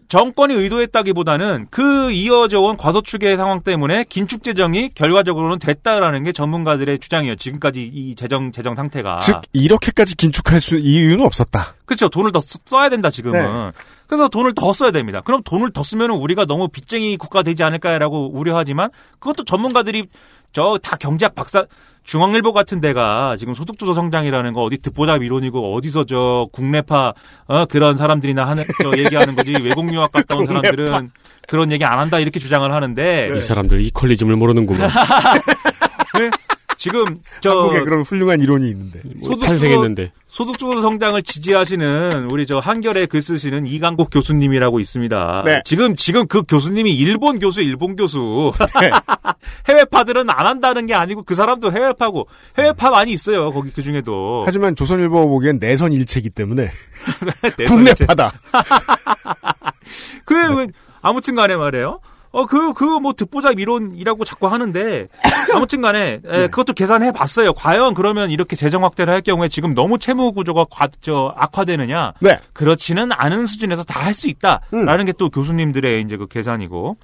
[0.09, 7.37] 정권이 의도했다기보다는 그 이어져 온 과소축의 상황 때문에 긴축 재정이 결과적으로는 됐다라는 게 전문가들의 주장이에요.
[7.37, 9.19] 지금까지 이 재정 재정 상태가.
[9.19, 11.75] 즉 이렇게까지 긴축할 수 이유는 없었다.
[11.87, 12.09] 그렇죠.
[12.09, 13.41] 돈을 더 쓰- 써야 된다 지금은.
[13.41, 13.73] 네.
[14.07, 15.23] 그래서 돈을 더 써야 됩니다.
[15.23, 20.07] 그럼 돈을 더 쓰면 우리가 너무 빚쟁이 국가 되지 않을까라고 우려하지만 그것도 전문가들이
[20.53, 21.65] 저 다 경제학 박사
[22.05, 27.13] 중앙일보 같은 데가 지금 소득주도 성장이라는 거 어디 듣보잡 이론이고 어디서 저 국내파
[27.47, 30.45] 어 그런 사람들이나 하는 저 얘기하는 거지 외국 유학 갔다 온.
[30.47, 31.11] 사람들은
[31.49, 34.91] 그런 얘기 안 한다 이렇게 주장을 하는데 이 사람들 이퀄리즘을 모르는구만.
[36.19, 36.31] 네?
[36.77, 37.05] 지금
[37.41, 39.01] 저 한국에 그런 훌륭한 이론이 있는데.
[39.45, 40.13] 탄생했는데.
[40.29, 45.43] 소득 주도 성장을 지지하시는 우리 저 한결에 글 쓰시는 이강국 교수님이라고 있습니다.
[45.45, 45.63] 네.
[45.65, 48.53] 지금 지금 그 교수님이 일본 교수, 일본 교수.
[48.81, 48.91] 네.
[49.69, 52.27] 해외파들은 안 한다는 게 아니고 그 사람도 해외파고
[52.59, 53.53] 해외파 많이 있어요.
[53.53, 54.43] 거기 그 중에도.
[54.47, 56.71] 하지만 조선일보 보기엔 내선 일체이기 때문에
[57.59, 58.33] 내선 국내파다.
[60.25, 60.67] 그 왜-
[61.03, 62.01] 아무튼간에 말이에요.
[62.33, 65.09] 어, 그, 그, 뭐, 듣보잡 이론이라고 자꾸 하는데,
[65.55, 67.53] 아무튼 간에, 에, 그것도 계산해 봤어요.
[67.53, 72.15] 과연 그러면 이렇게 재정 확대를 할 경우에 지금 너무 채무 구조가 과, 저, 악화되느냐?
[72.21, 72.41] 네.
[72.55, 74.61] 그렇지는 않은 수준에서 다 할 수 있다.
[74.75, 74.85] 음.
[74.85, 76.97] 라는 게또 교수님들의 이제 그 계산이고,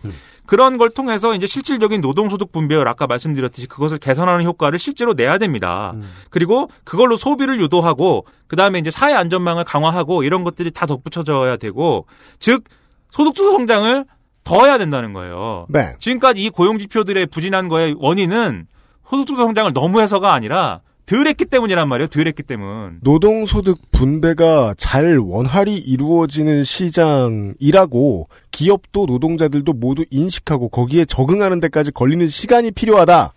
[0.46, 5.92] 그런 걸 통해서 이제 실질적인 노동소득 분배율, 아까 말씀드렸듯이 그것을 개선하는 효과를 실제로 내야 됩니다.
[5.94, 6.10] 음.
[6.30, 12.06] 그리고 그걸로 소비를 유도하고, 그 다음에 이제 사회 안전망을 강화하고, 이런 것들이 다 덧붙여져야 되고,
[12.40, 12.64] 즉,
[13.10, 14.04] 소득주도 성장을
[14.48, 15.66] 더 해야 된다는 거예요.
[15.68, 15.94] 네.
[15.98, 18.66] 지금까지 이 고용 지표들의 부진한 거의 원인은
[19.06, 22.08] 소득주도 성장을 너무 해서가 아니라 덜 했기 때문이란 말이에요.
[22.08, 23.00] 덜 했기 때문.
[23.02, 32.70] 노동소득 분배가 잘 원활히 이루어지는 시장이라고 기업도 노동자들도 모두 인식하고 거기에 적응하는 데까지 걸리는 시간이
[32.70, 33.34] 필요하다.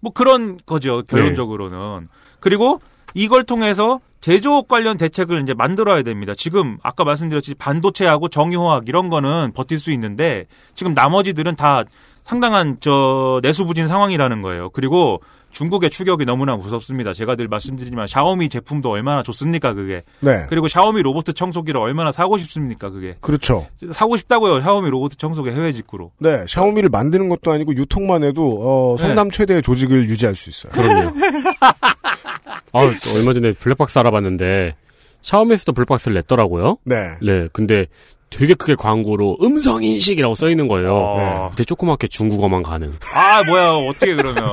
[0.00, 1.02] 뭐 그런 거죠.
[1.06, 2.08] 결론적으로는.
[2.40, 2.80] 그리고
[3.12, 6.32] 이걸 통해서 제조업 관련 대책을 이제 만들어야 됩니다.
[6.36, 11.84] 지금 아까 말씀드렸듯이 반도체하고 정유화학 이런 거는 버틸 수 있는데 지금 나머지들은 다
[12.24, 14.70] 상당한 저 내수부진 상황이라는 거예요.
[14.70, 17.14] 그리고 중국의 추격이 너무나 무섭습니다.
[17.14, 20.02] 제가 늘 말씀드리지만 샤오미 제품도 얼마나 좋습니까, 그게.
[20.20, 20.44] 네.
[20.50, 23.16] 그리고 샤오미 로봇 청소기를 얼마나 사고 싶습니까, 그게.
[23.20, 23.66] 그렇죠.
[23.92, 26.12] 사고 싶다고요, 샤오미 로봇 청소기 해외 직구로.
[26.18, 29.06] 네, 샤오미를 만드는 것도 아니고 유통만 해도 어, 네.
[29.06, 30.72] 성남 최대의 조직을 유지할 수 있어요.
[30.72, 31.14] 그럼요.
[32.72, 34.74] 아, 얼마 전에 블랙박스 알아봤는데
[35.22, 36.78] 샤오미에서도 블랙박스를 냈더라고요.
[36.84, 37.10] 네.
[37.20, 37.86] 네, 근데
[38.30, 40.94] 되게 크게 광고로 음성 인식이라고 써 있는 거예요.
[40.94, 41.48] 어.
[41.48, 42.92] 근데 조그맣게 중국어만 가능.
[43.14, 44.52] 아, 뭐야, 어떻게 그러면.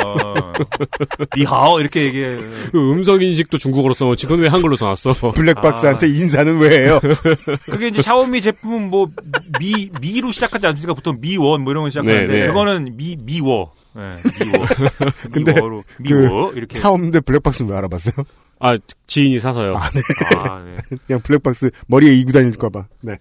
[1.35, 2.37] 니하오, 이렇게 얘기해.
[2.71, 5.31] 그 음성 인식도 중국어로 써놓지 그건 왜 한글로 써놨어?
[5.35, 6.99] 블랙박스한테 인사는 왜 해요?
[7.69, 9.07] 그게 이제 샤오미 제품은 뭐,
[9.59, 10.93] 미, 미로 시작하지 않습니까?
[10.93, 12.31] 보통 미원 뭐 이런 거 시작하는데.
[12.31, 12.47] 네, 네.
[12.47, 13.73] 그거는 미, 미워.
[13.95, 14.65] 네, 미워.
[15.31, 16.51] 근데 미워로, 미워.
[16.51, 16.75] 그 이렇게.
[16.75, 18.25] 차 없는데 블랙박스는 왜 알아봤어요?
[18.59, 18.77] 아
[19.07, 19.75] 지인이 사서요.
[19.75, 20.01] 아, 네.
[20.37, 20.97] 아, 네.
[21.07, 22.85] 그냥 블랙박스 머리에 이고 다닐까봐.
[23.01, 23.17] 네.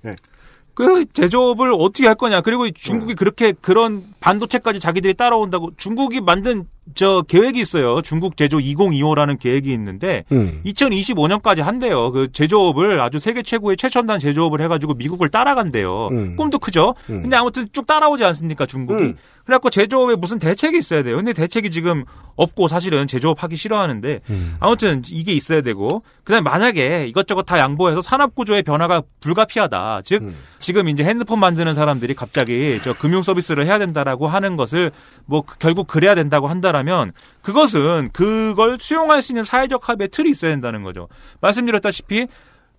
[0.75, 2.41] 그 제조업을 어떻게 할 거냐.
[2.41, 6.65] 그리고 중국이 그렇게 그런 반도체까지 자기들이 따라온다고 중국이 만든
[6.95, 8.03] 저 계획이 있어요.
[8.03, 10.61] 중국 제조 2025라는 계획이 있는데 음.
[10.67, 12.11] 2025년까지 한대요.
[12.11, 16.09] 그 제조업을 아주 세계 최고의 최첨단 제조업을 해가지고 미국을 따라간대요.
[16.09, 16.37] 음.
[16.37, 16.95] 꿈도 크죠.
[17.09, 17.23] 음.
[17.23, 19.15] 근데 아무튼 쭉 따라오지 않습니까 중국이.
[19.45, 19.47] 음.
[19.47, 21.17] 그래갖고 제조업에 무슨 대책이 있어야 돼요.
[21.17, 22.05] 근데 대책이 지금
[22.37, 24.57] 없고 사실은 제조업 하기 싫어하는데 음.
[24.59, 30.01] 아무튼 이게 있어야 되고 그다음에 만약에 이것저것 다 양보해서 산업 구조의 변화가 불가피하다.
[30.05, 30.37] 즉 음.
[30.59, 34.91] 지금 이제 핸드폰 만드는 사람들이 갑자기 저 금융 서비스를 해야 된다라고 하는 것을
[35.27, 40.51] 뭐 그- 결국 그래야 된다고 한다라면 그것은 그걸 수용할 수 있는 사회적 합의 틀이 있어야
[40.53, 41.09] 된다는 거죠.
[41.41, 42.27] 말씀드렸다시피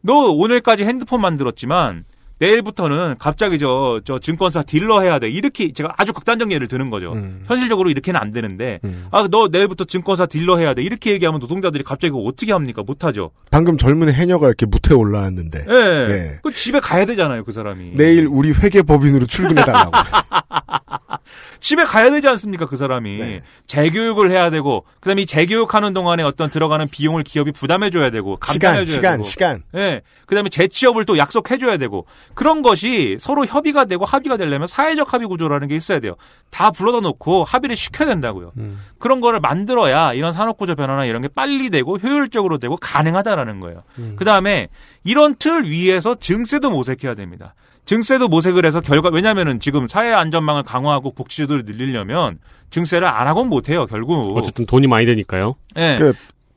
[0.01, 2.03] 너 오늘까지 핸드폰 만들었지만
[2.40, 5.30] 내일부터는 갑자기 저, 저 증권사 딜러 해야 돼.
[5.30, 7.14] 이렇게 제가 아주 극단적 예를 드는 거죠.
[7.14, 7.44] 음.
[7.48, 8.80] 현실적으로 이렇게는 안 되는데,
[9.12, 10.84] 아, 너 내일부터 증권사 딜러 해야 돼.
[10.84, 12.84] 이렇게 얘기하면 노동자들이 갑자기 어떻게 합니까?
[12.86, 13.32] 못하죠.
[13.52, 15.74] 방금 젊은 해녀가 이렇게 무태 올라왔는데 예.
[16.12, 16.40] 예.
[16.44, 17.92] 그 집에 가야 되잖아요, 그 사람이.
[17.94, 19.92] 내일 우리 회계법인으로 출근해달라고.
[21.59, 23.18] 집에 가야 되지 않습니까, 그 사람이.
[23.18, 23.41] 네.
[23.68, 28.72] 재교육을 해야 되고, 그 다음에 이 재교육하는 동안에 어떤 들어가는 비용을 기업이 부담해줘야 되고, 시간,
[28.72, 29.24] 감당해줘야 시간, 되고.
[29.24, 29.63] 시간.
[29.76, 30.01] 예.
[30.26, 35.28] 그 다음에 재취업을 또 약속해줘야 되고, 그런 것이 서로 협의가 되고 합의가 되려면 사회적 합의
[35.28, 36.16] 구조라는 게 있어야 돼요.
[36.50, 38.54] 다 불러다 놓고 합의를 시켜야 된다고요.
[38.58, 38.79] 음.
[39.00, 43.83] 그런 거를 만들어야 이런 산업구조 변화나 이런 게 빨리 되고 효율적으로 되고 가능하다라는 거예요.
[44.00, 44.16] 음.
[44.17, 44.67] 그 다음에
[45.04, 47.54] 이런 틀 위에서 증세도 모색해야 됩니다.
[47.86, 52.39] 증세도 모색을 해서 결과 왜냐면은 지금 사회 안전망을 강화하고 복지제도를 늘리려면
[52.71, 54.36] 증세를 안 하고는 못해요 결국.
[54.37, 55.55] 어쨌든 돈이 많이 되니까요.
[55.78, 55.95] 예.
[55.99, 56.13] 그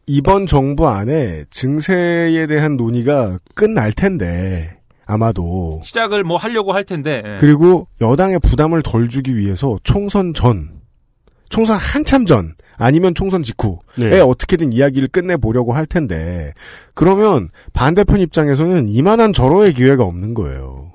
[0.06, 7.22] 이번 정부 안에 증세에 대한 논의가 끝날 텐데 아마도 시작을 뭐 하려고 할 텐데.
[7.24, 7.36] 예.
[7.40, 10.80] 그리고 여당의 부담을 덜 주기 위해서 총선 전,
[11.50, 14.20] 총선 한참 전, 아니면 총선 직후에 네.
[14.20, 16.52] 어떻게든 이야기를 끝내 보려고 할 텐데,
[16.94, 20.87] 그러면 반대편 입장에서는 이만한 절호의 기회가 없는 거예요.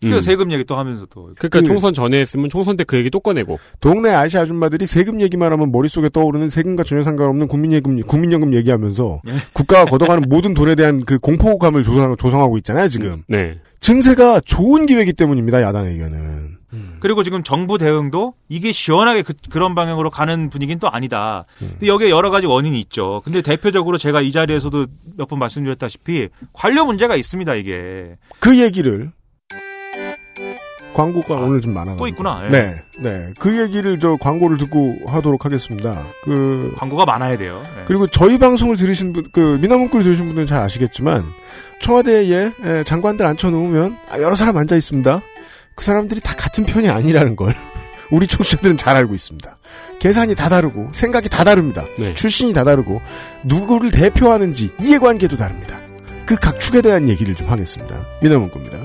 [0.00, 0.20] 그 음.
[0.20, 1.30] 세금 얘기 또 하면서 또.
[1.38, 3.58] 그러니까 그- 총선 전에 했으면 총선 때 그 얘기 또 꺼내고.
[3.80, 9.32] 동네 아시 아줌마들이 세금 얘기만 하면 머릿속에 떠오르는 세금과 전혀 상관없는 국민예금, 국민연금 얘기하면서 예.
[9.52, 13.24] 국가가 걷어가는 모든 돈에 대한 그 공포감을 조성, 조성하고 있잖아요, 지금.
[13.28, 13.58] 네.
[13.80, 16.58] 증세가 좋은 기회이기 때문입니다, 야당의 의견은.
[17.00, 21.46] 그리고 지금 정부 대응도 이게 시원하게 그, 런 방향으로 가는 분위기는 또 아니다.
[21.62, 21.68] 음.
[21.72, 23.22] 근데 여기에 여러 가지 원인이 있죠.
[23.24, 28.16] 근데 대표적으로 제가 이 자리에서도 몇 번 말씀드렸다시피 관료 문제가 있습니다, 이게.
[28.40, 29.12] 그 얘기를
[30.98, 31.96] 광고가 오늘 좀 많아.
[31.96, 32.42] 또 있구나.
[32.46, 32.48] 예.
[32.50, 33.28] 네, 네.
[33.38, 36.02] 그 얘기를 저 광고를 듣고 하도록 하겠습니다.
[36.24, 37.62] 그 광고가 많아야 돼요.
[37.78, 37.84] 예.
[37.86, 41.24] 그리고 저희 방송을 들으신 분, 그 미나문구를 들으신 분들은 잘 아시겠지만
[41.82, 45.22] 청와대에 에, 장관들 앉혀놓으면 아, 여러 사람 앉아 있습니다.
[45.76, 47.54] 그 사람들이 다 같은 편이 아니라는 걸
[48.10, 49.56] 우리 청취자들은 잘 알고 있습니다.
[50.00, 51.84] 계산이 다 다르고 생각이 다 다릅니다.
[51.98, 52.14] 네.
[52.14, 53.00] 출신이 다 다르고
[53.44, 55.76] 누구를 대표하는지 이해관계도 다릅니다.
[56.26, 57.96] 그 각 축에 대한 얘기를 좀 하겠습니다.
[58.20, 58.78] 미나문구입니다.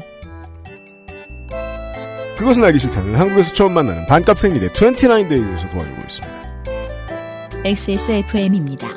[2.37, 6.43] 그것은 알기 싫다는 한국에서 처음 만나는 반값 생리대 29데이에서 도와주고 있습니다.
[7.65, 8.89] XSFM입니다.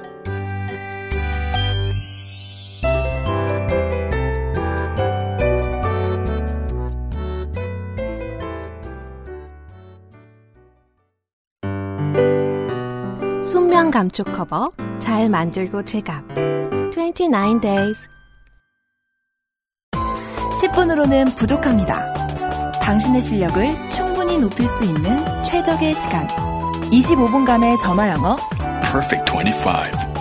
[13.44, 16.24] 순면 감촉 커버 잘 만들고 제갑
[16.90, 18.08] 29 days
[20.60, 22.25] 10분으로는 부족합니다.
[22.86, 26.28] 당신의 실력을 충분히 높일 수 있는 최적의 시간.
[26.92, 28.36] 25분간의 전화 영어.
[28.92, 30.15] Perfect 25.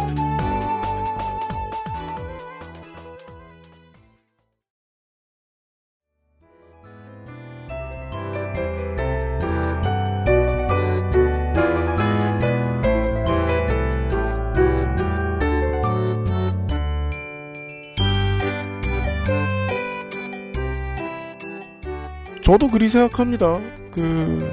[22.56, 23.60] 저도 그리 생각합니다.
[23.92, 24.50] 그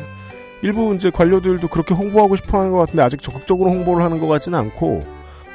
[0.61, 5.03] 일부 이제 관료들도 그렇게 홍보하고 싶어하는 것 같은데 아직 적극적으로 홍보를 하는 것 같지는 않고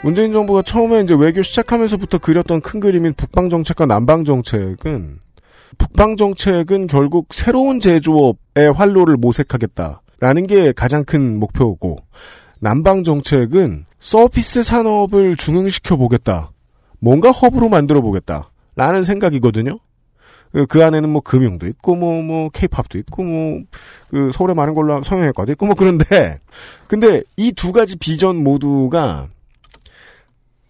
[0.02, 5.20] 문재인 정부가 처음에 이제 외교 시작하면서부터 그렸던 큰 그림인 북방 정책과 남방 정책은
[5.78, 11.98] 북방 정책은 결국 새로운 제조업의 활로를 모색하겠다라는 게 가장 큰 목표고
[12.62, 16.52] 남방 정책은 서비스 산업을 중흥시켜 보겠다.
[17.00, 18.52] 뭔가 허브로 만들어 보겠다.
[18.78, 19.80] 라는 생각이거든요.
[20.52, 23.62] 그, 그 안에는 뭐 금융도 있고 뭐뭐 케이팝도 있고 뭐
[24.10, 26.40] 그 서울에 많은 걸로 성형외과도 있고 뭐 그런데
[26.88, 29.28] 근데 이 두 가지 비전 모두가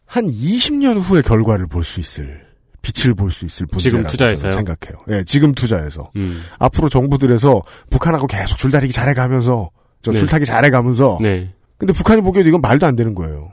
[0.06, 2.46] 한 20년 후의 결과를 볼 수 있을
[2.82, 4.50] 빛을 볼 수 있을 지금 투자해서요?
[4.50, 5.04] 저는 생각해요.
[5.10, 6.42] 예, 지금 투자해서 음.
[6.58, 9.70] 앞으로 정부들에서 북한하고 계속 줄다리기 잘해가면서
[10.02, 10.18] 저 네.
[10.18, 11.54] 줄타기 잘해가면서 네.
[11.78, 13.52] 근데 북한이 보기에도 이건 말도 안 되는 거예요.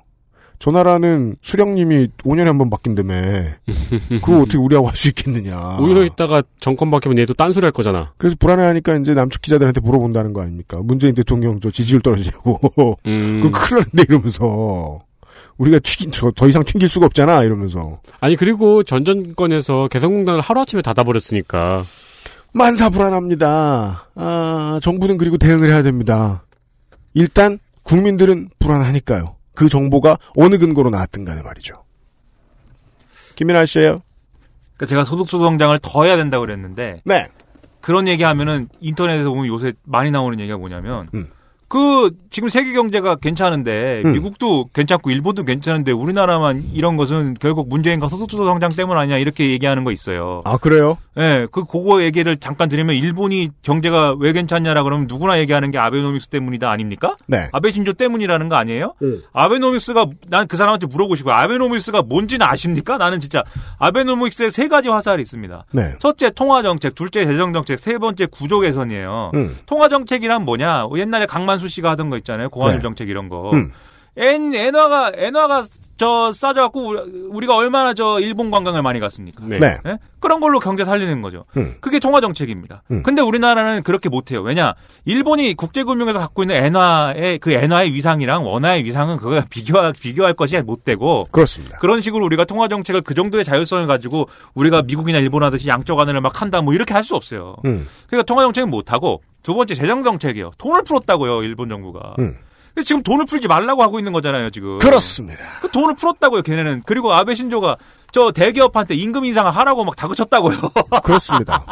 [0.59, 3.15] 저 나라는 수령님이 5년에 한 번 바뀐다며.
[4.21, 5.79] 그거 어떻게 우리하고 할 수 있겠느냐.
[5.81, 8.13] 오히려 있다가 정권 바뀌면 얘도 딴소리 할 거잖아.
[8.17, 10.79] 그래서 불안해하니까 이제 남측 기자들한테 물어본다는 거 아닙니까?
[10.83, 12.99] 문재인 대통령 저 지지율 떨어지냐고.
[13.07, 13.41] 음.
[13.43, 15.01] 그거 큰일 났는데 이러면서.
[15.59, 18.01] 우리가 튀긴, 저, 더 이상 튕길 수가 없잖아 이러면서.
[18.21, 21.85] 아니 그리고 전 정권에서 개성공단을 하루아침에 닫아버렸으니까
[22.53, 24.09] 만사 불안합니다.
[24.17, 26.45] 아, 정부는 그리고 대응을 해야 됩니다.
[27.15, 29.37] 일단 국민들은 불안하니까요.
[29.55, 31.85] 그 정보가 어느 근거로 나왔든 간에 말이죠.
[33.37, 34.03] 김민아 씨예요.
[34.77, 37.29] 그러니까 제가 소득주 성장을 더 해야 된다고 그랬는데 네.
[37.81, 41.31] 그런 얘기하면은 인터넷에서 보면 요새 많이 나오는 얘기가 뭐냐면 음.
[41.69, 44.13] 그 지금 세계 경제가 괜찮은데 음.
[44.13, 49.85] 미국도 괜찮고 일본도 괜찮은데 우리나라만 이런 것은 결국 문재인과 소득주도 성장 때문 아니냐 이렇게 얘기하는
[49.85, 50.41] 거 있어요.
[50.45, 50.97] 아 그래요?
[51.19, 56.29] 예, 그 그거 얘기를 잠깐 드리면 일본이 경제가 왜 괜찮냐라 그러면 누구나 얘기하는 게 아베노믹스
[56.29, 57.17] 때문이다 아닙니까?
[57.27, 57.49] 네.
[57.53, 58.95] 아베 신조 때문이라는 거 아니에요?
[59.03, 59.23] 음.
[59.33, 61.35] 아베노믹스가 난 그 사람한테 물어보고 싶어요.
[61.35, 62.97] 아베노믹스가 뭔지는 아십니까?
[62.99, 63.43] 나는 진짜
[63.79, 65.65] 아베노믹스에 세 가지 화살이 있습니다.
[65.73, 65.95] 네.
[65.99, 69.33] 첫째 통화 정책, 둘째 재정 정책, 세 번째 구조 개선이에요.
[69.35, 69.57] 음.
[69.67, 70.87] 통화 정책이란 뭐냐?
[70.97, 72.49] 옛날에 강만수 씨가 하던 거 있잖아요.
[72.51, 72.83] 고환율 네.
[72.83, 73.51] 정책 이런 거.
[73.53, 73.73] 음.
[74.17, 75.65] 엔 엔화가 엔화가
[75.97, 77.01] 저 싸져갖고 우리-
[77.31, 79.45] 우리가 얼마나 저 일본 관광을 많이 갔습니까?
[79.45, 79.59] 네.
[79.59, 79.77] 네.
[79.87, 79.99] 예?
[80.21, 81.47] 그런 걸로 경제 살리는 거죠.
[81.57, 81.75] 음.
[81.81, 82.85] 그게 통화 정책입니다.
[82.93, 83.03] 음.
[83.03, 84.41] 근데 우리나라는 그렇게 못해요.
[84.41, 84.75] 왜냐?
[85.05, 90.85] 일본이 국제금융에서 갖고 있는 엔화의 그 엔화의 위상이랑 원화의 위상은 그거 비교할 비교할 것이 못
[90.85, 91.79] 되고 그렇습니다.
[91.79, 96.21] 그런 식으로 우리가 통화 정책을 그 정도의 자율성을 가지고 우리가 미국이나 일본 하듯이 양적 완화를
[96.21, 97.57] 막 한다 뭐 이렇게 할 수 없어요.
[97.65, 97.89] 음.
[98.07, 100.53] 그러니까 통화 정책은 못 하고 두 번째 재정 정책이에요.
[100.59, 102.17] 돈을 풀었다고요, 일본 정부가.
[102.19, 102.37] 음.
[102.75, 104.81] 근데 지금 돈을 풀지 말라고 하고 있는 거잖아요, 지금.
[104.81, 105.39] 그렇습니다.
[105.61, 106.83] 그 돈을 풀었다고요, 걔네는.
[106.85, 107.77] 그리고 아베 신조가
[108.11, 110.57] 저 대기업한테 임금 인상을 하라고 막 다그쳤다고요.
[111.05, 111.65] 그렇습니다.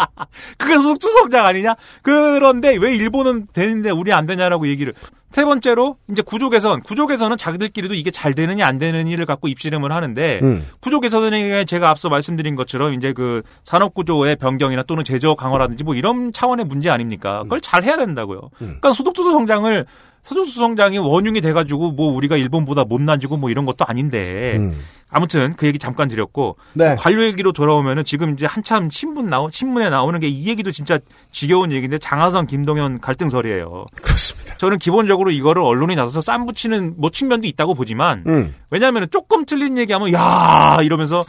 [0.58, 1.74] 그게 소득주 성장 아니냐?
[2.02, 4.94] 그런데 왜 일본은 되는데 우리 안 되냐라고 얘기를.
[5.32, 6.80] 세 번째로 이제 구조 개선.
[6.80, 10.66] 구조 개선은 자기들끼리도 이게 잘 되느냐 안 되느냐를 갖고 입씨름을 하는데 음.
[10.80, 15.94] 구조 개선에 제가 앞서 말씀드린 것처럼 이제 그 산업 구조의 변경이나 또는 제조 강화라든지 뭐
[15.94, 17.42] 이런 차원의 문제 아닙니까?
[17.44, 18.50] 그걸 잘 해야 된다고요.
[18.58, 19.86] 그러니까 소득주도 성장을
[20.22, 24.78] 소득주도 성장이 원흉이 돼가지고 뭐 우리가 일본보다 못난지고 뭐 이런 것도 아닌데 음.
[25.14, 26.94] 아무튼 그 얘기 잠깐 드렸고 네.
[26.96, 30.98] 관료 얘기로 돌아오면은 지금 이제 한참 신문 나오 신문에 나오는 게 이 얘기도 진짜
[31.30, 33.86] 지겨운 얘기인데 장하성 김동연 갈등설이에요.
[34.02, 34.56] 그렇습니다.
[34.56, 38.54] 저는 기본적으로 이거를 언론이 나서서 쌈 붙이는 뭐 측면도 있다고 보지만 음.
[38.70, 41.22] 왜냐하면 조금 틀린 얘기하면 야 이러면서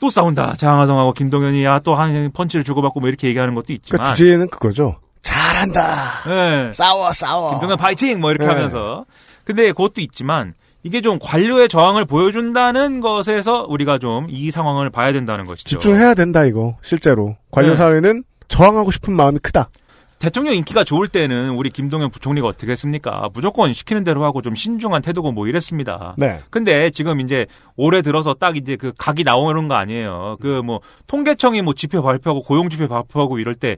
[0.00, 4.48] 또 싸운다 장하성하고 김동연이 야또 한 펀치를 주고받고 뭐 이렇게 얘기하는 것도 있지만 그러니까 주제는
[4.48, 4.96] 그거죠.
[5.22, 6.22] 잘한다.
[6.28, 6.72] 예.
[6.74, 7.50] 싸워 싸워.
[7.52, 8.52] 김동연 파이팅 뭐 이렇게 네.
[8.52, 9.04] 하면서
[9.44, 15.44] 근데 그것도 있지만 이게 좀 관료의 저항을 보여준다는 것에서 우리가 좀 이 상황을 봐야 된다는
[15.44, 15.68] 것이죠.
[15.78, 17.76] 집중해야 된다 이거 실제로 관료 네.
[17.76, 19.68] 사회는 저항하고 싶은 마음이 크다.
[20.22, 23.28] 대통령 인기가 좋을 때는 우리 김동연 부총리가 어떻게 했습니까?
[23.34, 26.14] 무조건 시키는 대로 하고 좀 신중한 태도고 뭐 이랬습니다.
[26.16, 26.38] 네.
[26.48, 27.46] 근데 지금 이제
[27.76, 30.36] 올해 들어서 딱 이제 그 각이 나오는 거 아니에요.
[30.40, 33.76] 그 뭐 통계청이 뭐 지표 발표하고 고용 지표 발표하고 이럴 때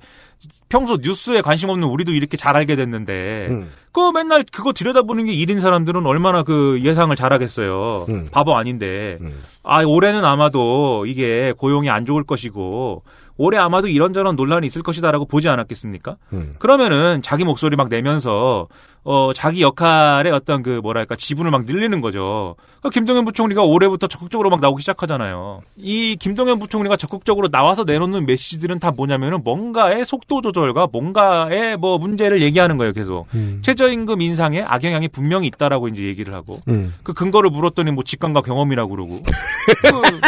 [0.68, 3.70] 평소 뉴스에 관심 없는 우리도 이렇게 잘 알게 됐는데 음.
[3.92, 8.04] 그 맨날 그거 들여다보는 게 일인 사람들은 얼마나 그 예상을 잘하겠어요.
[8.10, 8.28] 음.
[8.30, 9.18] 바보 아닌데.
[9.62, 13.02] 아, 올해는 아마도 이게 고용이 안 좋을 것이고
[13.36, 16.16] 올해 아마도 이런저런 논란이 있을 것이다라고 보지 않았겠습니까?
[16.32, 16.54] 음.
[16.58, 18.68] 그러면은 자기 목소리 막 내면서
[19.02, 22.56] 어 자기 역할의 어떤 그 뭐랄까 지분을 막 늘리는 거죠.
[22.80, 25.60] 그러니까 김동연 부총리가 올해부터 적극적으로 막 나오기 시작하잖아요.
[25.76, 32.40] 이 김동연 부총리가 적극적으로 나와서 내놓는 메시지들은 다 뭐냐면은 뭔가의 속도 조절과 뭔가의 뭐 문제를
[32.40, 33.26] 얘기하는 거예요, 계속.
[33.34, 33.60] 음.
[33.62, 36.94] 최저임금 인상에 악영향이 분명히 있다라고 이제 얘기를 하고 음.
[37.02, 39.22] 그 근거를 물었더니 뭐 직감과 경험이라고 그러고.
[39.82, 40.20] 그,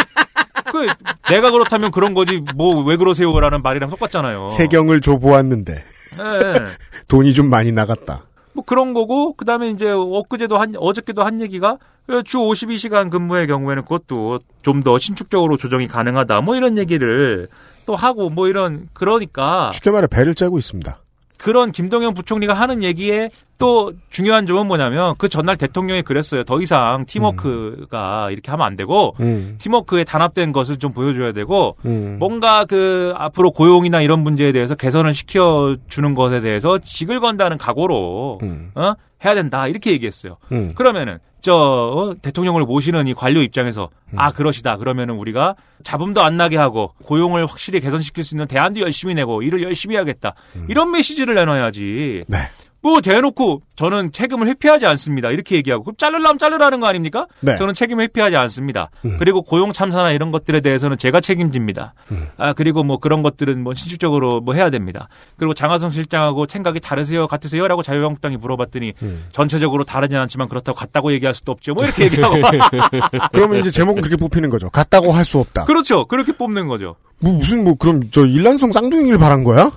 [0.71, 0.87] 그
[1.29, 4.49] 내가 그렇다면 그런 거지 뭐 왜 그러세요라는 말이랑 똑같잖아요.
[4.49, 6.63] 세경을 줘 보았는데 예.
[7.07, 8.23] 돈이 좀 많이 나갔다.
[8.53, 11.77] 뭐 그런 거고 그다음에 이제 엊그제도 한 어저께도 한 얘기가
[12.25, 16.41] 주 52시간 근무의 경우에는 그것도 좀 더 신축적으로 조정이 가능하다.
[16.41, 17.47] 뭐 이런 얘기를
[17.85, 20.97] 또 하고 뭐 이런 그러니까 쉽게 말해 배를 째고 있습니다.
[21.37, 26.43] 그런 김동연 부총리가 하는 얘기에 또 중요한 점은 뭐냐면 그 전날 대통령이 그랬어요.
[26.43, 29.55] 더 이상 팀워크가 이렇게 하면 안 되고 음.
[29.57, 32.17] 팀워크에 단합된 것을 좀 보여줘야 되고 음.
[32.19, 38.39] 뭔가 그 앞으로 고용이나 이런 문제에 대해서 개선을 시켜 주는 것에 대해서 직을 건다는 각오로
[38.43, 38.71] 음.
[38.75, 38.93] 어?
[39.25, 40.37] 해야 된다 이렇게 얘기했어요.
[40.51, 40.73] 음.
[40.75, 44.19] 그러면은 저 어, 대통령을 모시는 이 관료 입장에서 음.
[44.19, 49.15] 아 그러시다 그러면은 우리가 잡음도 안 나게 하고 고용을 확실히 개선시킬 수 있는 대안도 열심히
[49.15, 50.35] 내고 일을 열심히 해야겠다
[50.67, 52.25] 이런 메시지를 내놔야지.
[52.27, 52.31] 음.
[52.31, 52.49] 네.
[52.87, 57.27] 뭐 대놓고 저는 책임을 회피하지 않습니다 이렇게 얘기하고 그럼 자르려면 자르라는 거 아닙니까?
[57.41, 57.57] 네.
[57.57, 58.89] 저는 책임을 회피하지 않습니다.
[59.05, 59.17] 음.
[59.19, 61.93] 그리고 고용 참사나 이런 것들에 대해서는 제가 책임집니다.
[62.11, 62.27] 음.
[62.37, 65.09] 아 그리고 뭐 그런 것들은 뭐 신축적으로 뭐 해야 됩니다.
[65.37, 69.25] 그리고 장하성 실장하고 생각이 다르세요, 같으세요?라고 자유한국당이 물어봤더니 음.
[69.31, 71.73] 전체적으로 다르진 않지만 그렇다고 같다고 얘기할 수도 없죠.
[71.73, 72.35] 뭐 이렇게 얘기하고
[73.33, 74.69] 그러면 이제 제목은 그렇게 뽑히는 거죠.
[74.69, 75.65] 같다고 할 수 없다.
[75.65, 76.05] 그렇죠.
[76.05, 76.95] 그렇게 뽑는 거죠.
[77.19, 79.71] 뭐 무슨 뭐 그럼 저 일란성 쌍둥이를 바란 거야?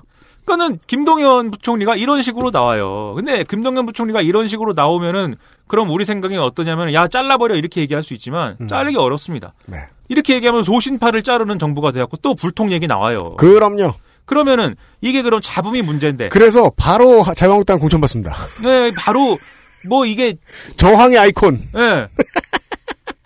[0.50, 3.14] 그러니까는 김동연 부총리가 이런 식으로 나와요.
[3.14, 5.36] 근데 김동연 부총리가 이런 식으로 나오면은
[5.68, 9.54] 그럼 우리 생각이 어떠냐면 야 잘라버려 이렇게 얘기할 수 있지만 자르기 어렵습니다.
[9.66, 9.78] 네.
[10.08, 13.36] 이렇게 얘기하면 소신파를 자르는 정부가 돼갖고 또 불통 얘기 나와요.
[13.36, 13.94] 그럼요.
[14.24, 16.28] 그러면은 이게 그럼 잡음이 문제인데.
[16.30, 18.36] 그래서 바로 자유한국당 공천받습니다.
[18.64, 19.38] 네, 바로
[19.88, 20.34] 뭐 이게
[20.76, 21.60] 저항의 아이콘.
[21.76, 22.08] 예.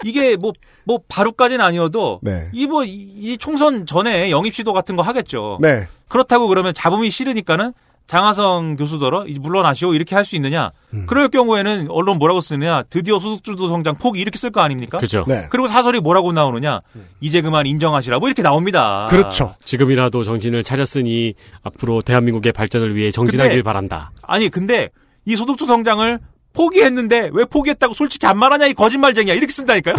[0.05, 0.53] 이게 뭐,
[0.85, 2.51] 뭐, 바로까지는 아니어도, 네.
[2.53, 5.57] 이 뭐, 이, 이 총선 전에 영입시도 같은 거 하겠죠.
[5.63, 5.89] 네.
[6.15, 7.73] 그렇다고 그러면 잡음이 싫으니까는
[8.07, 10.71] 장하성 교수더러 이제 물러나시오 이렇게 할 수 있느냐?
[10.93, 11.07] 음.
[11.07, 12.83] 그럴 경우에는 언론 뭐라고 쓰느냐?
[12.89, 14.99] 드디어 소득주도 성장 포기 이렇게 쓸 거 아닙니까?
[14.99, 15.25] 그죠.
[15.27, 15.47] 네.
[15.51, 16.81] 그리고 사설이 뭐라고 나오느냐?
[17.21, 19.07] 이제 그만 인정하시라 뭐 이렇게 나옵니다.
[19.11, 19.57] 그렇죠.
[19.65, 21.35] 지금이라도 정신을 차렸으니
[21.65, 24.13] 앞으로 대한민국의 발전을 위해 정진하길 근데- 바란다.
[24.23, 24.91] 아니 근데
[25.25, 26.21] 이 소득주 성장을
[26.55, 29.97] 포기했는데 왜 포기했다고 솔직히 안 말하냐 이 거짓말쟁이야 이렇게 쓴다니까요.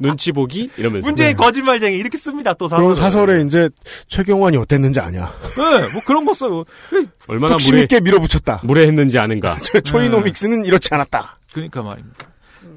[0.00, 1.06] 눈치 보기 이러면서.
[1.06, 2.82] 문재인 거짓말쟁이 이렇게 씁니다 또 사설.
[2.84, 3.68] 그럼 사설에 이제
[4.06, 5.32] 최경환이 어땠는지 아냐.
[5.56, 6.64] 네, 뭐 그런 거 써요.
[7.26, 8.62] 얼마나 무례 있게 밀어붙였다.
[8.64, 9.58] 무례했는지 아는가.
[9.84, 11.36] 초이노믹스는 이렇지 않았다.
[11.52, 12.26] 그러니까 말입니다.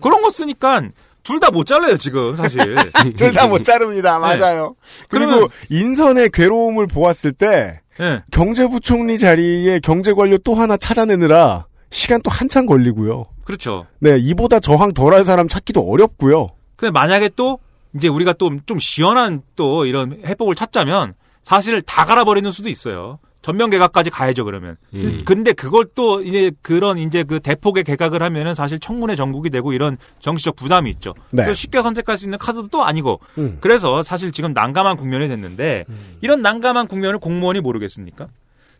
[0.01, 0.81] 그런 거 쓰니까
[1.23, 2.75] 둘다못 잘라요 지금 사실.
[3.15, 4.17] 둘 다 못 자릅니다.
[4.17, 4.75] 맞아요.
[5.09, 8.19] 그리고 그러면- 인선의 괴로움을 보았을 때 네.
[8.31, 13.25] 경제부총리 자리에 경제관료 또 하나 찾아내느라 시간 또 한참 걸리고요.
[13.43, 13.85] 그렇죠.
[13.99, 16.49] 네, 이보다 저항 덜할 사람 찾기도 어렵고요.
[16.75, 17.59] 근데 만약에 또
[17.95, 21.13] 이제 우리가 또 좀 시원한 또 이런 해법을 찾자면
[21.43, 23.19] 사실 다 갈아버리는 수도 있어요.
[23.41, 24.77] 전면 개각까지 가야죠 그러면.
[24.93, 25.19] 음.
[25.25, 29.97] 근데 그걸 또 이제 그런 이제 그 대폭의 개각을 하면은 사실 청문회 전국이 되고 이런
[30.19, 31.15] 정치적 부담이 있죠.
[31.31, 31.43] 네.
[31.43, 33.19] 그래서 쉽게 선택할 수 있는 카드도 또 아니고.
[33.39, 33.57] 음.
[33.59, 35.85] 그래서 사실 지금 난감한 국면이 됐는데
[36.21, 38.27] 이런 난감한 국면을 공무원이 모르겠습니까?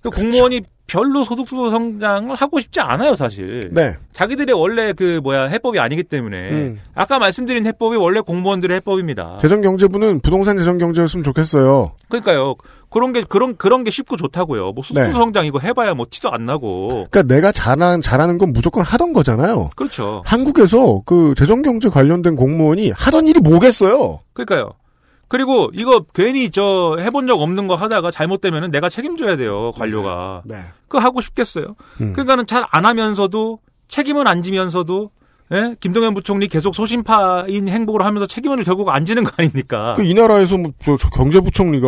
[0.02, 3.70] 그 공무원이 별로 소득주도 성장을 하고 싶지 않아요 사실.
[3.72, 3.96] 네.
[4.12, 6.82] 자기들의 원래 그 뭐야 해법이 아니기 때문에 음.
[6.94, 9.38] 아까 말씀드린 해법이 원래 공무원들의 해법입니다.
[9.40, 11.94] 재정경제부는 부동산 재정경제였으면 좋겠어요.
[12.10, 12.56] 그러니까요.
[12.90, 14.74] 그런 게 그런 그런 게 쉽고 좋다고요.
[14.74, 15.12] 뭐 수주 네.
[15.12, 17.08] 성장 이거 해봐야 뭐 티도 안 나고.
[17.10, 19.70] 그러니까 내가 잘한, 잘하는 건 무조건 하던 거잖아요.
[19.78, 20.24] 그렇죠.
[20.26, 24.20] 한국에서 그 재정경제 관련된 공무원이 하던 일이 뭐겠어요?
[24.34, 24.72] 그러니까요.
[25.32, 30.42] 그리고 이거 괜히 저 해본 적 없는 거 하다가 잘못되면은 내가 책임져야 돼요 관료가.
[30.44, 30.58] 네.
[30.90, 31.76] 그거 하고 싶겠어요.
[32.02, 32.12] 음.
[32.12, 35.10] 그러니까는 잘 안 하면서도 책임은 안 지면서도
[35.54, 35.76] 예?
[35.80, 39.94] 김동연 부총리 계속 소신파인 행복을 하면서 책임을 결국 안 지는 거 아닙니까?
[39.96, 41.88] 그 이 나라에서 뭐, 저, 저 경제부총리가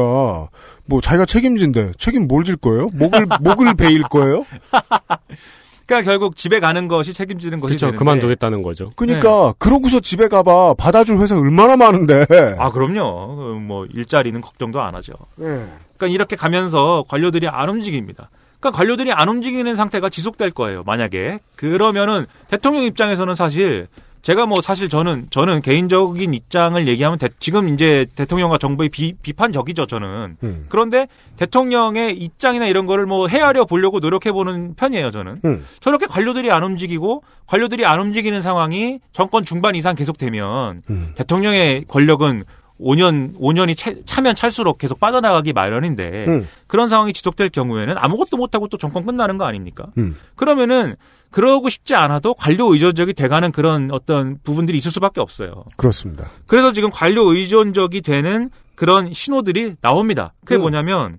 [0.86, 1.92] 뭐 자기가 책임진대.
[1.98, 2.88] 책임 뭘 질 거예요?
[2.94, 4.46] 목을, 목을 베일 거예요?
[5.86, 7.96] 그러니까 결국 집에 가는 것이 책임지는 것이 그렇죠.
[7.98, 8.92] 그만두겠다는 거죠.
[8.96, 12.26] 그러니까 그러고서 집에 가봐 받아줄 회사 얼마나 많은데.
[12.58, 13.36] 아 그럼요.
[13.36, 15.14] 그뭐 일자리는 걱정도 안 하죠.
[15.36, 15.66] 네.
[15.98, 18.30] 그러니까 이렇게 가면서 관료들이 안 움직입니다.
[18.60, 20.84] 그러니까 관료들이 안 움직이는 상태가 지속될 거예요.
[20.86, 23.88] 만약에 그러면은 대통령 입장에서는 사실
[24.24, 29.86] 제가 뭐 사실 저는 저는 개인적인 입장을 얘기하면 대- 지금 이제 대통령과 정부의 비, 비판적이죠.
[29.86, 30.66] 저는 음.
[30.70, 35.12] 그런데 대통령의 입장이나 이런 거를 뭐 헤아려 보려고 노력해 보는 편이에요.
[35.12, 35.66] 저는 음.
[35.82, 41.12] 저렇게 관료들이 안 움직이고 관료들이 안 움직이는 상황이 정권 중반 이상 계속되면 음.
[41.16, 42.44] 대통령의 권력은
[42.80, 46.48] 5년 5년이 차, 차면 찰수록 계속 빠져나가기 마련인데 음.
[46.68, 49.88] 그런 상황이 지속될 경우에는 아무것도 못하고 또 정권 끝나는 거 아닙니까?
[49.98, 50.16] 음.
[50.36, 50.96] 그러면은
[51.34, 55.66] 그러고 싶지 않아도 관료 의존적이 돼가는 그런 어떤 부분들이 있을 수밖에 없어요.
[55.78, 56.30] 그렇습니다.
[56.46, 60.34] 그래서 지금 관료 의존적이 되는 그런 신호들이 나옵니다.
[60.46, 60.62] 그게 음.
[60.62, 61.18] 뭐냐면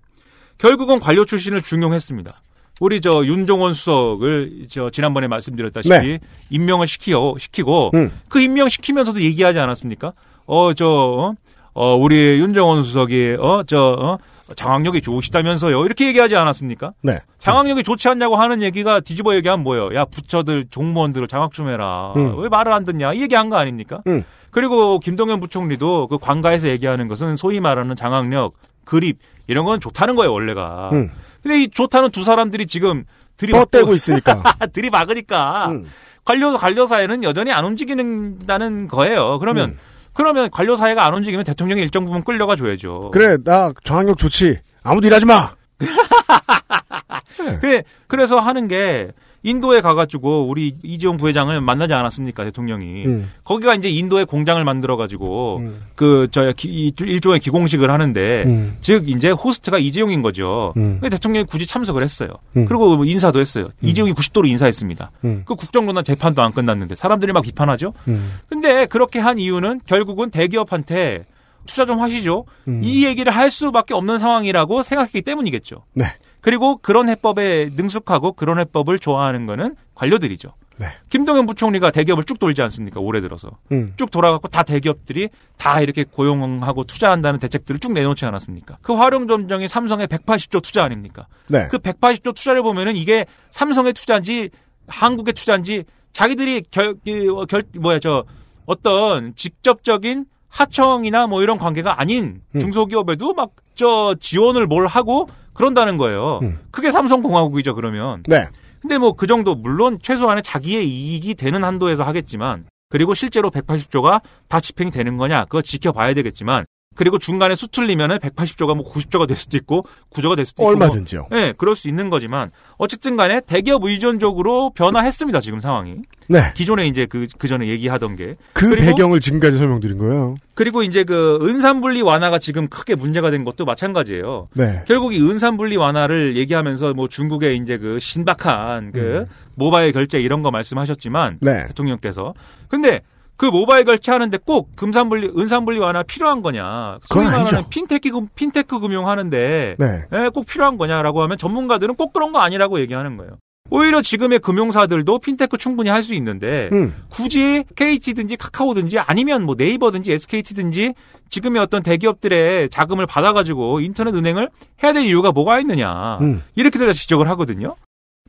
[0.57, 2.33] 결국은 관료 출신을 중용했습니다.
[2.81, 6.21] 우리 저 윤종원 수석을 저 지난번에 말씀드렸다시피 네.
[6.49, 8.13] 임명을 시키고 시키고 음.
[8.29, 10.13] 그 임명 시키면서도 얘기하지 않았습니까?
[10.47, 11.35] 어저
[11.73, 14.19] 어, 우리 윤종원 수석이 어저 어,
[14.55, 16.93] 장악력이 좋으시다면서요 이렇게 얘기하지 않았습니까?
[17.03, 17.19] 네.
[17.39, 19.95] 장악력이 좋지 않냐고 하는 얘기가 뒤집어 얘기하면 뭐예요?
[19.95, 22.13] 야 부처들 종무원들을 장악 좀 해라.
[22.17, 22.39] 음.
[22.39, 23.15] 왜 말을 안 듣냐?
[23.15, 24.03] 이 얘기한 거 아닙니까?
[24.07, 24.25] 음.
[24.51, 28.55] 그리고 김동연 부총리도 그 관가에서 얘기하는 것은 소위 말하는 장악력,
[28.85, 30.91] 그립 이런 건 좋다는 거예요 원래가.
[30.93, 31.11] 음.
[31.43, 33.05] 근데 이 좋다는 두 사람들이 지금
[33.39, 34.43] 뻗대고 있으니까.
[34.73, 35.87] 들이막으니까 음.
[36.25, 39.39] 관료 관료 사회는 여전히 안 움직이는다는 거예요.
[39.39, 39.79] 그러면 음.
[40.15, 43.11] 그러면 관료 사회가 안 움직이면 대통령이 일정 부분 끌려가 줘야죠.
[43.13, 44.59] 그래, 나 장악력 좋지.
[44.83, 45.55] 아무도 일하지 마.
[47.61, 49.11] 그, 그래서 하는 게
[49.45, 53.31] 인도에 가가지고 우리 이재용 부회장을 만나지 않았습니까 대통령이 음.
[53.45, 55.83] 거기가 이제 인도에 공장을 만들어 가지고 음.
[55.95, 56.53] 그저
[57.01, 58.77] 일종의 기공식을 하는데 음.
[58.81, 60.73] 즉 이제 호스트가 이재용인 거죠.
[60.79, 60.99] 음.
[60.99, 62.31] 근데 대통령이 굳이 참석을 했어요.
[62.57, 62.65] 음.
[62.65, 63.69] 그리고 뭐 인사도 했어요.
[63.83, 65.11] 이재용이 90도로 인사했습니다.
[65.27, 65.43] 음.
[65.45, 67.93] 그 국정농단 재판도 안 끝났는데 사람들이 막 비판하죠.
[68.09, 68.39] 음.
[68.49, 71.27] 근데 그렇게 한 이유는 결국은 대기업한테
[71.67, 72.45] 투자 좀 하시죠.
[72.69, 72.81] 음.
[72.83, 75.85] 이 얘기를 할 수밖에 없는 상황이라고 생각했기 때문이겠죠.
[75.95, 76.07] 네.
[76.45, 80.53] 그리고 그런 해법에 능숙하고 그런 해법을 좋아하는 거는 관료들이죠.
[80.77, 80.89] 네.
[81.09, 83.01] 김동연 부총리가 대기업을 쭉 돌지 않습니까?
[83.01, 83.53] 올해 들어서.
[83.73, 83.95] 음.
[83.97, 88.77] 쭉 돌아가고 다 대기업들이 다 이렇게 고용하고 투자한다는 대책들을 쭉 내놓지 않았습니까?
[88.83, 91.29] 그 활용점정이 삼성의 180조 투자 아닙니까?
[91.47, 91.67] 네.
[91.71, 94.51] 그 180조 투자를 보면은 이게 삼성의 투자인지
[94.87, 98.25] 한국의 투자인지 자기들이 결, 그, 결 뭐야 저
[98.67, 102.61] 어떤 직접적인 하청이나 뭐 이런 관계가 아닌 음.
[102.61, 106.41] 중소기업에도 막 저 지원을 뭘 하고 그런다는 거예요.
[106.43, 106.59] 음.
[106.71, 108.23] 그게 삼성공화국이죠 그러면.
[108.29, 108.45] 네.
[108.81, 114.61] 근데 뭐 그 정도 물론 최소한의 자기의 이익이 되는 한도에서 하겠지만 그리고 실제로 180조가 다
[114.61, 119.87] 집행이 되는 거냐 그거 지켜봐야 되겠지만 그리고 중간에 수틀리면은 180조가 뭐 90조가 될 수도 있고
[120.11, 121.27] 9조가 될 수도 있고 얼마든지요.
[121.31, 125.41] 뭐, 네, 그럴 수 있는 거지만 어쨌든 간에 대기업 의존적으로 변화했습니다.
[125.41, 125.97] 지금 상황이.
[126.29, 126.53] 네.
[126.55, 128.37] 기존에 이제 그, 그 전에 얘기하던 게.
[128.53, 130.37] 그 그리고- 배경을 지금까지 설명드린 거예요.
[130.55, 134.49] 그리고 이제 그 은산분리 완화가 지금 크게 문제가 된 것도 마찬가지예요.
[134.55, 134.85] 네.
[134.87, 139.27] 결국 이 은산분리 완화를 얘기하면서 뭐 중국의 이제 그 신박한 그 음.
[139.57, 141.67] 모바일 결제 이런 거 말씀하셨지만 네.
[141.67, 142.35] 대통령께서
[142.69, 143.01] 근데
[143.45, 146.99] 그 모바일 결제하는데 꼭 금산분리 은산분리 완화 필요한 거냐?
[147.11, 147.67] 그건 아니죠.
[147.69, 150.03] 핀테크 금- 핀테크 금융 하는데 네.
[150.15, 153.33] 예, 꼭 필요한 거냐라고 하면 전문가들은 꼭 그런 거 아니라고 얘기하는 거예요.
[153.71, 156.95] 오히려 지금의 금융사들도 핀테크 충분히 할 수 있는데 음.
[157.11, 160.95] 굳이 KT든지 카카오든지 아니면 뭐 네이버든지 SKT든지
[161.29, 164.49] 지금의 어떤 대기업들의 자금을 받아가지고 인터넷 은행을
[164.83, 166.43] 해야 될 이유가 뭐가 있느냐 음.
[166.55, 167.75] 이렇게들 지적을 하거든요.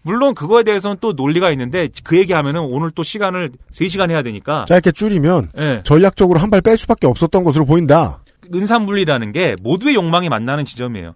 [0.06, 4.92] 물론 그거에 대해서는 또 논리가 있는데 그 얘기하면은 오늘 또 시간을 3시간 해야 되니까 짧게
[4.92, 5.82] 줄이면 예.
[5.84, 8.20] 전략적으로 한 발 뺄 수밖에 없었던 것으로 보인다.
[8.54, 11.16] 은산분리라는 게 모두의 욕망이 만나는 지점이에요.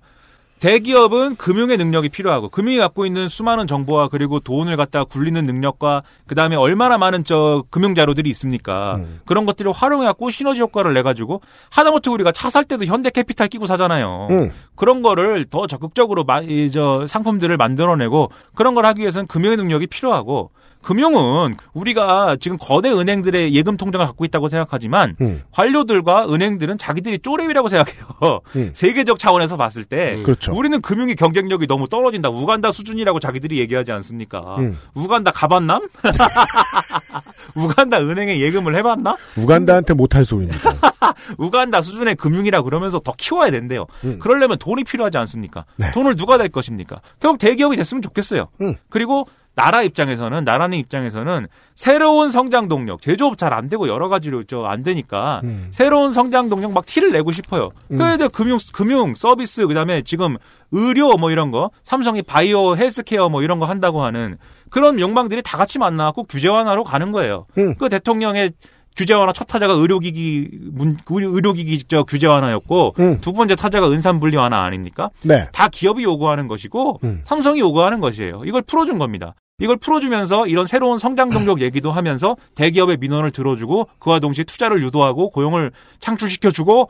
[0.59, 6.35] 대기업은 금융의 능력이 필요하고 금융이 갖고 있는 수많은 정보와 그리고 돈을 갖다 굴리는 능력과 그
[6.35, 8.95] 다음에 얼마나 많은 저 금융 자료들이 있습니까?
[8.95, 9.21] 음.
[9.25, 11.41] 그런 것들을 활용해 갖고 시너지 효과를 내 가지고
[11.71, 14.27] 하다못해 우리가 차 살 때도 현대캐피탈 끼고 사잖아요.
[14.31, 14.51] 음.
[14.75, 19.85] 그런 거를 더 적극적으로 마, 이, 저 상품들을 만들어내고 그런 걸 하기 위해서는 금융의 능력이
[19.87, 20.49] 필요하고
[20.81, 25.43] 금융은 우리가 지금 거대 은행들의 예금 통장을 갖고 있다고 생각하지만 음.
[25.51, 28.39] 관료들과 은행들은 자기들이 쪼렙이라고 생각해요.
[28.55, 28.71] 음.
[28.73, 30.53] 세계적 차원에서 봤을 때 그렇죠.
[30.53, 32.29] 우리는 금융이 경쟁력이 너무 떨어진다.
[32.29, 34.57] 우간다 수준이라고 자기들이 얘기하지 않습니까?
[34.59, 34.77] 음.
[34.93, 35.89] 우간다 가봤남?
[37.55, 39.17] 우간다 은행에 예금을 해봤나?
[39.37, 40.73] 우간다한테 못할 소리입니다.
[41.37, 43.85] 우간다 수준의 금융이라 그러면서 더 키워야 된대요.
[44.05, 44.19] 음.
[44.19, 45.65] 그러려면 돈이 필요하지 않습니까?
[45.75, 45.91] 네.
[45.91, 47.01] 돈을 누가 낼 것입니까?
[47.19, 48.47] 결국 대기업이 됐으면 좋겠어요.
[48.61, 48.75] 음.
[48.89, 54.83] 그리고 나라 입장에서는 나라는 입장에서는 새로운 성장 동력, 제조업 잘 안 되고 여러 가지로 저안
[54.83, 55.67] 되니까 음.
[55.71, 57.71] 새로운 성장 동력 막 티를 내고 싶어요.
[57.91, 57.97] 음.
[57.97, 60.37] 그래도 금융 금융 서비스 그다음에 지금
[60.71, 64.37] 의료 뭐 이런 거 삼성이 바이오 헬스케어 뭐 이런 거 한다고 하는
[64.69, 67.47] 그런 욕망들이 다 같이 만나갖고 규제 완화로 가는 거예요.
[67.57, 67.75] 음.
[67.75, 68.51] 그 대통령의
[68.95, 73.21] 규제 완화 첫 타자가 의료기기 문 의료- 의료기기 저 규제 완화였고 음.
[73.21, 75.09] 두 번째 타자가 은산 분리 완화 아닙니까?
[75.23, 75.47] 네.
[75.53, 77.21] 다 기업이 요구하는 것이고 음.
[77.23, 78.43] 삼성이 요구하는 것이에요.
[78.45, 79.35] 이걸 풀어준 겁니다.
[79.61, 85.29] 이걸 풀어주면서 이런 새로운 성장 동력 얘기도 하면서 대기업의 민원을 들어주고 그와 동시에 투자를 유도하고
[85.31, 86.89] 고용을 창출시켜주고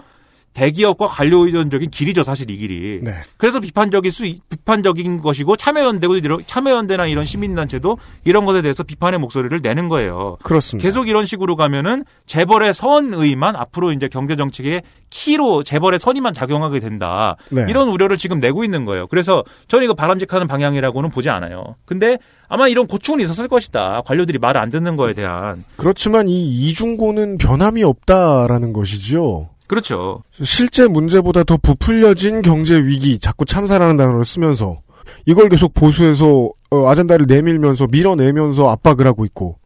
[0.54, 3.00] 대기업과 관료 의존적인 길이죠 사실 이 길이.
[3.02, 3.12] 네.
[3.38, 9.60] 그래서 비판적일 수 비판적인 것이고 참여연대고 이런 참여연대나 이런 시민단체도 이런 것에 대해서 비판의 목소리를
[9.62, 10.38] 내는 거예요.
[10.44, 10.86] 그렇습니다.
[10.86, 17.36] 계속 이런 식으로 가면은 재벌의 선의만 앞으로 이제 경제 정책의 키로 재벌의 선의만 작용하게 된다.
[17.50, 17.66] 네.
[17.70, 19.08] 이런 우려를 지금 내고 있는 거예요.
[19.08, 21.76] 그래서 저는 이거 바람직한 방향이라고는 보지 않아요.
[21.86, 22.18] 근데
[22.48, 24.02] 아마 이런 고충은 있었을 것이다.
[24.06, 25.64] 관료들이 말을 안 듣는 거에 대한.
[25.78, 29.50] 그렇지만 이 이중고는 변함이 없다라는 것이지요.
[29.70, 30.24] 그렇죠.
[30.42, 34.82] 실제 문제보다 더 부풀려진 경제 위기, 자꾸 참사라는 단어를 쓰면서
[35.26, 39.58] 이걸 계속 보수해서 어, 아젠다를 내밀면서 밀어내면서 압박을 하고 있고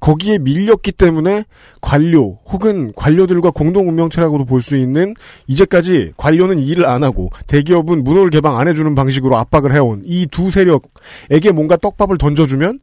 [0.00, 1.44] 거기에 밀렸기 때문에
[1.80, 5.14] 관료 혹은 관료들과 공동 운명체라고도 볼 수 있는
[5.46, 10.50] 이제까지 관료는 일을 안 하고 대기업은 문호를 개방 안 해주는 방식으로 압박을 해온 이 두
[10.50, 12.80] 세력에게 뭔가 떡밥을 던져주면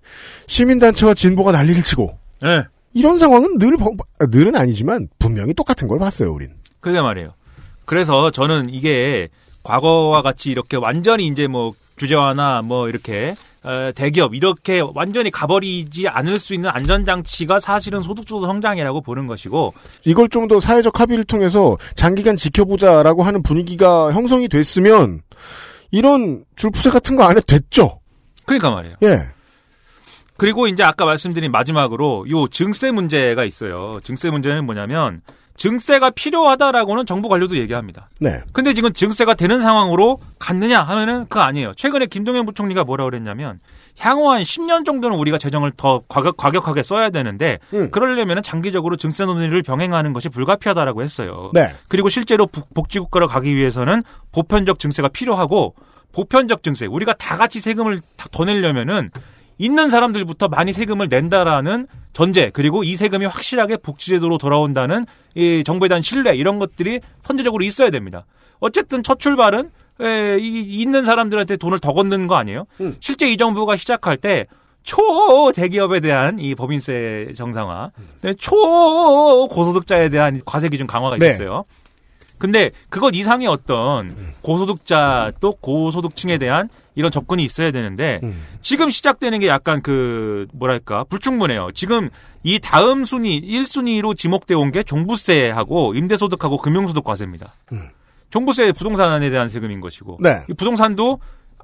[0.48, 2.64] 시민단체와 진보가 난리를 치고 네.
[2.94, 6.50] 이런 상황은 늘 번- 아, 늘은 아니지만 분명히 똑같은 걸 봤어요 우린.
[6.80, 7.34] 그게 말이에요.
[7.86, 9.30] 그래서 저는 이게
[9.64, 16.40] 과거와 같이 이렇게 완전히 이제 뭐 규제화나 뭐 이렇게 어, 대기업 이렇게 완전히 가버리지 않을
[16.40, 19.74] 수 있는 안전장치가 사실은 소득주도 성장이라고 보는 것이고
[20.06, 25.22] 이걸 좀 더 사회적 합의를 통해서 장기간 지켜보자라고 하는 분위기가 형성이 됐으면
[25.92, 28.00] 이런 줄푸세 같은 거 안 해도 됐죠.
[28.46, 28.96] 그러니까 말이에요.
[29.04, 29.24] 예.
[30.38, 34.00] 그리고 이제 아까 말씀드린 마지막으로 요 증세 문제가 있어요.
[34.04, 35.22] 증세 문제는 뭐냐면
[35.58, 38.10] 증세가 필요하다라고는 정부 관료도 얘기합니다.
[38.22, 38.40] 네.
[38.54, 41.74] 근데 지금 증세가 되는 상황으로 갔느냐 하면은 그거 아니에요.
[41.76, 43.60] 최근에 김동연 부총리가 뭐라 그랬냐면
[44.00, 47.90] 향후 한 10년 정도는 우리가 재정을 더 과격, 과격 하게 써야 되는데 음.
[47.90, 51.50] 그러려면 장기적으로 증세 논의를 병행하는 것이 불가피하다라고 했어요.
[51.54, 51.74] 네.
[51.88, 55.74] 그리고 실제로 복- 복지국가로 가기 위해서는 보편적 증세가 필요하고
[56.14, 59.10] 보편적 증세 우리가 다 같이 세금을 다더 내려면은
[59.58, 65.06] 있는 사람들부터 많이 세금을 낸다라는 전제 그리고 이 세금이 확실하게 복지제도로 돌아온다는
[65.36, 68.26] 이 정부에 대한 신뢰 이런 것들이 선제적으로 있어야 됩니다.
[68.60, 69.70] 어쨌든 첫 출발은
[70.02, 72.66] 에, 이 있는 사람들한테 돈을 더 걷는 거 아니에요?
[72.82, 72.96] 음.
[73.00, 74.46] 실제 이 정부가 시작할 때
[74.88, 77.92] 초 대기업에 대한 이 법인세 정상화,
[78.38, 81.28] 초 고소득자에 대한 과세 기준 강화가 네.
[81.28, 81.66] 있었어요.
[82.38, 88.44] 근데 그것 이상의 어떤 고소득자 또 고소득층에 대한 이런 접근이 있어야 되는데 음.
[88.62, 91.70] 지금 시작되는 게 약간 그 뭐랄까 불충분해요.
[91.74, 92.10] 지금
[92.44, 97.54] 이 다음 순위 1순위로 지목돼 온게 종부세하고 임대소득하고 금융소득 과세입니다.
[98.30, 100.42] 종부세 부동산에 대한 세금인 것이고 네.
[100.50, 101.20] 이 부동산도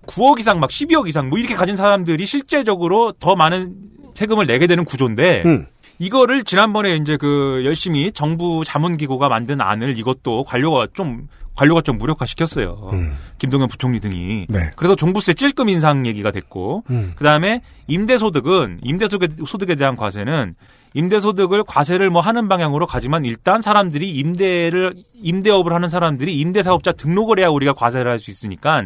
[0.07, 3.75] 9억 이상 막 12억 이상 뭐 이렇게 가진 사람들이 실제적으로 더 많은
[4.15, 5.67] 세금을 내게 되는 구조인데 음.
[5.99, 12.89] 이거를 지난번에 이제 그 열심히 정부 자문기구가 만든 안을 이것도 관료가 좀 관료가 좀 무력화시켰어요.
[13.37, 14.47] 김동연 부총리 등이.
[14.49, 14.59] 네.
[14.75, 17.11] 그래서 종부세 찔끔 인상 얘기가 됐고, 음.
[17.15, 20.55] 그 다음에 임대소득은 임대소득에 소득에 대한 과세는
[20.95, 27.49] 임대소득을 과세를 뭐 하는 방향으로 가지만 일단 사람들이 임대를 임대업을 하는 사람들이 임대사업자 등록을 해야
[27.49, 28.83] 우리가 과세를 할 수 있으니까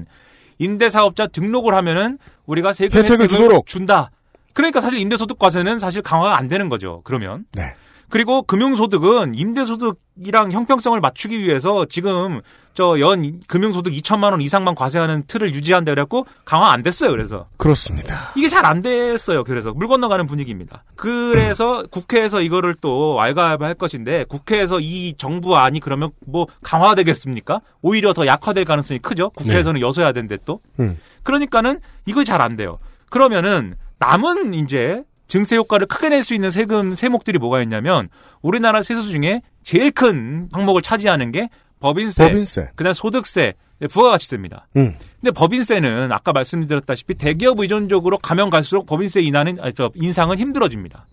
[0.60, 2.18] 임대사업자 등록을 하면은
[2.48, 3.66] 우리가 세금 혜택을 주도록.
[3.68, 4.10] 준다.
[4.58, 7.02] 그러니까 사실 임대소득 과세는 사실 강화가 안 되는 거죠.
[7.04, 7.46] 그러면.
[7.54, 7.76] 네.
[8.10, 12.42] 그리고 금융소득은 임대소득이랑 형평성을 맞추기 위해서 지금
[12.74, 17.12] 저 연 금융소득 2천만 원 이상만 과세하는 틀을 유지한다 그래갖고 강화 안 됐어요.
[17.12, 18.32] 그래서 그렇습니다.
[18.36, 19.44] 이게 잘 안 됐어요.
[19.44, 20.84] 그래서 물 건너가는 분위기입니다.
[20.96, 27.62] 그래서 국회에서 이거를 또 왈가왈부할 것인데 국회에서 이 정부안이 그러면 뭐 강화되겠습니까?
[27.84, 29.30] 오히려 더 약화될 가능성이 크죠.
[29.32, 30.62] 국회에서는 여서야 된대 또.
[30.80, 30.98] 음.
[31.24, 32.80] 그러니까는 이거 잘 안 돼요.
[33.10, 38.10] 그러면은 남은 이제 증세 효과를 크게 낼 수 있는 세금 세목들이 뭐가 있냐면
[38.41, 41.49] 우리나라 세수 중에 제일 큰 항목을 차지하는 게
[41.80, 42.69] 법인세, 법인세.
[42.76, 43.53] 그다음 소득세,
[43.91, 44.68] 부가가치세입니다.
[44.78, 44.95] 음.
[45.22, 51.06] 근데 법인세는 아까 말씀드렸다시피 대기업 의존적으로 가면 갈수록 법인세 인하는 아니, 인상은 힘들어집니다.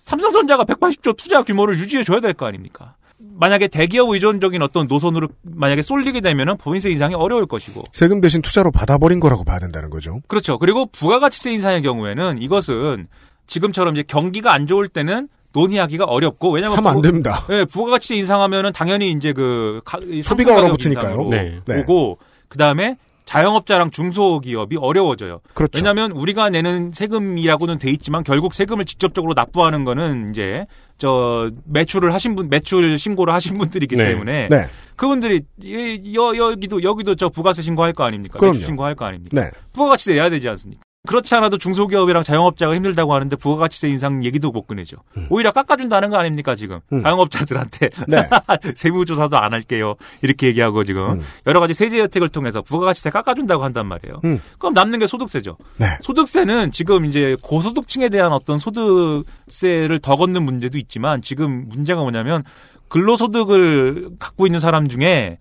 [0.00, 2.96] 삼성전자가 180조 투자 규모를 유지해 줘야 될 거 아닙니까?
[3.20, 8.70] 만약에 대기업 의존적인 어떤 노선으로 만약에 쏠리게 되면은 법인세 인상이 어려울 것이고 세금 대신 투자로
[8.70, 10.20] 받아버린 거라고 봐야 된다는 거죠.
[10.28, 10.58] 그렇죠.
[10.58, 13.08] 그리고 부가가치세 인상의 경우에는 이것은
[13.46, 17.44] 지금처럼 이제 경기가 안 좋을 때는 논의하기가 어렵고 왜냐하면 하면 안 부- 됩니다.
[17.48, 21.24] 네, 부가가치세 인상하면은 당연히 이제 그 가- 이 소비가 얼어붙으니까요.
[21.28, 21.60] 네.
[21.66, 21.80] 네.
[21.80, 22.18] 오고
[22.48, 22.96] 그 다음에
[23.28, 25.40] 자영업자랑 중소기업이 어려워져요.
[25.52, 25.78] 그렇죠.
[25.78, 30.64] 왜냐하면 우리가 내는 세금이라고는 돼 있지만 결국 세금을 직접적으로 납부하는 거는 이제
[30.96, 34.08] 저 매출을 하신 분 매출 신고를 하신 분들이기 네.
[34.08, 34.66] 때문에 네.
[34.96, 38.38] 그분들이 이- 여, 여기도 여기도 저 부가세 신고할 거 아닙니까?
[38.38, 38.54] 그럼요.
[38.54, 39.38] 매출 신고할 거 아닙니까?
[39.38, 39.50] 네.
[39.74, 40.82] 부가가치세 내야 되지 않습니까?
[41.08, 44.98] 그렇지 않아도 중소기업이랑 자영업자가 힘들다고 하는데 부가가치세 인상 얘기도 못 꺼내죠.
[45.30, 47.02] 오히려 깎아준다는 거 아닙니까 지금 음.
[47.02, 48.28] 자영업자들한테 네.
[48.76, 51.22] 세무조사도 안 할게요 이렇게 얘기하고 지금 음.
[51.46, 54.20] 여러 가지 세제 혜택을 통해서 부가가치세 깎아준다고 한단 말이에요.
[54.26, 54.38] 음.
[54.58, 55.56] 그럼 남는 게 소득세죠.
[55.78, 55.86] 네.
[56.02, 62.44] 소득세는 지금 이제 고소득층에 대한 어떤 소득세를 더 걷는 문제도 있지만 지금 문제가 뭐냐면
[62.88, 65.38] 근로소득을 갖고 있는 사람 중에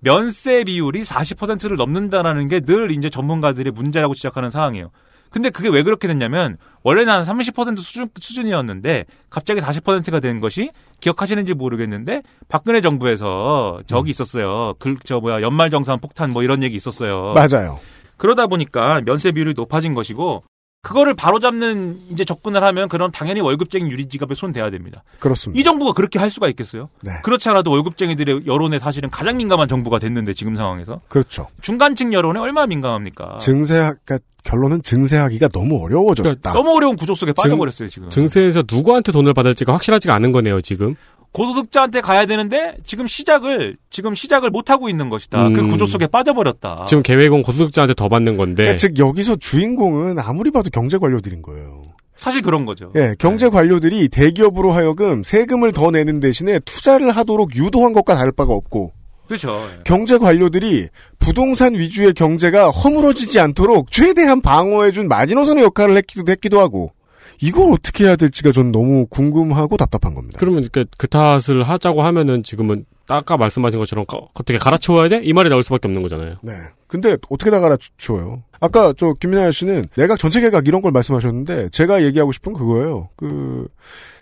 [0.00, 4.90] 면세 비율이 40%를 넘는다라는 게 늘 이제 전문가들의 문제라고 지적하는 상황이에요.
[5.30, 10.70] 근데 그게 왜 그렇게 됐냐면 원래는 한 30% 수준, 수준이었는데 갑자기 40%가 된 것이
[11.00, 14.74] 기억하시는지 모르겠는데 박근혜 정부에서 저기 있었어요.
[14.78, 17.34] 그 저 뭐야 연말 정산 폭탄 뭐 이런 얘기 있었어요.
[17.34, 17.78] 맞아요.
[18.16, 20.44] 그러다 보니까 면세 비율이 높아진 것이고
[20.88, 25.04] 그거를 바로잡는 이제 접근을 하면 그럼 당연히 월급쟁이 유리지갑에 손 대야 됩니다.
[25.18, 25.60] 그렇습니다.
[25.60, 26.88] 이 정부가 그렇게 할 수가 있겠어요?
[27.02, 27.12] 네.
[27.22, 31.46] 그렇지 않아도 월급쟁이들의 여론에 사실은 가장 민감한 정부가 됐는데 지금 상황에서 그렇죠.
[31.60, 33.36] 중간층 여론에 얼마나 민감합니까?
[33.36, 36.54] 증세학, 그러니까 결론은 증세하기가 너무 어려워졌다.
[36.54, 38.08] 너무 어려운 구조 속에 빠져버렸어요 지금.
[38.08, 40.94] 증세에서 누구한테 돈을 받을지가 확실하지가 않은 거네요, 지금.
[41.32, 45.50] 고소득자한테 가야 되는데 지금 시작을 지금 시작을 못 하고 있는 것이다.
[45.50, 45.68] 그 음.
[45.68, 46.86] 구조 속에 빠져버렸다.
[46.88, 48.62] 지금 계획은 고소득자한테 더 받는 건데.
[48.64, 51.82] 그러니까 즉 여기서 주인공은 아무리 봐도 경제 관료들인 거예요.
[52.16, 52.90] 사실 그런 거죠.
[52.96, 58.52] 예, 경제 관료들이 대기업으로 하여금 세금을 더 내는 대신에 투자를 하도록 유도한 것과 다를 바가
[58.52, 58.92] 없고
[59.28, 59.62] 그렇죠.
[59.84, 60.88] 경제 관료들이
[61.20, 66.92] 부동산 위주의 경제가 허물어지지 않도록 최대한 방어해준 마지노선의 역할을 했기도, 했기도 하고
[67.40, 70.38] 이걸 어떻게 해야 될지가 전 너무 궁금하고 답답한 겁니다.
[70.38, 75.20] 그러면 그, 그 탓을 하자고 하면은 지금은 아까 말씀하신 것처럼 가- 어떻게 갈아치워야 돼?
[75.24, 76.36] 이 말이 나올 수밖에 없는 거잖아요.
[76.42, 76.52] 네.
[76.86, 78.42] 근데 어떻게 다 갈아치워요?
[78.60, 83.08] 아까 저 김민아 씨는 내각 전체 개각 이런 걸 말씀하셨는데 제가 얘기하고 싶은 그거예요.
[83.16, 83.68] 그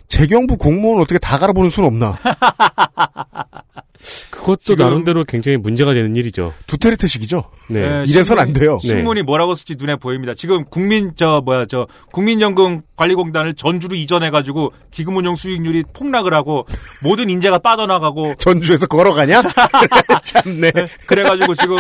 [0.09, 2.17] 재경부 공무원 어떻게 다 갈아보는 수는 없나?
[4.31, 6.53] 그것도 나름대로 굉장히 문제가 되는 일이죠.
[6.67, 7.45] 두테르테식이죠.
[7.69, 7.81] 네.
[7.81, 8.79] 네, 이래선 안 돼요.
[8.81, 10.35] 신문이 뭐라고 쓸지 눈에 보입니다.
[10.35, 16.67] 지금 국민 저 뭐야 저 국민연금 관리공단을 전주로 이전해 가지고 기금운용 수익률이 폭락을 하고
[17.03, 19.43] 모든 인재가 빠져나가고 전주에서 걸어가냐?
[20.25, 20.73] 참네.
[21.07, 21.77] 그래가지고 지금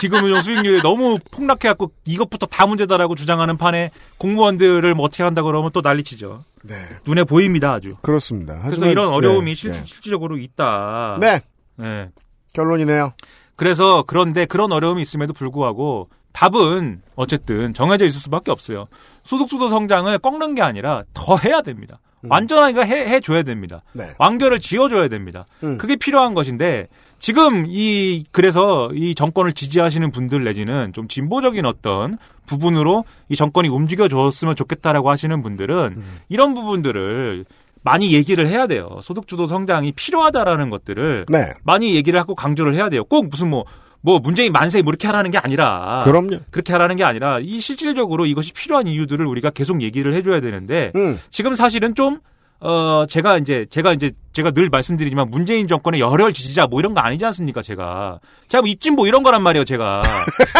[0.00, 5.80] 기금운용 수익률이 너무 폭락해갖고 이것부터 다 문제다라고 주장하는 판에 공무원들을 뭐 어떻게 한다 그러면 또
[5.82, 6.44] 난리치죠.
[6.66, 6.74] 네.
[7.06, 7.96] 눈에 보입니다 아주.
[8.02, 8.54] 그렇습니다.
[8.54, 9.82] 그래서 하지만- 이런 어려움이 네, 실, 네.
[9.84, 11.18] 실질적으로 있다.
[11.20, 11.40] 네.
[11.76, 12.10] 네.
[12.54, 13.12] 결론이네요.
[13.56, 18.86] 그래서 그런데 그런 어려움이 있음에도 불구하고 답은 어쨌든 정해져 있을 수밖에 없어요.
[19.22, 22.00] 소득주도 성장을 꺾는 게 아니라 더 해야 됩니다.
[22.28, 23.82] 완전하게 해, 해줘야 됩니다.
[23.92, 24.10] 네.
[24.18, 25.46] 완결을 지어줘야 됩니다.
[25.62, 25.78] 음.
[25.78, 26.88] 그게 필요한 것인데
[27.18, 34.08] 지금 이 그래서 이 정권을 지지하시는 분들 내지는 좀 진보적인 어떤 부분으로 이 정권이 움직여
[34.08, 36.18] 줬으면 좋겠다라고 하시는 분들은 음.
[36.28, 37.44] 이런 부분들을
[37.84, 38.98] 많이 얘기를 해야 돼요.
[39.02, 41.52] 소득주도 성장이 필요하다라는 것들을 네.
[41.64, 43.04] 많이 얘기를 하고 강조를 해야 돼요.
[43.04, 43.64] 꼭 무슨 뭐,
[44.04, 46.00] 뭐 문재인 만세 뭐 이렇게 하라는 게 아니라.
[46.04, 46.40] 그럼요.
[46.50, 51.18] 그렇게 하라는 게 아니라 이 실질적으로 이것이 필요한 이유들을 우리가 계속 얘기를 해줘야 되는데 음.
[51.30, 52.20] 지금 사실은 좀
[52.60, 57.00] 어, 제가 이제, 제가 이제, 제가 늘 말씀드리지만 문재인 정권의 열혈 지지자 뭐 이런 거
[57.00, 58.20] 아니지 않습니까, 제가.
[58.48, 60.00] 제가 뭐 입진 뭐 이런 거란 말이에요, 제가.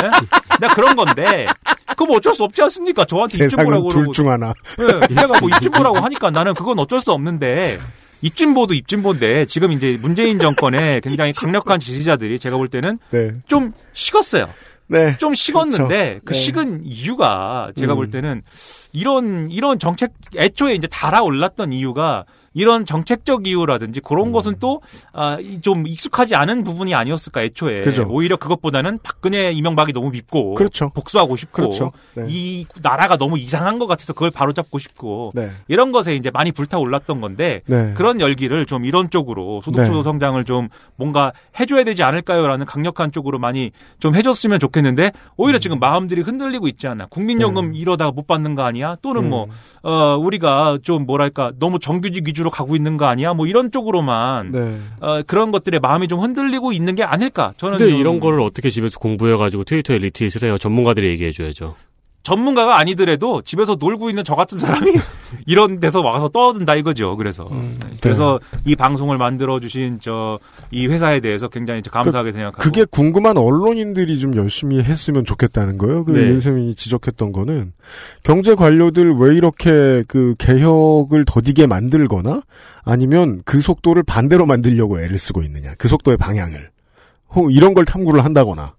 [0.03, 0.11] 네?
[0.61, 1.47] 내가 그런 건데,
[1.87, 3.07] 그거 뭐 어쩔 수 없지 않습니까?
[3.07, 4.13] 저한테 입진 보라고 둘 그러고.
[4.13, 4.53] 중 하나.
[4.77, 7.79] 네, 내가 뭐 입진 보라고 하니까 나는 그건 어쩔 수 없는데,
[8.23, 13.33] 입진보도 입진보인데, 지금 이제 문재인 정권의 굉장히 강력한 지지자들이 제가 볼 때는 네.
[13.47, 14.49] 좀 식었어요.
[14.87, 15.17] 네.
[15.19, 16.21] 좀 식었는데 그렇죠.
[16.25, 16.39] 그 네.
[16.39, 17.97] 식은 이유가 제가 음.
[17.97, 18.43] 볼 때는
[18.93, 22.25] 이런 이런 정책 애초에 이제 달아올랐던 이유가
[22.55, 24.81] 이런 정책적 이유라든지 그런 것은 또
[25.13, 28.07] 아, 익숙하지 않은 부분이 아니었을까 애초에 그죠.
[28.09, 30.91] 오히려 그것보다는 박근혜 이명박이 너무 밉고 그렇죠.
[30.91, 31.93] 복수하고 싶고 그렇죠.
[32.15, 32.27] 네.
[32.29, 35.51] 이 나라가 너무 이상한 것 같아서 그걸 바로잡고 싶고 네.
[35.67, 37.93] 이런 것에 이제 많이 불타올랐던 건데 네.
[37.95, 40.03] 그런 열기를 좀 이런 쪽으로 소득주도 네.
[40.05, 46.23] 성장을 좀 뭔가 해줘야 되지 않을까요라는 강력한 쪽으로 많이 좀 해줬으면 좋겠는데 오히려 지금 마음들이
[46.23, 47.79] 흔들리고 있지 않나 국민연금 네.
[47.79, 49.31] 이러다가 못 받는 거 아니야 또는 음.
[49.31, 49.47] 뭐
[49.83, 54.53] 어, 우리가 좀 뭐랄까 너무 정규직 위주 로 가고 있는 거 아니야 뭐 이런 쪽으로만
[54.53, 54.79] 네.
[55.01, 58.71] 어, 그런 것들에 마음이 좀 흔들리고 있는 게 아닐까 저는 근데 좀 이런 거를 어떻게
[58.71, 60.59] 집에서 공부해가지고 트위터에 리트윗을 해요?
[60.59, 61.75] 전문가들이 얘기해줘야죠.
[62.25, 64.93] 전문가가 아니더라도 집에서 놀고 있는 저 같은 사람이
[65.47, 67.17] 이런 데서 와서 떠든다 이거죠.
[67.17, 67.97] 그래서 음, 네.
[68.03, 70.41] 그래서 이 방송을 만들어 주신 저
[70.71, 76.05] 이 회사에 대해서 굉장히 감사하게 생각하고 그게 궁금한 언론인들이 좀 열심히 했으면 좋겠다는 거예요.
[76.05, 76.21] 그 네.
[76.23, 77.73] 윤세민이 지적했던 거는
[78.25, 82.43] 경제 관료들 왜 이렇게 그 개혁을 더디게 만들거나
[82.83, 85.75] 아니면 그 속도를 반대로 만들려고 애를 쓰고 있느냐.
[85.79, 86.71] 그 속도의 방향을.
[87.31, 88.75] 혹 이런 걸 탐구를 한다거나.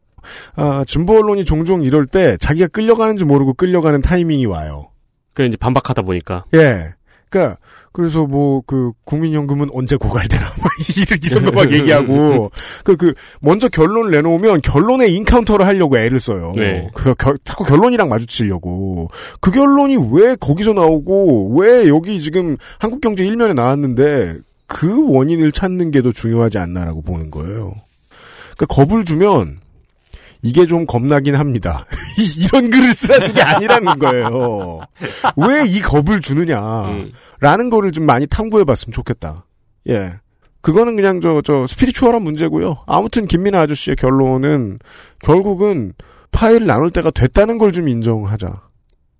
[0.56, 4.89] 아, 진보 언론이 종종 이럴 때 자기가 끌려가는지 모르고 끌려가는 타이밍이 와요.
[5.34, 6.45] 그 이제 반박하다 보니까.
[6.53, 6.93] 예.
[7.30, 7.57] 그니까,
[7.91, 10.72] 그래서 뭐, 그, 국민연금은 언제 고갈되나, 막,
[11.26, 12.49] 이런, 거 막 얘기하고,
[12.85, 16.53] 그, 그, 먼저 결론을 내놓으면 결론에 인카운터를 하려고 애를 써요.
[16.56, 16.88] 네.
[16.93, 19.10] 그, 겨- 자꾸 결론이랑 마주치려고.
[19.41, 24.35] 그 결론이 왜 거기서 나오고, 왜 여기 지금 한국경제 일면에 나왔는데,
[24.68, 27.73] 그 원인을 찾는 게 더 중요하지 않나라고 보는 거예요.
[28.56, 29.60] 그니까 겁을 주면,
[30.45, 31.85] 이게 좀 겁나긴 합니다.
[32.19, 34.80] 이- 이런 글을 쓰라는 게 아니라는 거예요.
[35.35, 36.85] 왜 이 겁을 주느냐.
[36.91, 37.11] 음.
[37.39, 39.45] 라는 거를 좀 많이 탐구해봤으면 좋겠다.
[39.89, 40.13] 예.
[40.61, 42.77] 그거는 그냥 저, 저, 스피리추얼한 문제고요.
[42.88, 44.80] 아무튼 김민아 아저씨의 결론은
[45.22, 45.93] 결국은
[46.31, 48.61] 파일을 나눌 때가 됐다는 걸 좀 인정하자.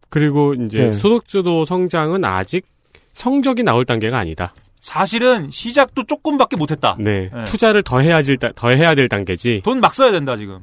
[0.10, 0.92] 그리고 이제 네.
[0.94, 2.66] 소득주도 성장은 아직
[3.14, 4.54] 성적이 나올 단계가 아니다.
[4.80, 6.96] 사실은 시작도 조금밖에 못했다.
[7.00, 7.30] 네.
[7.34, 7.46] 네.
[7.46, 9.62] 투자를 더 해야 될, 다- 더 해야 될 단계지.
[9.64, 10.60] 돈 막 써야 된다 지금.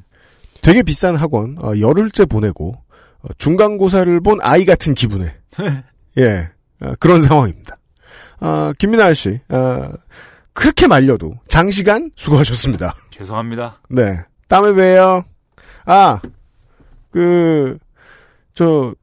[0.62, 2.74] 되게 비싼 학원, 어, 열흘째 보내고,
[3.22, 5.34] 어, 중간고사를 본 아이 같은 기분에.
[6.18, 6.48] 예.
[6.80, 7.76] 어, 그런 상황입니다.
[8.40, 9.92] 아, 김민아 아저씨, 아,
[10.52, 12.94] 그렇게 말려도 장시간 수고하셨습니다.
[13.10, 13.80] 죄송합니다.
[13.90, 14.18] 네.
[14.48, 15.24] 다음에 봬요.
[15.84, 16.20] 아,
[17.10, 17.78] 그,
[18.54, 18.94] 저,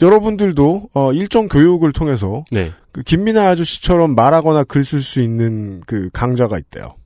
[0.00, 2.72] 여러분들도, 어, 일정 교육을 통해서, 네.
[2.92, 6.96] 그, 김민아 아저씨처럼 말하거나 글 쓸 수 있는 그 강좌가 있대요.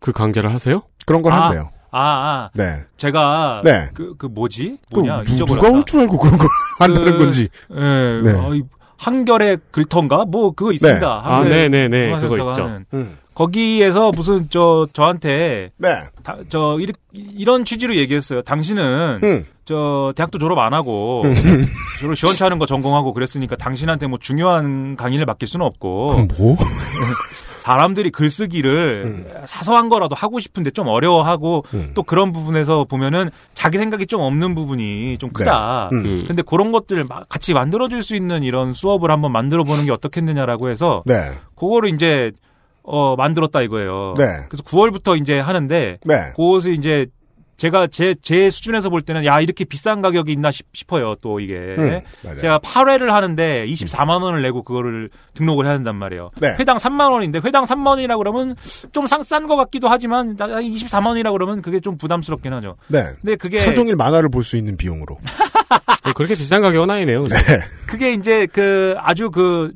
[0.00, 0.82] 그 강좌를 하세요?
[1.06, 1.70] 그런 걸 아, 한대요.
[1.90, 2.50] 아, 아.
[2.54, 2.84] 네.
[2.96, 3.88] 제가 네.
[3.94, 4.78] 그, 그 뭐지?
[4.92, 5.24] 그, 뭐냐?
[5.24, 5.66] 누, 잊어버렸다.
[5.68, 6.48] 누가 올 줄 알고 그런 걸
[6.78, 7.48] 한다는 그, 건지.
[7.74, 8.20] 예.
[8.22, 8.32] 네.
[8.32, 8.62] 어이,
[8.98, 10.24] 한결의 글터인가?
[10.26, 11.06] 뭐 그거 있습니다.
[11.06, 12.06] 아, 한결의 네네 네.
[12.18, 12.84] 그거 통화센터가 있죠.
[12.94, 13.18] 음.
[13.34, 16.02] 거기에서 무슨 저 저한테 네.
[16.22, 18.40] 다- 저 이렇- 이런 취지로 얘기했어요.
[18.42, 19.44] 당신은 음.
[19.66, 21.24] 저 대학도 졸업 안 하고
[22.00, 26.56] 졸업 시원찮은 거 전공하고 그랬으니까 당신한테 뭐 중요한 강의를 맡길 수는 없고 그럼 뭐?
[27.66, 31.90] 사람들이 글쓰기를 사소한 거라도 하고 싶은데 좀 어려워하고 음.
[31.94, 35.88] 또 그런 부분에서 보면은 자기 생각이 좀 없는 부분이 좀 크다.
[35.90, 35.98] 네.
[35.98, 36.24] 음.
[36.28, 40.70] 근데 그런 것들 마- 같이 만들어줄 수 있는 이런 수업을 한번 만들어 보는 게 어떻겠느냐라고
[40.70, 41.32] 해서 네.
[41.56, 42.30] 그거를 이제
[42.84, 44.14] 어 만들었다 이거예요.
[44.16, 44.24] 네.
[44.48, 46.32] 그래서 9월부터 이제 하는데 네.
[46.36, 47.06] 그것을 이제
[47.56, 52.00] 제가 제 제 수준에서 볼 때는 야 이렇게 비싼 가격이 있나 싶, 어요또 이게 음,
[52.22, 52.38] 맞아요.
[52.38, 56.30] 제가 8회를 하는데 24만 원을 내고 그거를 등록을 해야 된단 말이에요.
[56.40, 56.54] 네.
[56.58, 58.54] 회당 3만 원인데 회당 3만 원이라 그러면
[58.92, 62.76] 좀 싼 것 같기도 하지만 24만 원이라 그러면 그게 좀 부담스럽긴 하죠.
[62.88, 63.06] 네.
[63.22, 65.18] 근데 그게 하루 종일 만화를 볼 수 있는 비용으로.
[66.04, 67.24] 네, 그렇게 비싼 가격은 아니네요.
[67.86, 69.72] 그게 이제 그 아주 그,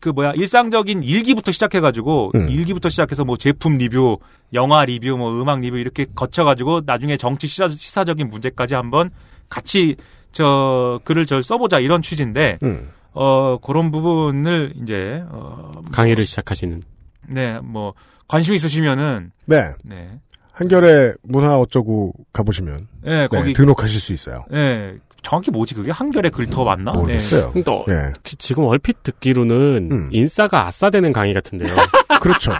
[0.00, 2.48] 그 뭐야, 일상적인 일기부터 시작해가지고, 음.
[2.48, 4.18] 일기부터 시작해서 뭐 제품 리뷰,
[4.52, 9.10] 영화 리뷰, 뭐 음악 리뷰 이렇게 거쳐가지고 나중에 정치 시사, 시사적인 문제까지 한번
[9.48, 9.96] 같이
[10.30, 12.90] 저 글을 절 써보자 이런 취지인데, 음.
[13.12, 16.82] 어 그런 부분을 이제 어 강의를 시작하시는.
[17.28, 17.94] 네, 뭐
[18.28, 19.72] 관심 있으시면은 네.
[19.84, 20.18] 네.
[20.52, 24.44] 한결의 문화 어쩌고 가보시면 네, 거기 등록하실 수 있어요.
[24.50, 24.94] 네.
[25.22, 26.92] 정확히 뭐지 그게 한결의 글터 맞나?
[26.92, 27.46] 모르겠어요.
[27.46, 27.52] 네.
[27.52, 28.12] 근데 어, 예.
[28.24, 31.74] 지금 얼핏 듣기로는 인싸가 아싸되는 강의 같은데요.
[32.20, 32.52] 그렇죠.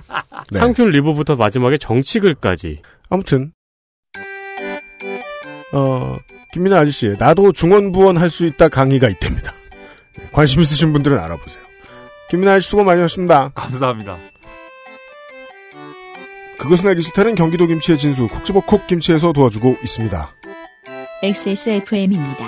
[0.50, 0.58] 네.
[0.58, 2.82] 상표 리뷰부터 마지막에 정치글까지.
[3.10, 3.52] 아무튼
[5.72, 6.16] 어
[6.52, 9.52] 김민아 아저씨 나도 중원부원 할 수 있다 강의가 있답니다.
[10.16, 11.62] 네, 관심 있으신 분들은 알아보세요.
[12.30, 13.50] 김민아 아저씨 수고 많으셨습니다.
[13.54, 14.16] 감사합니다.
[16.58, 20.30] 그것은 알기 싫다는 경기도 김치의 진수 콕 집어 콕 김치에서 도와주고 있습니다.
[21.20, 22.46] XSFM입니다.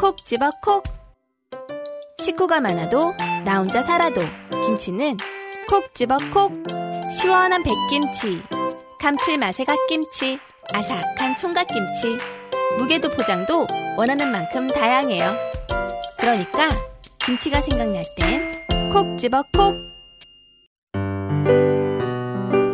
[0.00, 0.84] 콕 집어 콕.
[2.18, 3.12] 식구가 많아도
[3.44, 4.22] 나 혼자 살아도
[4.64, 5.18] 김치는
[5.68, 6.50] 콕 집어 콕.
[7.20, 8.42] 시원한 백김치,
[8.98, 10.38] 감칠맛의 갓김치,
[10.72, 12.45] 아삭한 총각김치.
[12.78, 13.66] 무게도 포장도
[13.96, 15.34] 원하는 만큼 다양해요.
[16.18, 16.68] 그러니까
[17.18, 19.74] 김치가 생각날 땐 콕 집어 콕.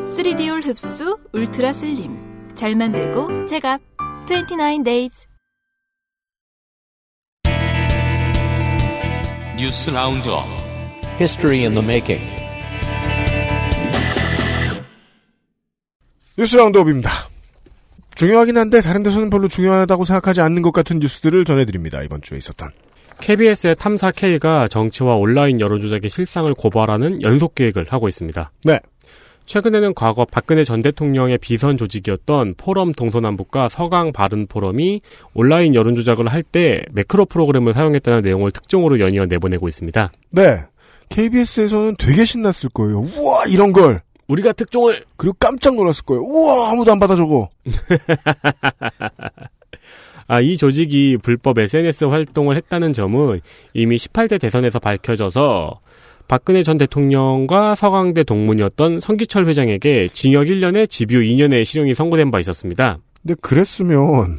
[0.04, 2.54] 3D all 흡수 ultra slim.
[2.54, 3.80] 잘 만들고 제값.
[4.26, 5.26] 29 days.
[9.58, 10.44] 뉴스 roundup
[11.20, 12.24] History in the making.
[16.38, 17.31] 뉴스 라운드업입니다.
[18.14, 22.02] 중요하긴 한데 다른 데서는 별로 중요하다고 생각하지 않는 것 같은 뉴스들을 전해드립니다.
[22.02, 22.70] 이번 주에 있었던.
[23.20, 28.50] KBS의 탐사 K가 정치와 온라인 여론조작의 실상을 고발하는 연속 계획을 하고 있습니다.
[28.64, 28.80] 네.
[29.44, 35.02] 최근에는 과거 박근혜 전 대통령의 비선 조직이었던 포럼 동서남북과 서강 바른 포럼이
[35.34, 40.12] 온라인 여론 조작을 할 때 매크로 프로그램을 사용했다는 내용을 특종으로 연이어 내보내고 있습니다.
[40.32, 40.64] 네.
[41.08, 43.04] KBS에서는 되게 신났을 거예요.
[43.16, 44.02] 우와 이런 걸.
[44.32, 46.22] 우리가 특종을 그리고 깜짝 놀랐을 거예요.
[46.22, 47.48] 우와 아무도 안 받아 저거.
[50.26, 53.40] 아, 이 조직이 불법 SNS 활동을 했다는 점은
[53.74, 55.80] 이미 18대 대선에서 밝혀져서
[56.28, 62.96] 박근혜 전 대통령과 서강대 동문이었던 성기철 회장에게 징역 1년에 집유 2년의 실형이 선고된 바 있었습니다.
[63.20, 64.38] 근데 그랬으면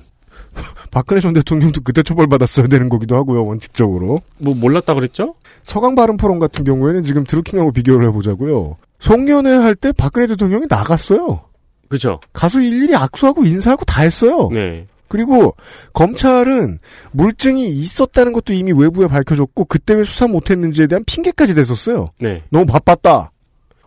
[0.90, 3.46] 박근혜 전 대통령도 그때 처벌받았어야 되는 거기도 하고요.
[3.46, 4.22] 원칙적으로.
[4.40, 5.36] 뭐 몰랐다 그랬죠?
[5.64, 8.78] 서강 바른 포럼 같은 경우에는 지금 드루킹하고 비교를 해보자고요.
[9.04, 11.42] 송년회 할 때 박근혜 대통령이 나갔어요.
[11.90, 12.22] 그죠.
[12.32, 14.50] 가서 일일이 악수하고 인사하고 다 했어요.
[14.52, 14.88] 네.
[15.10, 15.54] 그리고
[15.92, 16.80] 검찰은
[17.12, 22.12] 물증이 있었다는 것도 이미 외부에 밝혀졌고 그때 왜 수사 못했는지에 대한 핑계까지 댔었어요.
[22.20, 22.44] 네.
[22.50, 23.32] 너무 바빴다.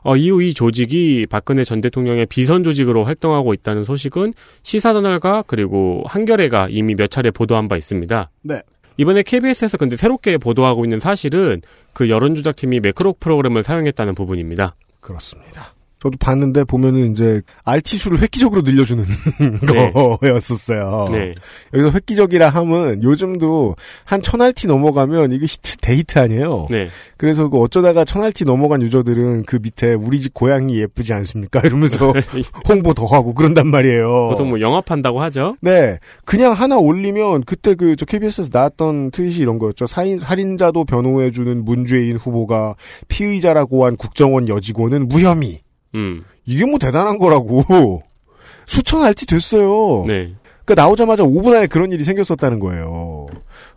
[0.03, 6.69] 어, 이후 이 조직이 박근혜 전 대통령의 비선 조직으로 활동하고 있다는 소식은 시사저널과 그리고 한겨레가
[6.71, 8.31] 이미 몇 차례 보도한 바 있습니다.
[8.43, 8.61] 네.
[8.99, 11.63] 이번에 KBS에서 근데 새롭게 보도하고 있는 사실은
[11.95, 14.77] 그 여론조작팀이 매크로 프로그램을 사용했다는 부분입니다.
[15.07, 15.76] 그렇습니다.
[16.07, 19.05] 저도 봤는데 보면은 이제 RT수를 획기적으로 늘려주는
[19.73, 19.93] 네.
[19.93, 21.09] 거였었어요.
[21.11, 21.35] 네.
[21.75, 23.75] 여기서 획기적이라 함은 요즘도
[24.05, 26.69] 한 천RT 넘어가면 이게 히트 데이트 아니에요.
[26.71, 26.87] 네.
[27.17, 31.61] 그래서 그 어쩌다가 천RT 넘어간 user들은 그 밑에 우리 집 고양이 예쁘지 않습니까?
[31.65, 32.13] 이러면서
[32.69, 34.29] 홍보 더 하고 그런단 말이에요.
[34.31, 35.57] 보통 뭐 영업한다고 하죠.
[35.61, 35.99] 네.
[36.25, 39.87] 그냥 하나 올리면 그때 그 저 KBS에서 나왔던 트윗이 이런 거였죠.
[39.87, 42.75] 사인, 살인자도 변호해주는 문죄인 후보가
[43.09, 45.61] 피의자라고 한 국정원 여직원은 무혐의.
[45.97, 46.25] 음.
[46.45, 48.03] 이게 뭐 대단한 거라고.
[48.67, 50.05] 수천 알티 됐어요.
[50.07, 50.35] 네.
[50.65, 53.27] 그러니까 나오자마자 5분 안에 그런 일이 생겼었다는 거예요.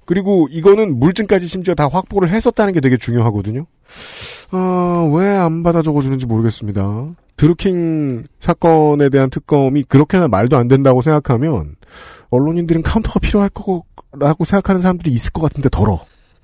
[0.06, 3.66] 그리고 이거는 물증까지 심지어 다 확보를 했었다는 게 되게 중요하거든요.
[4.52, 7.12] 아, 왜 안 받아 적어주는지 모르겠습니다.
[7.36, 11.76] 드루킹 사건에 대한 특검이 그렇게나 말도 안 된다고 생각하면
[12.32, 16.00] 언론인들은 카운터가 필요할 거라고 생각하는 사람들이 있을 것 같은데 덜어.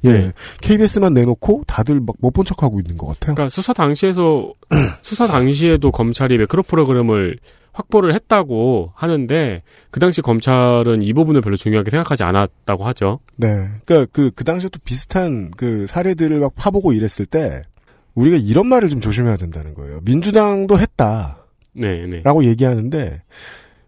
[0.05, 0.11] 예.
[0.11, 0.31] 네.
[0.61, 3.35] KBS만 내놓고 다들 막 못 본 척하고 있는 것 같아요.
[3.35, 4.53] 그러니까 수사 당시에서
[5.01, 7.37] 수사 당시에도 검찰이 매크로 프로그램을
[7.73, 9.61] 확보를 했다고 하는데
[9.91, 13.19] 그 당시 검찰은 이 부분을 별로 중요하게 생각하지 않았다고 하죠.
[13.35, 13.47] 네.
[13.85, 17.63] 그러니까 그, 그 당시에 또 비슷한 그 사례들을 막 파보고 이랬을 때
[18.15, 19.99] 우리가 이런 말을 좀 조심해야 된다는 거예요.
[20.05, 21.39] 민주당도 했다.
[21.73, 22.21] 네, 네.
[22.23, 23.21] 라고 얘기하는데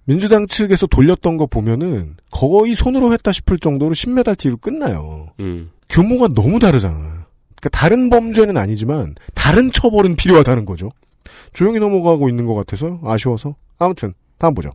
[0.07, 5.33] 민주당 측에서 돌렸던 거 보면은 거의 손으로 했다 싶을 정도로 십몇 알티로 끝나요.
[5.41, 5.69] 음.
[5.89, 6.97] 규모가 너무 다르잖아.
[6.97, 10.91] 그러니까 다른 범죄는 아니지만 다른 처벌은 필요하다는 거죠.
[11.51, 14.69] 조용히 넘어가고 있는 것 같아서 아쉬워서 아무튼 다음 보죠.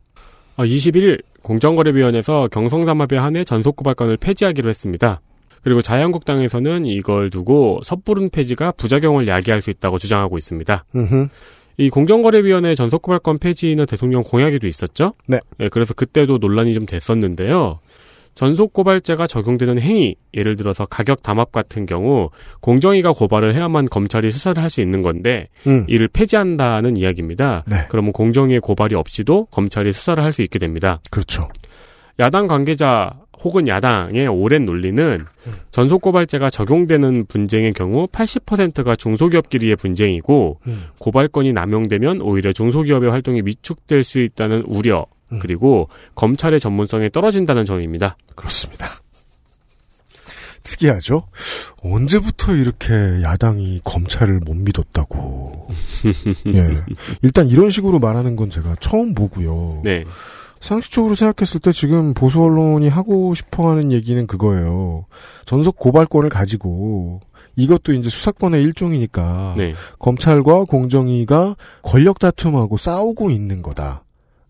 [0.56, 5.22] 아, 21일 공정거래위원회에서 경성삼합에 한해 전속고발건을 폐지하기로 했습니다.
[5.62, 10.84] 그리고 자유한국당에서는 이걸 두고 섣부른 폐지가 부작용을 야기할 수 있다고 주장하고 있습니다.
[10.94, 11.28] 음흠.
[11.77, 15.15] 이 공정거래위원회 전속고발건 폐지는 대통령 공약에도 있었죠?
[15.28, 15.39] 네.
[15.70, 17.81] 그래서 그때도 논란이 좀 됐었는데요.
[18.35, 22.31] 전속 고발죄가 적용되는 행위, 예를 들어서 가격 담합 같은 경우
[22.62, 25.85] 공정위가 고발을 해야만 검찰이 수사를 할 수 있는 건데 음.
[25.86, 27.62] 이를 폐지한다는 이야기입니다.
[27.66, 27.77] 네.
[27.90, 31.01] 그러면 공정위의 고발이 없이도 검찰이 수사를 할 수 있게 됩니다.
[31.11, 31.49] 그렇죠.
[32.20, 33.11] 야당 관계자
[33.44, 35.24] 혹은 야당의 오랜 논리는
[35.70, 40.85] 전속 고발죄가 적용되는 분쟁의 경우 80%가 중소기업끼리의 분쟁이고 음.
[40.98, 45.39] 고발권이 남용되면 오히려 중소기업의 활동이 위축될 수 있다는 우려 음.
[45.40, 48.16] 그리고 검찰의 전문성이 떨어진다는 점입니다.
[48.36, 48.86] 그렇습니다.
[50.62, 51.27] 특이하죠?
[51.82, 55.69] 언제부터 이렇게 야당이 검찰을 못 믿었다고.
[56.55, 56.85] 예.
[57.23, 59.82] 일단 이런 식으로 말하는 건 제가 처음 보고요.
[59.85, 60.05] 네.
[60.62, 65.06] 상식적으로 생각했을 때 지금 보수 언론이 하고 싶어 하는 얘기는 그거예요.
[65.44, 67.20] 전속 고발권을 가지고
[67.56, 69.74] 이것도 이제 수사권의 일종이니까 네.
[69.98, 74.05] 검찰과 공정위가 권력 다툼하고 싸우고 있는 거다.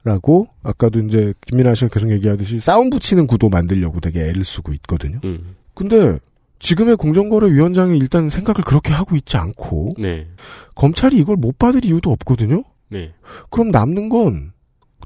[0.04, 5.20] 라고 아까도 이제 김민아 씨가 계속 얘기하듯이 싸움 붙이는 구도 만들려고 되게 애를 쓰고 있거든요.
[5.22, 5.54] 음.
[5.74, 6.18] 근데
[6.58, 10.26] 지금의 공정거래위원장이 일단 생각을 그렇게 하고 있지 않고 네.
[10.74, 12.64] 검찰이 이걸 못 받을 이유도 없거든요.
[12.88, 13.12] 네.
[13.48, 14.51] 그럼 남는 건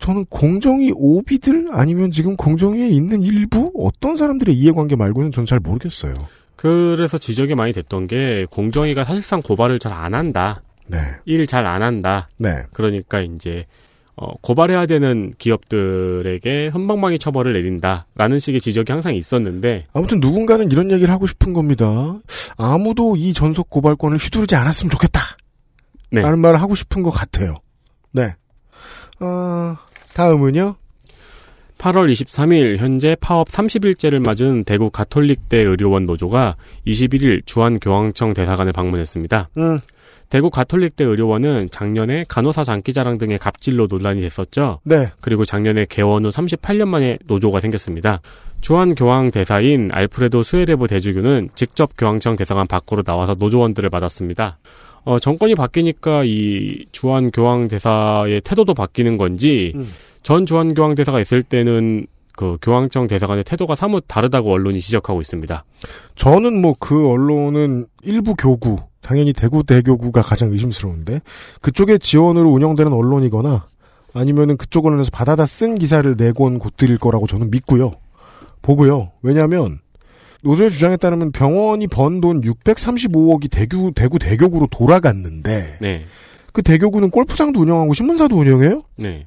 [0.01, 6.15] 저는 공정위 오비들 아니면 지금 공정위에 있는 일부 어떤 사람들의 이해관계 말고는 전 잘 모르겠어요.
[6.57, 10.63] 그래서 지적이 많이 됐던 게 공정위가 사실상 고발을 잘 안 한다.
[10.89, 10.99] 네.
[11.25, 12.29] 일 잘 안 한다.
[12.39, 12.63] 네.
[12.73, 13.67] 그러니까 이제
[14.17, 21.13] 어, 고발해야 되는 기업들에게 선방망이 처벌을 내린다라는 식의 지적이 항상 있었는데 아무튼 누군가는 이런 얘기를
[21.13, 22.19] 하고 싶은 겁니다.
[22.57, 25.21] 아무도 이 전속 고발권을 휘두르지 않았으면 좋겠다.
[26.11, 26.23] 네.
[26.23, 27.57] 라는 말을 하고 싶은 것 같아요.
[28.13, 28.35] 네.
[29.21, 29.77] 어,
[30.15, 30.77] 다음은요.
[31.79, 36.57] 8월 23일 현재 파업 30일째를 맞은 대구 가톨릭대 의료원 노조가
[36.87, 39.51] 21일 주한교황청 대사관을 방문했습니다.
[39.59, 39.79] 음.
[40.29, 44.81] 대구 가톨릭대 의료원은 작년에 간호사 장기자랑 등의 갑질로 논란이 됐었죠.
[44.85, 45.07] 네.
[45.21, 48.21] 그리고 작년에 개원 후 38년 만에 노조가 생겼습니다.
[48.61, 54.59] 주한 교황 대사인 알프레도 스웨레보 대주교는 직접 교황청 대사관 밖으로 나와서 노조원들을 맞았습니다.
[55.07, 59.89] 어, 정권이 바뀌니까 이 주한 교황 대사의 태도도 바뀌는 건지 음.
[60.23, 65.65] 전 주한 교황 대사가 있을 때는 그 교황청 대사관의 태도가 사뭇 다르다고 언론이 지적하고 있습니다.
[66.17, 71.21] 저는 뭐 그 언론은 일부 교구, 당연히 대구 대교구가 가장 의심스러운데
[71.63, 73.69] 그쪽의 지원으로 운영되는 언론이거나
[74.13, 77.93] 아니면은 그쪽 언론에서 받아다 쓴 기사를 내곤 곳들일 거라고 저는 믿고요.
[78.61, 79.13] 보고요.
[79.23, 79.79] 왜냐하면
[80.47, 86.05] 노조의 주장에 따르면 병원이 번 돈 635억이 대구 대구 대교구로 돌아갔는데 네.
[86.53, 88.83] 그 대교구는 골프장도 운영하고 신문사도 운영해요.
[88.97, 89.27] 네.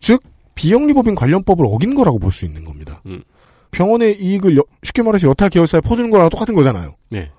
[0.00, 0.22] 즉
[0.54, 3.02] 비영리법인 관련법을 어긴 거라고 볼 수 있는 겁니다.
[3.06, 3.22] 음.
[3.70, 6.94] 병원의 이익을 여- 쉽게 말해서 여타 계열사에 퍼주는 거랑 똑같은 거잖아요.
[7.10, 7.30] 네.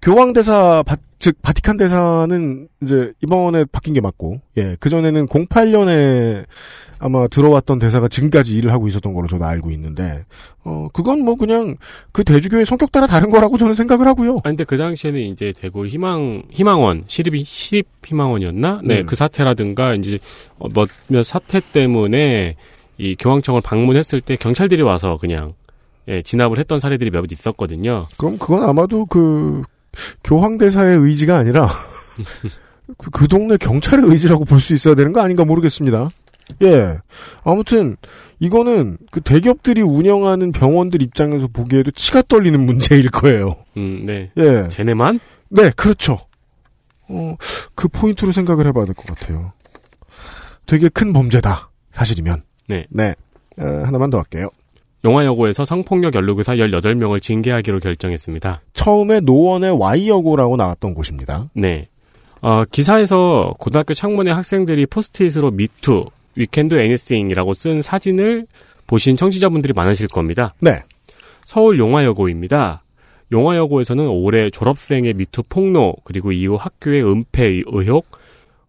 [0.00, 6.44] 교황 대사 바- 즉 바티칸 대사는 이제 이번에 바뀐 게 맞고 예 그 전에는 08년에
[7.00, 10.24] 아마 들어왔던 대사가 지금까지 일을 하고 있었던 걸로 저도 알고 있는데
[10.64, 11.76] 어 그건 뭐 그냥
[12.12, 14.36] 그 대주교의 성격 따라 다른 거라고 저는 생각을 하고요.
[14.38, 18.80] 아 근데 그 당시에는 이제 대구 희망 희망원 시립이 시립 희망원이었나?
[18.84, 19.06] 네, 음.
[19.06, 20.18] 그 사태라든가 이제
[20.58, 22.56] 어, 몇몇 사태 때문에
[22.98, 25.54] 이 교황청을 방문했을 때 경찰들이 와서 그냥
[26.08, 28.06] 예, 진압을 했던 사례들이 몇 있었거든요.
[28.16, 29.62] 그럼 그건 아마도 그
[30.24, 31.68] 교황 대사의 의지가 아니라
[32.98, 36.10] 그, 그 동네 경찰의 의지라고 볼 수 있어야 되는 거 아닌가 모르겠습니다.
[36.62, 36.96] 예.
[37.44, 37.96] 아무튼
[38.38, 43.56] 이거는 그 대기업들이 운영하는 병원들 입장에서 보기에도 치가 떨리는 문제일 거예요.
[43.76, 44.30] 음, 네.
[44.38, 44.66] 예.
[44.68, 45.20] 쟤네만?
[45.50, 46.18] 네, 그렇죠.
[47.08, 47.36] 어,
[47.74, 49.52] 그 포인트로 생각을 해봐야 될 것 같아요.
[50.66, 51.70] 되게 큰 범죄다.
[51.90, 52.42] 사실이면.
[52.68, 52.86] 네.
[52.90, 53.14] 네.
[53.58, 54.48] 어, 하나만 더 할게요.
[55.04, 58.62] 용화여고에서 성폭력 연루교사 18명을 징계하기로 결정했습니다.
[58.74, 61.48] 처음에 노원의 Y여고라고 나왔던 곳입니다.
[61.54, 61.88] 네.
[62.40, 66.06] 어, 기사에서 고등학교 창문에 학생들이 포스트잇으로 미투,
[66.36, 68.46] 위켄드 애니싱이라고 쓴 사진을
[68.86, 70.54] 보신 청취자분들이 많으실 겁니다.
[70.60, 70.80] 네.
[71.44, 72.82] 서울 용화여고입니다.
[73.30, 78.06] 용화여고에서는 올해 졸업생의 미투 폭로, 그리고 이후 학교의 은폐 의혹,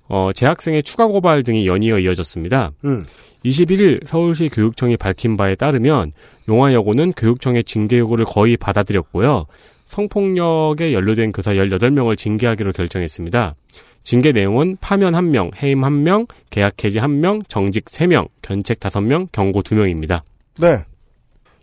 [0.10, 2.72] 어, 재학생의 추가 고발 등이 연이어 이어졌습니다.
[2.84, 3.04] 음.
[3.46, 6.12] 21일 서울시 교육청이 밝힌 바에 따르면
[6.50, 9.46] 용화여고는 교육청의 징계 요구를 거의 받아들였고요.
[9.88, 13.56] 성폭력에 연루된 교사 18명을 징계하기로 결정했습니다.
[14.04, 20.22] 징계 내용은 파면 1명, 해임 1명, 계약 해지 1명, 정직 3명, 견책 5명, 경고 2명입니다.
[20.60, 20.84] 네.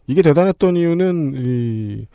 [0.06, 2.06] 이게 대단했던 이유는 이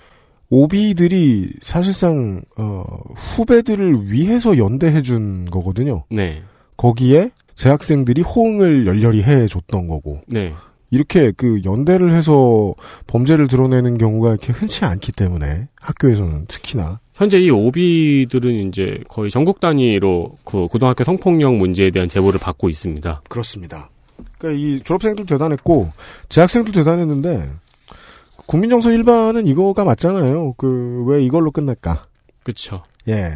[0.51, 2.83] 오비들이 사실상 어,
[3.15, 6.03] 후배들을 위해서 연대해 준 거거든요.
[6.11, 6.43] 네.
[6.77, 10.21] 거기에 재학생들이 호응을 열렬히 해 줬던 거고.
[10.27, 10.53] 네.
[10.91, 12.73] 이렇게 그 연대를 해서
[13.07, 19.61] 범죄를 드러내는 경우가 이렇게 흔치 않기 때문에 학교에서는 특히나 현재 이 오비들은 이제 거의 전국
[19.61, 23.21] 단위로 그 고등학교 성폭력 문제에 대한 제보를 받고 있습니다.
[23.29, 23.89] 그렇습니다.
[24.37, 25.91] 그러니까 이 졸업생도 대단했고
[26.27, 27.49] 재학생도 대단했는데
[28.45, 30.53] 국민정서 일반은 이거가 맞잖아요.
[30.57, 32.05] 그 왜 이걸로 끝날까?
[32.43, 32.83] 그쵸.
[33.07, 33.33] 예.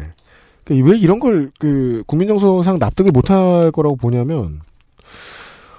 [0.64, 4.60] 그왜 이런 걸 그 국민정서상 납득을 못할 거라고 보냐면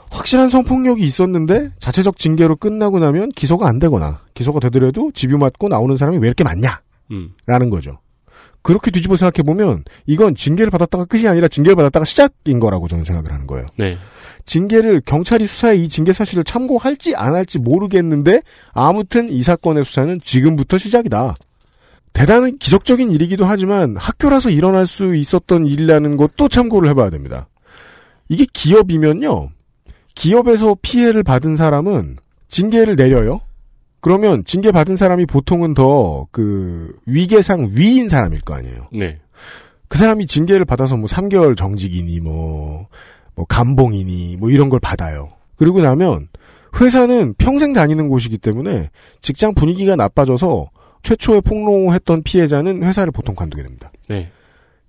[0.10, 5.96] 확실한 성폭력이 있었는데 자체적 징계로 끝나고 나면 기소가 안 되거나 기소가 되더라도 집유 맞고 나오는
[5.98, 6.82] 사람이 왜 이렇게 많냐?
[7.12, 7.34] 음.
[7.46, 8.00] 라는 거죠.
[8.62, 13.32] 그렇게 뒤집어 생각해 보면 이건 징계를 받았다가 끝이 아니라 징계를 받았다가 시작인 거라고 저는 생각을
[13.32, 13.66] 하는 거예요.
[13.78, 13.98] 네.
[14.48, 18.42] 징계를 경찰이 수사에 이 징계 사실을 참고할지 안 할지 모르겠는데
[18.72, 21.36] 아무튼 이 사건의 수사는 지금부터 시작이다.
[22.14, 27.48] 대단한 기적적인 일이기도 하지만 학교라서 일어날 수 있었던 일이라는 것도 참고를 해봐야 됩니다.
[28.30, 29.50] 이게 기업이면요.
[30.16, 32.18] 기업에서 피해를 받은 사람은
[32.48, 33.42] 징계를 내려요.
[34.00, 38.88] 그러면 징계 받은 사람이 보통은 더 그 위계상 위인 사람일 거 아니에요.
[38.94, 39.20] 네.
[39.90, 42.88] 그 사람이 징계를 받아서 뭐 3개월 정직이니 뭐,
[43.38, 45.30] 뭐 감봉이니 뭐 이런 걸 받아요.
[45.56, 46.28] 그리고 나면
[46.82, 48.90] 회사는 평생 다니는 곳이기 때문에
[49.22, 50.70] 직장 분위기가 나빠져서
[51.04, 53.92] 최초에 폭로했던 피해자는 회사를 보통 관두게 됩니다.
[54.10, 54.32] 네.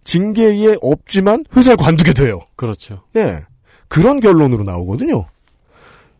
[0.04, 2.40] 징계에 없지만 회사를 관두게 돼요.
[2.56, 3.02] 그렇죠.
[3.16, 3.44] 예.
[3.88, 5.26] 그런 결론으로 나오거든요.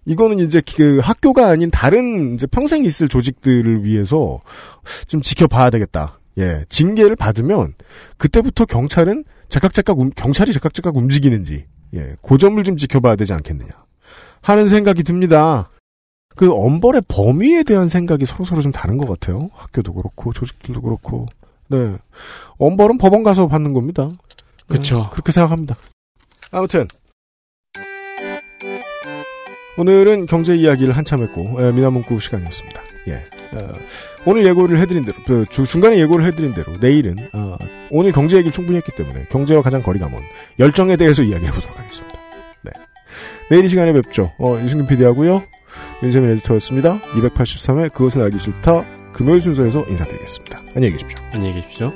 [0.04, 4.40] 이거는 이제 그 학교가 아닌 다른 이제 평생 있을 조직들을 위해서
[5.06, 6.20] 좀 지켜봐야 되겠다.
[6.38, 6.64] 예.
[6.68, 7.74] 징계를 받으면
[8.18, 12.14] 그때부터 경찰은 제각제각 움- 경찰이 제각제각 움직이는지 예.
[12.22, 13.70] 그 점을 좀 지켜봐야 되지 않겠느냐
[14.40, 15.70] 하는 생각이 듭니다.
[16.36, 19.50] 그 엄벌의 범위에 대한 생각이 서로서로 좀 다른 것 같아요.
[19.54, 21.26] 학교도 그렇고 조직들도 그렇고.
[21.68, 21.96] 네.
[22.58, 24.08] 엄벌은 법원 가서 받는 겁니다.
[24.68, 24.98] 그쵸.
[24.98, 25.76] 네, 그렇게 생각합니다.
[26.50, 26.86] 아무튼
[29.76, 32.80] 오늘은 경제 이야기를 한참 했고 예, 미나문구 시간이었습니다.
[33.08, 33.14] 예.
[33.56, 33.72] 어,
[34.28, 37.56] 오늘 예고를 해드린 대로 그 주- 중간에 예고를 해드린 대로 내일은 어,
[37.90, 40.20] 오늘 경제 얘기를 충분히 했기 때문에 경제와 가장 거리가 먼
[40.58, 42.14] 열정에 대해서 이야기해 보도록 하겠습니다.
[42.62, 42.70] 네.
[43.50, 44.32] 내일 이 시간에 뵙죠.
[44.38, 45.42] 어, 유승균 PD하고요.
[46.02, 47.00] 윤세민 에디터였습니다.
[47.00, 50.60] 283회 그것은 알기 싫다 금요일 순서에서 인사드리겠습니다.
[50.76, 51.18] 안녕히 계십시오.
[51.32, 51.92] 안녕히 계십시오.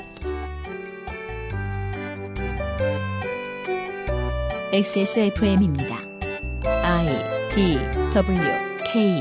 [4.73, 5.99] XSFM입니다.
[6.83, 7.07] I
[7.51, 7.79] D
[8.15, 8.41] W
[8.91, 9.21] K